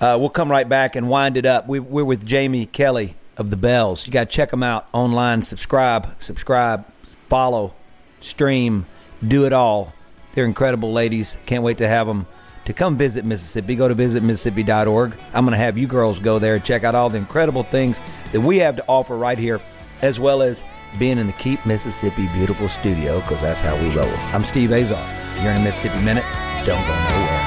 uh, 0.00 0.16
we'll 0.20 0.30
come 0.30 0.50
right 0.50 0.68
back 0.68 0.94
and 0.94 1.08
wind 1.08 1.36
it 1.36 1.46
up. 1.46 1.66
We, 1.66 1.80
we're 1.80 2.04
with 2.04 2.24
Jamie 2.24 2.66
Kelly 2.66 3.16
of 3.36 3.50
the 3.50 3.56
Belles. 3.56 4.06
You 4.06 4.12
got 4.12 4.30
to 4.30 4.36
check 4.36 4.50
them 4.50 4.62
out 4.62 4.86
online. 4.92 5.42
Subscribe, 5.42 6.22
subscribe, 6.22 6.86
follow, 7.28 7.74
stream, 8.20 8.86
do 9.26 9.44
it 9.44 9.52
all. 9.52 9.92
They're 10.34 10.44
incredible 10.44 10.92
ladies. 10.92 11.36
Can't 11.46 11.62
wait 11.62 11.78
to 11.78 11.88
have 11.88 12.06
them 12.06 12.26
to 12.64 12.72
come 12.72 12.96
visit 12.96 13.24
Mississippi. 13.24 13.74
Go 13.74 13.88
to 13.88 13.94
visitmississippi.org. 13.94 15.14
I'm 15.34 15.44
going 15.44 15.52
to 15.52 15.58
have 15.58 15.76
you 15.76 15.86
girls 15.86 16.18
go 16.18 16.38
there 16.38 16.54
and 16.54 16.64
check 16.64 16.84
out 16.84 16.94
all 16.94 17.10
the 17.10 17.18
incredible 17.18 17.62
things 17.62 17.98
that 18.32 18.40
we 18.40 18.58
have 18.58 18.76
to 18.76 18.84
offer 18.86 19.16
right 19.16 19.38
here, 19.38 19.60
as 20.00 20.18
well 20.18 20.42
as 20.42 20.62
being 20.98 21.18
in 21.18 21.26
the 21.26 21.32
Keep 21.34 21.64
Mississippi 21.66 22.28
beautiful 22.34 22.68
studio, 22.68 23.20
because 23.20 23.40
that's 23.40 23.60
how 23.60 23.76
we 23.76 23.94
roll. 23.94 24.08
I'm 24.32 24.42
Steve 24.42 24.72
Azar. 24.72 25.42
You're 25.42 25.52
in 25.52 25.60
a 25.60 25.64
Mississippi 25.64 26.02
Minute. 26.04 26.24
Don't 26.64 26.80
go 26.80 26.94
nowhere. 26.94 27.42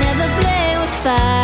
Never 0.00 0.40
play 0.40 0.78
with 0.78 0.94
fire. 1.02 1.43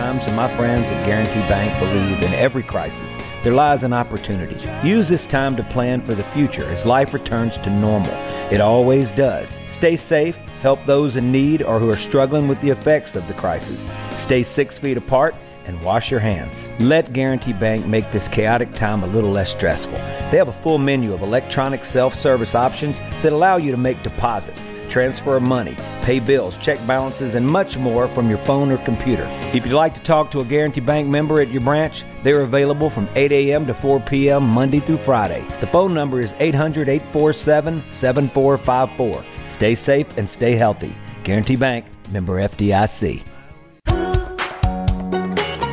Times, 0.00 0.26
and 0.26 0.36
my 0.36 0.48
friends 0.56 0.86
at 0.88 1.06
Guarantee 1.06 1.48
Bank 1.48 1.72
believe 1.78 2.22
in 2.22 2.34
every 2.34 2.62
crisis 2.62 3.16
there 3.42 3.54
lies 3.54 3.82
an 3.82 3.94
opportunity. 3.94 4.56
Use 4.86 5.08
this 5.08 5.24
time 5.24 5.56
to 5.56 5.62
plan 5.62 6.02
for 6.02 6.14
the 6.14 6.22
future 6.22 6.64
as 6.64 6.84
life 6.84 7.14
returns 7.14 7.56
to 7.58 7.70
normal. 7.70 8.10
It 8.52 8.60
always 8.60 9.10
does. 9.12 9.58
Stay 9.68 9.96
safe, 9.96 10.36
help 10.60 10.84
those 10.84 11.16
in 11.16 11.32
need 11.32 11.62
or 11.62 11.78
who 11.78 11.88
are 11.88 11.96
struggling 11.96 12.46
with 12.46 12.60
the 12.60 12.68
effects 12.68 13.16
of 13.16 13.26
the 13.26 13.34
crisis. 13.34 13.88
Stay 14.20 14.42
six 14.42 14.78
feet 14.78 14.98
apart 14.98 15.34
and 15.64 15.80
wash 15.82 16.10
your 16.10 16.20
hands. 16.20 16.68
Let 16.80 17.14
Guarantee 17.14 17.54
Bank 17.54 17.86
make 17.86 18.10
this 18.10 18.28
chaotic 18.28 18.74
time 18.74 19.02
a 19.02 19.06
little 19.06 19.30
less 19.30 19.52
stressful. 19.52 19.98
They 20.30 20.36
have 20.36 20.48
a 20.48 20.52
full 20.52 20.78
menu 20.78 21.14
of 21.14 21.22
electronic 21.22 21.84
self 21.86 22.14
service 22.14 22.54
options 22.54 22.98
that 23.22 23.32
allow 23.32 23.56
you 23.56 23.70
to 23.70 23.78
make 23.78 24.02
deposits, 24.02 24.70
transfer 24.86 25.38
money, 25.40 25.76
pay 26.02 26.20
bills, 26.20 26.56
check 26.58 26.84
balances, 26.86 27.34
and 27.34 27.46
much 27.46 27.76
more 27.76 28.08
from 28.08 28.28
your 28.28 28.38
phone 28.38 28.70
or 28.70 28.78
computer. 28.78 29.26
If 29.52 29.66
you'd 29.66 29.74
like 29.74 29.94
to 29.94 30.00
talk 30.00 30.30
to 30.30 30.40
a 30.40 30.44
Guarantee 30.44 30.80
Bank 30.80 31.08
member 31.08 31.40
at 31.40 31.50
your 31.50 31.62
branch, 31.62 32.04
they're 32.22 32.42
available 32.42 32.90
from 32.90 33.08
8 33.14 33.32
a.m. 33.32 33.66
to 33.66 33.74
4 33.74 34.00
p.m. 34.00 34.48
Monday 34.48 34.80
through 34.80 34.98
Friday. 34.98 35.44
The 35.60 35.66
phone 35.66 35.94
number 35.94 36.20
is 36.20 36.34
800 36.38 36.88
847 36.88 37.82
7454. 37.90 39.24
Stay 39.48 39.74
safe 39.74 40.18
and 40.18 40.28
stay 40.28 40.54
healthy. 40.54 40.94
Guarantee 41.24 41.56
Bank, 41.56 41.86
member 42.10 42.40
FDIC. 42.40 43.22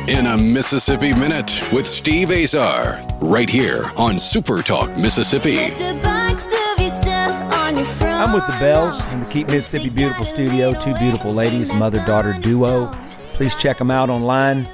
In 0.06 0.26
a 0.26 0.36
Mississippi 0.36 1.14
Minute 1.14 1.62
with 1.72 1.86
Steve 1.86 2.30
Azar, 2.30 3.00
right 3.22 3.48
here 3.48 3.90
on 3.96 4.18
Super 4.18 4.60
Talk 4.62 4.90
Mississippi. 4.98 5.56
I'm 8.16 8.32
with 8.32 8.46
the 8.46 8.56
Belles 8.60 9.04
in 9.06 9.20
the 9.20 9.26
Keep 9.26 9.48
Mississippi 9.48 9.90
Beautiful 9.90 10.24
studio. 10.24 10.72
Two 10.72 10.94
beautiful 10.94 11.34
ladies, 11.34 11.72
mother 11.72 11.98
daughter 12.06 12.32
duo. 12.40 12.90
Please 13.32 13.56
check 13.56 13.76
them 13.76 13.90
out 13.90 14.08
online. 14.08 14.68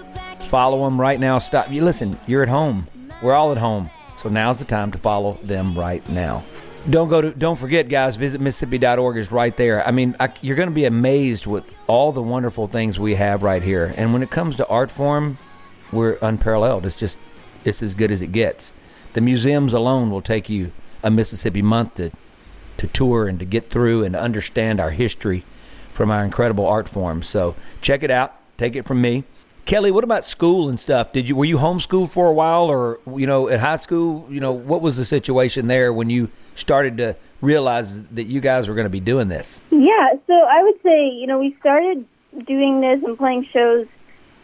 Follow 0.50 0.84
them 0.84 1.00
right 1.00 1.18
now. 1.18 1.38
Stop. 1.38 1.70
You 1.70 1.82
listen. 1.82 2.20
You're 2.26 2.42
at 2.42 2.50
home. 2.50 2.86
We're 3.22 3.32
all 3.32 3.50
at 3.50 3.56
home. 3.56 3.88
So 4.18 4.28
now's 4.28 4.58
the 4.58 4.66
time 4.66 4.92
to 4.92 4.98
follow 4.98 5.38
them 5.42 5.76
right 5.76 6.06
now. 6.10 6.44
Don't 6.90 7.08
go 7.08 7.22
to. 7.22 7.30
Don't 7.30 7.58
forget, 7.58 7.88
guys. 7.88 8.16
Visit 8.16 8.42
Mississippi.org 8.42 9.16
is 9.16 9.32
right 9.32 9.56
there. 9.56 9.86
I 9.88 9.90
mean, 9.90 10.14
I, 10.20 10.28
you're 10.42 10.56
going 10.56 10.68
to 10.68 10.74
be 10.74 10.84
amazed 10.84 11.46
with 11.46 11.64
all 11.86 12.12
the 12.12 12.22
wonderful 12.22 12.66
things 12.66 13.00
we 13.00 13.14
have 13.14 13.42
right 13.42 13.62
here. 13.62 13.94
And 13.96 14.12
when 14.12 14.22
it 14.22 14.30
comes 14.30 14.54
to 14.56 14.66
art 14.68 14.90
form, 14.90 15.38
we're 15.92 16.18
unparalleled. 16.20 16.84
It's 16.84 16.94
just 16.94 17.18
it's 17.64 17.82
as 17.82 17.94
good 17.94 18.10
as 18.10 18.20
it 18.20 18.32
gets. 18.32 18.74
The 19.14 19.22
museums 19.22 19.72
alone 19.72 20.10
will 20.10 20.22
take 20.22 20.50
you 20.50 20.72
a 21.02 21.10
Mississippi 21.10 21.62
month 21.62 21.94
to 21.94 22.10
to 22.80 22.86
tour 22.86 23.28
and 23.28 23.38
to 23.38 23.44
get 23.44 23.68
through 23.68 24.02
and 24.04 24.16
understand 24.16 24.80
our 24.80 24.90
history 24.90 25.44
from 25.92 26.10
our 26.10 26.24
incredible 26.24 26.66
art 26.66 26.88
form. 26.88 27.22
So 27.22 27.54
check 27.82 28.02
it 28.02 28.10
out. 28.10 28.34
Take 28.56 28.74
it 28.74 28.86
from 28.86 29.02
me. 29.02 29.24
Kelly, 29.66 29.90
what 29.90 30.02
about 30.02 30.24
school 30.24 30.68
and 30.68 30.80
stuff? 30.80 31.12
Did 31.12 31.28
you 31.28 31.36
were 31.36 31.44
you 31.44 31.58
homeschooled 31.58 32.10
for 32.10 32.26
a 32.26 32.32
while 32.32 32.64
or 32.64 32.98
you 33.14 33.26
know 33.26 33.48
at 33.48 33.60
high 33.60 33.76
school, 33.76 34.26
you 34.30 34.40
know, 34.40 34.52
what 34.52 34.80
was 34.80 34.96
the 34.96 35.04
situation 35.04 35.68
there 35.68 35.92
when 35.92 36.08
you 36.08 36.30
started 36.54 36.96
to 36.96 37.16
realize 37.42 38.02
that 38.02 38.24
you 38.24 38.40
guys 38.40 38.66
were 38.66 38.74
going 38.74 38.86
to 38.86 38.90
be 38.90 39.00
doing 39.00 39.28
this? 39.28 39.60
Yeah, 39.70 40.14
so 40.26 40.32
I 40.32 40.62
would 40.62 40.82
say, 40.82 41.10
you 41.10 41.26
know, 41.26 41.38
we 41.38 41.54
started 41.60 42.06
doing 42.46 42.80
this 42.80 43.02
and 43.04 43.18
playing 43.18 43.46
shows 43.52 43.86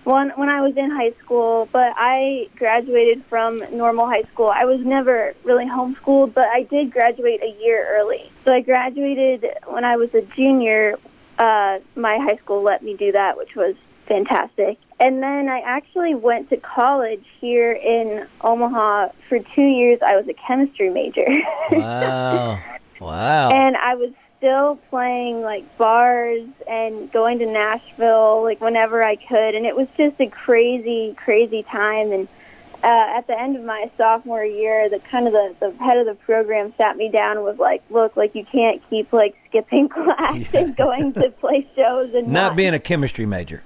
one 0.07 0.31
when 0.37 0.49
I 0.49 0.61
was 0.61 0.77
in 0.77 0.91
high 0.91 1.13
school, 1.23 1.69
but 1.73 1.93
I 1.97 2.49
graduated 2.57 3.25
from 3.25 3.59
normal 3.77 4.07
high 4.07 4.23
school. 4.33 4.49
I 4.49 4.65
was 4.65 4.81
never 4.81 5.35
really 5.45 5.67
homeschooled, 5.67 6.33
but 6.33 6.47
I 6.47 6.63
did 6.63 6.93
graduate 6.93 7.43
a 7.43 7.55
year 7.61 7.87
early. 7.99 8.31
So 8.45 8.55
I 8.55 8.61
graduated 8.61 9.47
when 9.67 9.85
I 9.85 9.97
was 9.97 10.15
a 10.15 10.23
junior. 10.23 10.97
Uh, 11.39 11.81
my 11.97 12.19
high 12.19 12.37
school 12.37 12.63
let 12.63 12.83
me 12.83 12.97
do 12.97 13.13
that, 13.13 13.37
which 13.37 13.55
was 13.57 13.75
fantastic. 14.07 14.79
And 14.99 15.23
then 15.23 15.49
I 15.49 15.61
actually 15.61 16.15
went 16.15 16.49
to 16.51 16.57
college 16.57 17.25
here 17.41 17.73
in 17.73 18.27
Omaha 18.41 19.09
for 19.29 19.41
two 19.41 19.67
years. 19.67 20.01
I 20.03 20.17
was 20.17 20.27
a 20.29 20.35
chemistry 20.35 20.91
major. 20.91 21.27
Wow. 21.71 22.61
wow. 23.01 23.51
and 23.51 23.77
I 23.77 23.97
was 23.97 24.13
still 24.39 24.77
playing 24.91 25.43
like 25.43 25.77
bars 25.79 26.47
and 26.69 27.11
going 27.13 27.39
to 27.39 27.47
Nashville 27.47 28.43
like 28.43 28.61
whenever 28.61 29.03
I 29.03 29.17
could, 29.17 29.55
and 29.55 29.67
it 29.67 29.77
was 29.77 29.89
just 29.97 30.21
a 30.21 30.27
crazy, 30.27 31.15
crazy 31.17 31.63
time. 31.63 32.13
And 32.13 32.29
uh, 32.85 33.19
at 33.19 33.27
the 33.27 33.39
end 33.39 33.57
of 33.57 33.65
my 33.65 33.91
sophomore 33.97 34.45
year, 34.45 34.89
the 34.89 34.99
kind 34.99 35.27
of 35.27 35.33
the, 35.33 35.55
the 35.61 35.85
head 35.85 35.99
of 35.99 36.07
the 36.07 36.15
program 36.15 36.73
sat 36.79 36.97
me 36.97 37.11
down 37.11 37.37
and 37.37 37.45
was 37.45 37.59
like, 37.59 37.83
"Look, 37.91 38.17
like 38.17 38.35
you 38.35 38.45
can't 38.45 38.83
keep 38.91 39.13
like 39.13 39.37
skipping 39.49 39.89
class 39.91 40.45
and 40.55 40.77
going 40.77 41.13
to 41.15 41.31
play 41.31 41.67
shows 41.75 42.15
and 42.15 42.29
Not 42.29 42.57
being 42.57 42.75
a 42.75 42.79
chemistry 42.79 43.27
major. 43.27 43.63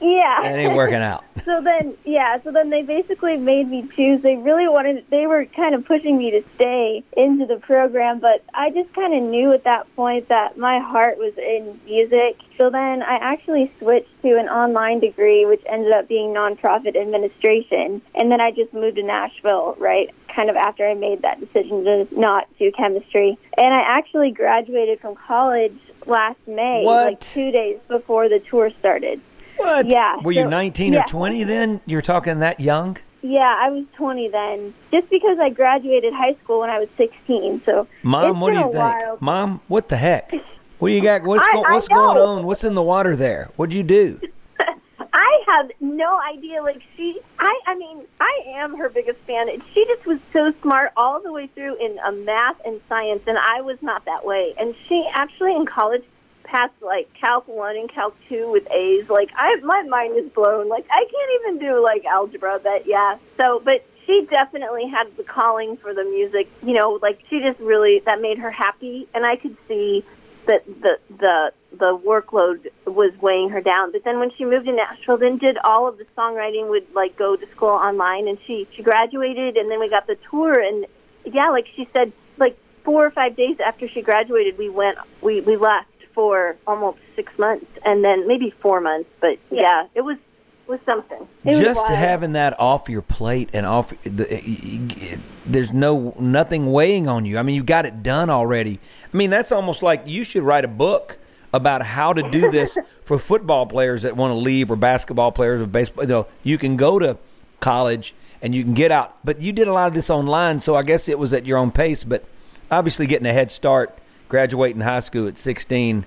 Yeah, 0.00 0.40
That 0.42 0.58
ain't 0.58 0.74
working 0.74 0.96
out. 0.96 1.24
so 1.44 1.60
then 1.62 1.96
yeah 2.04 2.40
so 2.42 2.50
then 2.52 2.70
they 2.70 2.82
basically 2.82 3.36
made 3.36 3.68
me 3.68 3.88
choose. 3.96 4.22
They 4.22 4.36
really 4.36 4.68
wanted 4.68 5.04
they 5.10 5.26
were 5.26 5.46
kind 5.46 5.74
of 5.74 5.84
pushing 5.84 6.18
me 6.18 6.30
to 6.32 6.42
stay 6.54 7.02
into 7.16 7.46
the 7.46 7.56
program 7.56 8.18
but 8.18 8.44
i 8.52 8.70
just 8.70 8.92
kind 8.94 9.14
of 9.14 9.22
knew 9.22 9.52
at 9.52 9.64
that 9.64 9.94
point 9.96 10.28
that 10.28 10.58
my 10.58 10.78
heart 10.78 11.18
was 11.18 11.32
in 11.38 11.80
music. 11.84 12.38
So 12.58 12.70
then 12.70 13.02
i 13.02 13.16
actually 13.16 13.72
switched 13.78 14.22
to 14.22 14.38
an 14.38 14.48
online 14.48 15.00
degree 15.00 15.46
which 15.46 15.62
ended 15.66 15.92
up 15.92 16.08
being 16.08 16.34
nonprofit 16.34 16.96
administration. 16.96 18.02
And 18.14 18.30
then 18.30 18.40
i 18.40 18.50
just 18.50 18.72
moved 18.74 18.96
to 18.96 19.02
nashville 19.02 19.76
right 19.78 20.10
kind 20.28 20.50
of 20.50 20.56
after 20.56 20.86
i 20.86 20.94
made 20.94 21.22
that 21.22 21.40
decision 21.40 21.84
to 21.84 22.08
not 22.18 22.48
do 22.58 22.70
chemistry. 22.72 23.38
And 23.56 23.74
i 23.74 23.80
actually 23.80 24.30
graduated 24.32 25.00
from 25.00 25.14
college 25.14 25.76
last 26.06 26.38
may 26.46 26.82
What? 26.84 27.04
like 27.04 27.20
two 27.20 27.50
days 27.50 27.78
before 27.88 28.28
the 28.28 28.40
tour 28.40 28.70
started 28.78 29.20
What? 29.60 29.86
Yeah, 29.90 30.16
Were 30.22 30.32
you 30.32 30.48
19 30.48 30.92
yeah. 30.92 31.00
or 31.00 31.04
20 31.06 31.44
then? 31.44 31.80
You're 31.86 32.02
talking 32.02 32.40
that 32.40 32.60
young? 32.60 32.96
Yeah, 33.22 33.54
I 33.60 33.68
was 33.70 33.84
20 33.96 34.28
then. 34.28 34.74
Just 34.90 35.10
because 35.10 35.38
I 35.38 35.50
graduated 35.50 36.14
high 36.14 36.34
school 36.42 36.60
when 36.60 36.70
I 36.70 36.78
was 36.78 36.88
16, 36.96 37.62
so 37.66 37.86
Mom, 38.02 38.40
what 38.40 38.50
do 38.50 38.56
you 38.56 38.62
think? 38.64 38.74
while. 38.74 39.18
Mom, 39.20 39.60
what 39.68 39.88
the 39.88 39.96
heck? 39.96 40.32
What 40.78 40.88
do 40.88 40.94
you 40.94 41.02
got? 41.02 41.24
What's, 41.24 41.44
I- 41.46 41.52
go, 41.52 41.60
what's 41.60 41.88
going 41.88 42.16
on? 42.16 42.46
What's 42.46 42.64
in 42.64 42.74
the 42.74 42.82
water 42.82 43.14
there? 43.14 43.50
What'd 43.56 43.74
you 43.74 43.82
do? 43.82 44.18
I 45.12 45.42
have 45.46 45.70
no 45.78 46.18
idea. 46.20 46.62
Like 46.62 46.80
she, 46.96 47.20
I, 47.38 47.60
I 47.66 47.74
mean, 47.74 48.06
I 48.18 48.44
am 48.46 48.78
her 48.78 48.88
biggest 48.88 49.18
fan. 49.26 49.50
And 49.50 49.62
She 49.74 49.84
just 49.84 50.06
was 50.06 50.18
so 50.32 50.54
smart 50.62 50.92
all 50.96 51.20
the 51.20 51.32
way 51.32 51.48
through 51.48 51.76
in 51.84 51.98
uh, 51.98 52.12
math 52.12 52.56
and 52.64 52.80
science, 52.88 53.20
and 53.26 53.36
I 53.36 53.60
was 53.60 53.76
not 53.82 54.06
that 54.06 54.24
way. 54.24 54.54
And 54.58 54.74
she 54.88 55.06
actually 55.12 55.54
in 55.54 55.66
college 55.66 56.02
passed 56.50 56.74
like 56.80 57.12
Calc 57.14 57.46
one 57.48 57.76
and 57.76 57.88
Calc 57.88 58.14
two 58.28 58.50
with 58.50 58.70
A's. 58.70 59.08
Like 59.08 59.30
I, 59.34 59.56
my 59.56 59.82
mind 59.82 60.16
is 60.16 60.30
blown. 60.30 60.68
Like 60.68 60.86
I 60.90 61.04
can't 61.04 61.30
even 61.40 61.58
do 61.58 61.82
like 61.82 62.04
algebra. 62.04 62.60
But 62.62 62.86
yeah, 62.86 63.16
so 63.36 63.60
but. 63.64 63.84
She 64.06 64.26
definitely 64.28 64.88
had 64.88 65.16
the 65.16 65.22
calling 65.22 65.76
for 65.76 65.94
the 65.94 66.02
music, 66.02 66.48
you 66.64 66.72
know, 66.72 66.98
like 67.00 67.20
she 67.28 67.38
just 67.38 67.60
really 67.60 68.00
that 68.06 68.20
made 68.20 68.38
her 68.38 68.50
happy 68.50 69.06
and 69.14 69.24
I 69.24 69.36
could 69.36 69.56
see 69.68 70.04
that 70.46 70.66
the 70.66 70.98
the 71.16 71.52
the 71.78 71.96
workload 71.96 72.66
was 72.86 73.12
weighing 73.20 73.50
her 73.50 73.60
down. 73.60 73.92
But 73.92 74.02
then 74.04 74.18
when 74.18 74.32
she 74.32 74.44
moved 74.44 74.66
to 74.66 74.72
Nashville, 74.72 75.18
then 75.18 75.38
did 75.38 75.58
all 75.58 75.86
of 75.86 75.98
the 75.98 76.06
songwriting 76.16 76.68
would 76.70 76.92
like 76.94 77.16
go 77.16 77.36
to 77.36 77.46
school 77.48 77.68
online, 77.68 78.26
and 78.26 78.38
she 78.46 78.66
she 78.72 78.82
graduated, 78.82 79.56
and 79.56 79.70
then 79.70 79.78
we 79.78 79.88
got 79.88 80.06
the 80.06 80.16
tour, 80.28 80.58
and 80.58 80.86
yeah, 81.24 81.50
like 81.50 81.68
she 81.76 81.88
said, 81.92 82.12
like 82.36 82.56
four 82.82 83.06
or 83.06 83.10
five 83.10 83.36
days 83.36 83.60
after 83.60 83.86
she 83.86 84.02
graduated, 84.02 84.58
we 84.58 84.68
went 84.68 84.98
we 85.20 85.40
we 85.40 85.56
left 85.56 85.89
for 86.20 86.54
almost 86.66 86.98
six 87.16 87.32
months, 87.38 87.64
and 87.82 88.04
then 88.04 88.28
maybe 88.28 88.52
four 88.60 88.78
months, 88.78 89.08
but 89.22 89.38
yeah, 89.50 89.86
it 89.94 90.02
was 90.02 90.18
was 90.66 90.78
something. 90.84 91.26
It 91.46 91.62
Just 91.62 91.80
wild. 91.80 91.94
having 91.94 92.32
that 92.34 92.60
off 92.60 92.90
your 92.90 93.00
plate 93.00 93.48
and 93.54 93.64
off, 93.64 93.88
the, 94.02 95.18
there's 95.46 95.72
no 95.72 96.14
nothing 96.20 96.70
weighing 96.70 97.08
on 97.08 97.24
you. 97.24 97.38
I 97.38 97.42
mean, 97.42 97.56
you 97.56 97.64
got 97.64 97.86
it 97.86 98.02
done 98.02 98.28
already. 98.28 98.80
I 99.12 99.16
mean, 99.16 99.30
that's 99.30 99.50
almost 99.50 99.82
like 99.82 100.02
you 100.04 100.22
should 100.24 100.42
write 100.42 100.66
a 100.66 100.68
book 100.68 101.16
about 101.54 101.80
how 101.80 102.12
to 102.12 102.30
do 102.30 102.50
this 102.50 102.76
for 103.02 103.18
football 103.18 103.64
players 103.64 104.02
that 104.02 104.14
want 104.14 104.32
to 104.32 104.36
leave 104.36 104.70
or 104.70 104.76
basketball 104.76 105.32
players 105.32 105.62
or 105.62 105.66
baseball. 105.66 106.04
You 106.04 106.10
know, 106.10 106.26
you 106.42 106.58
can 106.58 106.76
go 106.76 106.98
to 106.98 107.16
college 107.60 108.14
and 108.42 108.54
you 108.54 108.62
can 108.62 108.74
get 108.74 108.92
out, 108.92 109.16
but 109.24 109.40
you 109.40 109.52
did 109.52 109.68
a 109.68 109.72
lot 109.72 109.88
of 109.88 109.94
this 109.94 110.10
online, 110.10 110.60
so 110.60 110.74
I 110.74 110.82
guess 110.82 111.08
it 111.08 111.18
was 111.18 111.32
at 111.32 111.46
your 111.46 111.56
own 111.56 111.70
pace. 111.70 112.04
But 112.04 112.26
obviously, 112.70 113.06
getting 113.06 113.26
a 113.26 113.32
head 113.32 113.50
start, 113.50 113.98
graduating 114.30 114.80
high 114.80 115.00
school 115.00 115.28
at 115.28 115.36
16. 115.36 116.06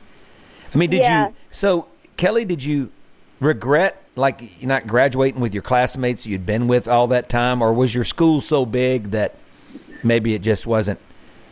I 0.73 0.77
mean, 0.77 0.89
did 0.89 1.01
Yeah. 1.01 1.27
you? 1.27 1.33
So, 1.51 1.85
Kelly, 2.17 2.45
did 2.45 2.63
you 2.63 2.89
regret 3.39 3.99
like 4.15 4.63
not 4.63 4.87
graduating 4.87 5.41
with 5.41 5.53
your 5.53 5.63
classmates 5.63 6.25
you'd 6.25 6.45
been 6.45 6.67
with 6.67 6.87
all 6.87 7.07
that 7.07 7.29
time, 7.29 7.61
or 7.61 7.73
was 7.73 7.93
your 7.93 8.03
school 8.03 8.41
so 8.41 8.65
big 8.65 9.11
that 9.11 9.35
maybe 10.03 10.33
it 10.35 10.41
just 10.43 10.65
wasn't, 10.67 10.99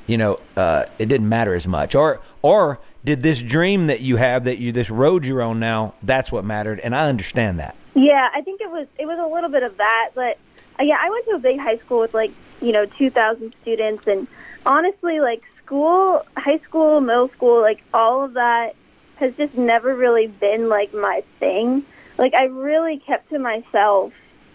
you 0.07 0.15
know, 0.17 0.39
uh, 0.55 0.85
it 0.99 1.07
didn't 1.07 1.27
matter 1.27 1.53
as 1.55 1.67
much, 1.67 1.93
or 1.95 2.19
or 2.43 2.79
did 3.03 3.23
this 3.23 3.41
dream 3.41 3.87
that 3.87 4.01
you 4.01 4.15
have 4.17 4.43
that 4.43 4.59
you 4.59 4.71
this 4.71 4.91
road 4.91 5.25
you're 5.25 5.41
on 5.41 5.59
now 5.59 5.93
that's 6.03 6.31
what 6.31 6.45
mattered, 6.45 6.79
and 6.81 6.95
I 6.95 7.09
understand 7.09 7.59
that. 7.59 7.75
Yeah, 7.95 8.29
I 8.33 8.41
think 8.41 8.61
it 8.61 8.69
was 8.69 8.87
it 8.99 9.07
was 9.07 9.17
a 9.19 9.33
little 9.33 9.49
bit 9.49 9.63
of 9.63 9.77
that, 9.77 10.09
but 10.13 10.37
uh, 10.79 10.83
yeah, 10.83 10.97
I 11.01 11.09
went 11.09 11.25
to 11.25 11.31
a 11.31 11.39
big 11.39 11.59
high 11.59 11.77
school 11.77 11.99
with 11.99 12.13
like 12.13 12.31
you 12.61 12.71
know 12.71 12.85
two 12.85 13.09
thousand 13.09 13.55
students, 13.63 14.05
and 14.05 14.27
honestly, 14.67 15.19
like 15.19 15.41
school, 15.71 16.25
high 16.35 16.59
school, 16.67 16.99
middle 16.99 17.29
school, 17.29 17.61
like 17.61 17.81
all 17.93 18.25
of 18.25 18.33
that 18.33 18.75
has 19.15 19.33
just 19.35 19.55
never 19.55 19.95
really 19.95 20.27
been 20.27 20.67
like 20.67 20.93
my 20.93 21.23
thing. 21.39 21.85
Like 22.17 22.33
I 22.33 22.45
really 22.45 22.97
kept 22.97 23.29
to 23.29 23.39
myself 23.39 24.11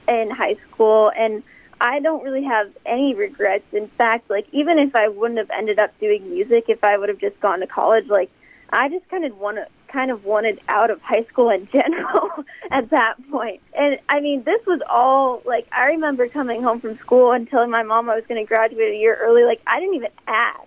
in 0.07 0.29
high 0.29 0.57
school, 0.69 1.11
and 1.17 1.43
I 1.81 2.01
don't 2.01 2.23
really 2.23 2.45
have 2.45 2.71
any 2.85 3.15
regrets. 3.15 3.65
In 3.73 3.89
fact, 3.89 4.29
like 4.29 4.47
even 4.53 4.79
if 4.79 4.95
I 4.95 5.09
wouldn't 5.09 5.39
have 5.39 5.49
ended 5.49 5.79
up 5.79 5.99
doing 5.99 6.29
music, 6.29 6.67
if 6.69 6.85
I 6.85 6.99
would 6.99 7.09
have 7.09 7.19
just 7.19 7.41
gone 7.41 7.61
to 7.61 7.67
college, 7.67 8.09
like 8.09 8.31
I 8.69 8.91
just 8.91 9.09
kind 9.09 9.25
of 9.25 9.39
want 9.39 9.57
to 9.57 9.69
kind 9.89 10.11
of 10.11 10.27
wanted 10.27 10.61
out 10.69 10.91
of 10.91 11.01
high 11.01 11.25
school 11.31 11.49
in 11.49 11.67
general 11.73 12.29
at 12.71 12.91
that 12.91 13.15
point. 13.31 13.63
And 13.73 13.99
I 14.11 14.21
mean, 14.21 14.43
this 14.43 14.61
was 14.67 14.83
all 14.87 15.41
like 15.47 15.67
I 15.73 15.87
remember 15.87 16.29
coming 16.29 16.63
home 16.63 16.79
from 16.79 16.99
school 16.99 17.33
and 17.33 17.49
telling 17.49 17.71
my 17.71 17.85
mom 17.85 18.11
I 18.11 18.17
was 18.17 18.27
going 18.27 18.45
to 18.45 18.47
graduate 18.47 18.93
a 18.93 18.99
year 18.99 19.17
early. 19.19 19.45
Like 19.45 19.63
I 19.67 19.81
didn't 19.81 19.95
even 19.95 20.11
ask. 20.27 20.61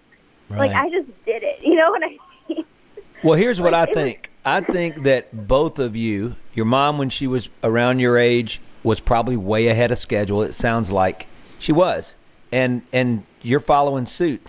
Like 0.49 0.71
I 0.71 0.89
just 0.89 1.07
did 1.25 1.43
it. 1.43 1.59
You 1.63 1.75
know 1.75 1.89
what 1.89 2.03
I 2.03 2.07
mean? 2.07 2.19
Well, 3.21 3.33
here's 3.37 3.59
what 3.59 3.73
I 3.73 3.83
it 3.83 3.89
was- 3.89 3.95
think. 3.95 4.31
I 4.45 4.61
think 4.61 5.03
that 5.03 5.47
both 5.47 5.77
of 5.77 5.93
you, 5.95 6.37
your 6.53 6.65
mom 6.65 6.97
when 6.97 7.09
she 7.09 7.27
was 7.27 7.49
around 7.63 7.99
your 7.99 8.17
age 8.17 8.61
was 8.81 9.01
probably 9.01 9.35
way 9.35 9.67
ahead 9.67 9.91
of 9.91 9.99
schedule. 9.99 10.41
It 10.41 10.53
sounds 10.53 10.89
like 10.89 11.27
she 11.59 11.73
was. 11.73 12.15
And 12.51 12.81
and 12.93 13.23
you're 13.41 13.59
following 13.59 14.05
suit. 14.05 14.41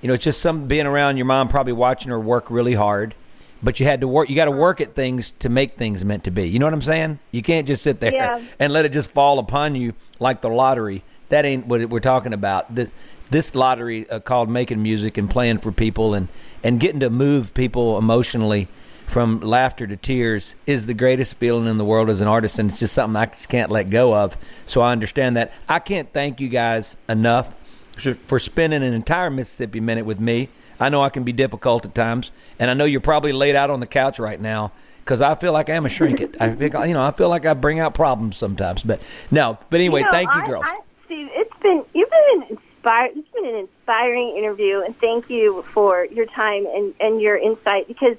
You 0.00 0.08
know, 0.08 0.14
it's 0.14 0.24
just 0.24 0.40
some 0.40 0.66
being 0.66 0.86
around 0.86 1.18
your 1.18 1.26
mom 1.26 1.48
probably 1.48 1.74
watching 1.74 2.10
her 2.10 2.18
work 2.18 2.50
really 2.50 2.74
hard. 2.74 3.14
But 3.62 3.80
you 3.80 3.86
had 3.86 4.00
to 4.00 4.08
work 4.08 4.30
you 4.30 4.36
got 4.36 4.46
to 4.46 4.50
uh-huh. 4.50 4.60
work 4.60 4.80
at 4.80 4.94
things 4.94 5.32
to 5.40 5.48
make 5.48 5.76
things 5.76 6.04
meant 6.04 6.24
to 6.24 6.30
be. 6.30 6.48
You 6.48 6.58
know 6.58 6.66
what 6.66 6.74
I'm 6.74 6.82
saying? 6.82 7.18
You 7.32 7.42
can't 7.42 7.66
just 7.66 7.82
sit 7.82 8.00
there 8.00 8.14
Yeah. 8.14 8.42
and 8.58 8.72
let 8.72 8.84
it 8.86 8.92
just 8.92 9.10
fall 9.10 9.38
upon 9.38 9.74
you 9.74 9.92
like 10.18 10.40
the 10.40 10.48
lottery. 10.48 11.02
That 11.28 11.44
ain't 11.44 11.66
what 11.66 11.84
we're 11.90 12.00
talking 12.00 12.32
about. 12.32 12.74
This, 12.74 12.90
this 13.30 13.54
lottery 13.54 14.08
uh, 14.10 14.20
called 14.20 14.48
making 14.48 14.82
music 14.82 15.18
and 15.18 15.28
playing 15.28 15.58
for 15.58 15.72
people 15.72 16.14
and 16.14 16.28
and 16.62 16.80
getting 16.80 17.00
to 17.00 17.10
move 17.10 17.54
people 17.54 17.98
emotionally 17.98 18.68
from 19.06 19.40
laughter 19.40 19.86
to 19.86 19.96
tears 19.96 20.56
is 20.66 20.86
the 20.86 20.94
greatest 20.94 21.34
feeling 21.34 21.66
in 21.66 21.78
the 21.78 21.84
world 21.84 22.10
as 22.10 22.20
an 22.20 22.26
artist, 22.28 22.58
and 22.58 22.70
it's 22.70 22.80
just 22.80 22.92
something 22.92 23.16
I 23.16 23.26
just 23.26 23.48
can't 23.48 23.70
let 23.70 23.88
go 23.88 24.14
of. 24.14 24.36
So 24.66 24.80
I 24.80 24.92
understand 24.92 25.36
that. 25.36 25.52
I 25.68 25.78
can't 25.78 26.12
thank 26.12 26.40
you 26.40 26.48
guys 26.48 26.96
enough 27.08 27.52
for, 27.96 28.14
for 28.26 28.38
spending 28.38 28.82
an 28.82 28.92
entire 28.92 29.30
Mississippi 29.30 29.80
minute 29.80 30.04
with 30.06 30.18
me. 30.18 30.48
I 30.78 30.88
know 30.88 31.02
I 31.02 31.08
can 31.08 31.22
be 31.22 31.32
difficult 31.32 31.84
at 31.86 31.94
times, 31.94 32.32
and 32.58 32.70
I 32.70 32.74
know 32.74 32.84
you're 32.84 33.00
probably 33.00 33.32
laid 33.32 33.54
out 33.54 33.70
on 33.70 33.80
the 33.80 33.86
couch 33.86 34.18
right 34.18 34.40
now 34.40 34.72
because 35.04 35.20
I 35.20 35.36
feel 35.36 35.52
like 35.52 35.70
I 35.70 35.74
am 35.74 35.86
a 35.86 35.88
shrink 35.88 36.20
it. 36.20 36.36
I 36.40 36.54
feel, 36.54 36.84
you 36.84 36.92
know, 36.92 37.02
I 37.02 37.12
feel 37.12 37.28
like 37.28 37.46
I 37.46 37.54
bring 37.54 37.78
out 37.78 37.94
problems 37.94 38.36
sometimes. 38.36 38.82
But 38.82 39.00
no, 39.30 39.56
but 39.70 39.78
anyway, 39.78 40.00
You 40.00 40.06
know, 40.06 40.10
thank 40.10 40.48
you. 40.48 40.56
I, 40.56 40.80
Steve, 41.04 41.28
it's 41.32 41.56
been 41.62 41.84
you've 41.94 42.10
been 42.10 42.58
an 42.86 42.92
inspired. 43.06 43.16
It's 43.16 43.28
been 43.34 43.46
an 43.46 43.54
inspiring 43.56 44.36
interview, 44.36 44.80
and 44.82 44.98
thank 45.00 45.28
you 45.30 45.62
for 45.72 46.04
your 46.06 46.26
time 46.26 46.66
and 46.66 46.94
and 47.00 47.20
your 47.20 47.36
insight. 47.36 47.88
Because, 47.88 48.16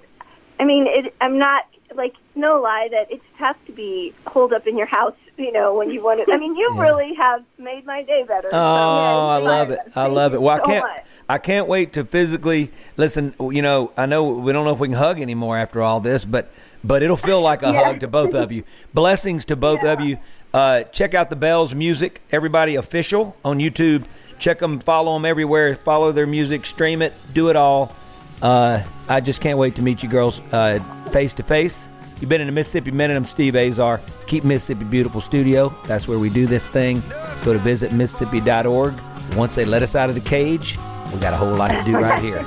I 0.60 0.66
mean, 0.66 0.88
it, 0.88 1.14
I'm 1.22 1.38
not 1.38 1.66
like 1.96 2.14
no 2.36 2.60
lie 2.62 2.90
that 2.92 3.12
it's 3.12 3.24
tough 3.40 3.56
to 3.66 3.72
be 3.72 4.14
holed 4.28 4.54
up 4.54 4.68
in 4.68 4.78
your 4.78 4.88
house. 4.88 5.16
You 5.38 5.52
know, 5.52 5.76
when 5.76 5.92
you 5.92 6.02
want 6.04 6.26
to. 6.26 6.34
I 6.34 6.38
mean, 6.38 6.56
you 6.56 6.74
Yeah. 6.76 6.82
really 6.82 7.14
have 7.16 7.44
made 7.60 7.86
my 7.86 8.02
day 8.04 8.24
better. 8.28 8.50
Oh, 8.52 8.52
So, 8.52 8.58
yeah, 8.58 9.16
I 9.16 9.38
love 9.38 9.70
it. 9.70 9.80
I 9.96 10.08
love 10.08 10.34
it. 10.34 10.42
Well, 10.42 10.56
I 10.56 10.60
can't. 10.60 10.84
much. 10.84 11.04
I 11.30 11.38
can't 11.38 11.68
wait 11.68 11.94
to 11.94 12.06
physically 12.06 12.72
listen. 12.96 13.36
You 13.40 13.62
know, 13.62 13.92
I 13.98 14.06
know 14.08 14.30
we 14.32 14.52
don't 14.52 14.66
know 14.66 14.74
if 14.74 14.80
we 14.80 14.88
can 14.88 14.98
hug 14.98 15.20
anymore 15.22 15.58
after 15.58 15.82
all 15.82 16.00
this, 16.00 16.26
but 16.26 16.50
but 16.84 17.04
it'll 17.04 17.18
feel 17.18 17.40
like 17.42 17.62
a 17.64 17.68
Yeah. 17.72 17.84
hug 17.86 18.00
to 18.00 18.08
both 18.08 18.34
of 18.34 18.52
you. 18.52 18.64
Blessings 18.94 19.46
to 19.46 19.56
both 19.56 19.84
of 19.84 20.02
you. 20.02 20.18
Uh, 20.54 20.82
check 20.84 21.14
out 21.14 21.30
the 21.30 21.36
Belles 21.36 21.76
Music, 21.76 22.22
everybody 22.32 22.74
official 22.76 23.36
on 23.46 23.60
YouTube. 23.60 24.06
Check 24.40 24.60
them, 24.60 24.80
follow 24.80 25.14
them 25.14 25.26
everywhere. 25.26 25.76
Follow 25.76 26.12
their 26.12 26.28
music, 26.28 26.66
stream 26.66 27.02
it, 27.02 27.14
do 27.34 27.50
it 27.50 27.56
all. 27.56 27.94
Uh, 28.42 28.84
I 29.10 29.22
just 29.22 29.42
can't 29.42 29.58
wait 29.58 29.76
to 29.76 29.82
meet 29.82 30.04
you 30.04 30.10
girls 30.10 30.40
uh, 30.52 30.80
face 31.12 31.34
to 31.36 31.44
face. 31.44 31.90
You've 32.20 32.30
been 32.30 32.42
in 32.42 32.48
the 32.48 32.54
Mississippi 32.54 32.92
Minute. 32.92 33.16
I'm 33.16 33.26
Steve 33.26 33.56
Azar. 33.56 34.02
Keep 34.26 34.44
Mississippi 34.44 34.86
Beautiful 34.86 35.22
Studio. 35.22 35.74
That's 35.86 36.08
where 36.08 36.18
we 36.20 36.30
do 36.30 36.48
this 36.48 36.68
thing. 36.68 37.02
Go 37.44 37.54
to 37.54 37.60
visitmississippi.org. 37.60 38.94
Once 39.36 39.56
they 39.56 39.66
let 39.66 39.84
us 39.84 39.96
out 39.96 40.10
of 40.10 40.16
the 40.16 40.22
cage, 40.22 40.78
we 41.14 41.20
got 41.20 41.34
a 41.34 41.38
whole 41.38 41.54
lot 41.54 41.70
to 41.70 41.84
do 41.84 41.98
right 42.00 42.22
here. 42.22 42.44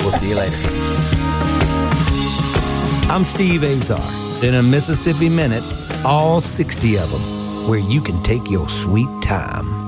We'll 0.00 0.12
see 0.12 0.30
you 0.30 0.36
later. 0.36 0.56
I'm 3.10 3.24
Steve 3.24 3.62
Azar. 3.62 4.00
In 4.42 4.54
a 4.54 4.62
Mississippi 4.62 5.28
Minute, 5.28 5.62
all 6.04 6.40
60 6.40 6.98
of 6.98 7.10
them, 7.10 7.68
where 7.68 7.78
you 7.78 8.00
can 8.00 8.22
take 8.22 8.50
your 8.50 8.68
sweet 8.68 9.08
time. 9.22 9.81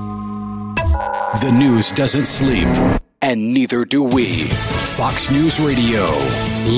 The 1.05 1.51
news 1.51 1.91
doesn't 1.91 2.25
sleep, 2.25 2.67
and 3.21 3.53
neither 3.53 3.85
do 3.85 4.01
we. 4.01 4.45
Fox 4.97 5.29
News 5.29 5.59
Radio. 5.59 6.03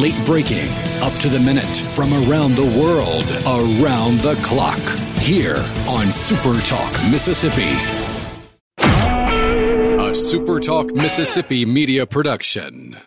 Late 0.01 0.19
breaking, 0.25 0.67
up 1.01 1.13
to 1.21 1.29
the 1.29 1.39
minute 1.39 1.63
from 1.63 2.11
around 2.11 2.55
the 2.55 2.67
world, 2.77 3.23
around 3.47 4.19
the 4.19 4.37
clock. 4.43 4.81
Here 5.19 5.63
on 5.87 6.07
Super 6.07 6.59
Talk 6.67 6.91
Mississippi. 7.09 7.71
A 8.79 10.13
Super 10.13 10.59
Talk 10.59 10.93
Mississippi 10.93 11.65
media 11.65 12.05
production. 12.05 12.97